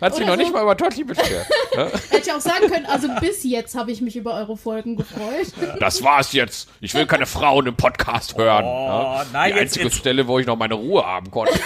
[0.00, 0.52] Hat sich noch nicht so.
[0.52, 1.46] mal über Totti beschwert.
[2.10, 5.46] Hätte ja auch sagen können, also bis jetzt habe ich mich über eure Folgen gefreut.
[5.80, 6.68] Das war's jetzt.
[6.80, 8.64] Ich will keine Frauen im Podcast hören.
[8.64, 9.26] Oh, ja.
[9.32, 11.54] nein, Die jetzt- einzige jetzt- Stelle, wo ich noch meine Ruhe haben konnte.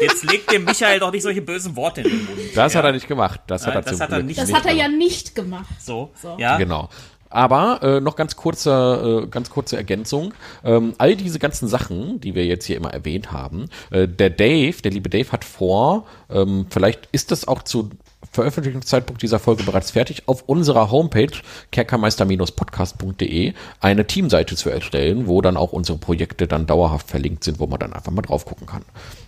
[0.00, 2.38] Jetzt legt dem Michael doch nicht solche bösen Worte in den Mund.
[2.56, 3.40] Das hat er nicht gemacht.
[3.46, 4.98] Das hat er das zum hat er Glück nicht Das nicht hat er ja gemacht.
[4.98, 5.66] nicht gemacht.
[5.80, 6.36] So, So.
[6.36, 6.56] ja.
[6.56, 6.88] Genau.
[7.34, 10.34] Aber äh, noch ganz kurze, äh, ganz kurze Ergänzung.
[10.62, 14.80] Ähm, all diese ganzen Sachen, die wir jetzt hier immer erwähnt haben, äh, der Dave,
[14.82, 17.90] der liebe Dave hat vor, ähm, vielleicht ist das auch zu
[18.30, 21.30] Veröffentlichungszeitpunkt dieser Folge bereits fertig, auf unserer Homepage
[21.72, 27.66] kerkermeister-podcast.de eine Teamseite zu erstellen, wo dann auch unsere Projekte dann dauerhaft verlinkt sind, wo
[27.66, 28.82] man dann einfach mal drauf gucken kann.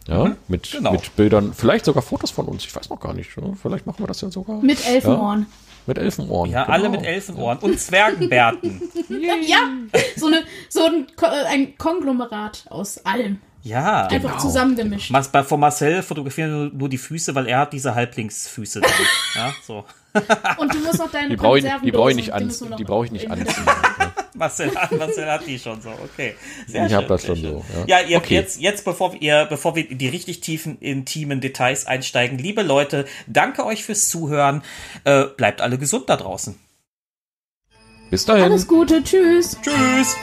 [0.08, 0.92] Ja, mit, genau.
[0.92, 3.36] mit Bildern, vielleicht sogar Fotos von uns, ich weiß noch gar nicht.
[3.36, 3.54] Ne?
[3.60, 4.60] Vielleicht machen wir das ja sogar.
[4.62, 5.46] Mit Elfenohren.
[5.86, 6.50] Mit Elfenohren.
[6.50, 6.74] Ja, genau.
[6.74, 8.82] alle mit Elfenohren und Zwergenbärten.
[9.08, 9.70] Ja,
[10.16, 13.40] so, eine, so ein, äh, ein Konglomerat aus allem.
[13.62, 14.06] Ja.
[14.06, 14.42] Einfach Genau.
[14.42, 15.12] zusammengemischt.
[15.44, 18.80] Von Marcel fotografieren nur, nur die Füße, weil er hat diese Halblingsfüße.
[18.80, 18.90] Dann.
[19.36, 19.84] Ja, so.
[20.58, 22.64] Und du musst noch deine Die brauche ich, die brauche ich nicht, die an, müssen
[22.66, 23.64] wir noch die brauche ich nicht anziehen.
[24.34, 25.88] Marcel hat, Marcel hat die schon so.
[25.88, 26.34] Okay.
[26.66, 28.06] Sehr Ich hab schön, das schon so, Ja, ja.
[28.06, 28.34] ihr, Okay.
[28.34, 33.06] jetzt, jetzt bevor wir, bevor wir in die richtig tiefen, intimen Details einsteigen, liebe Leute,
[33.26, 34.62] danke euch fürs Zuhören.
[35.04, 36.58] Äh, bleibt alle gesund da draußen.
[38.10, 38.44] Bis dahin.
[38.44, 39.56] Alles Gute, tschüss.
[39.62, 40.16] Tschüss.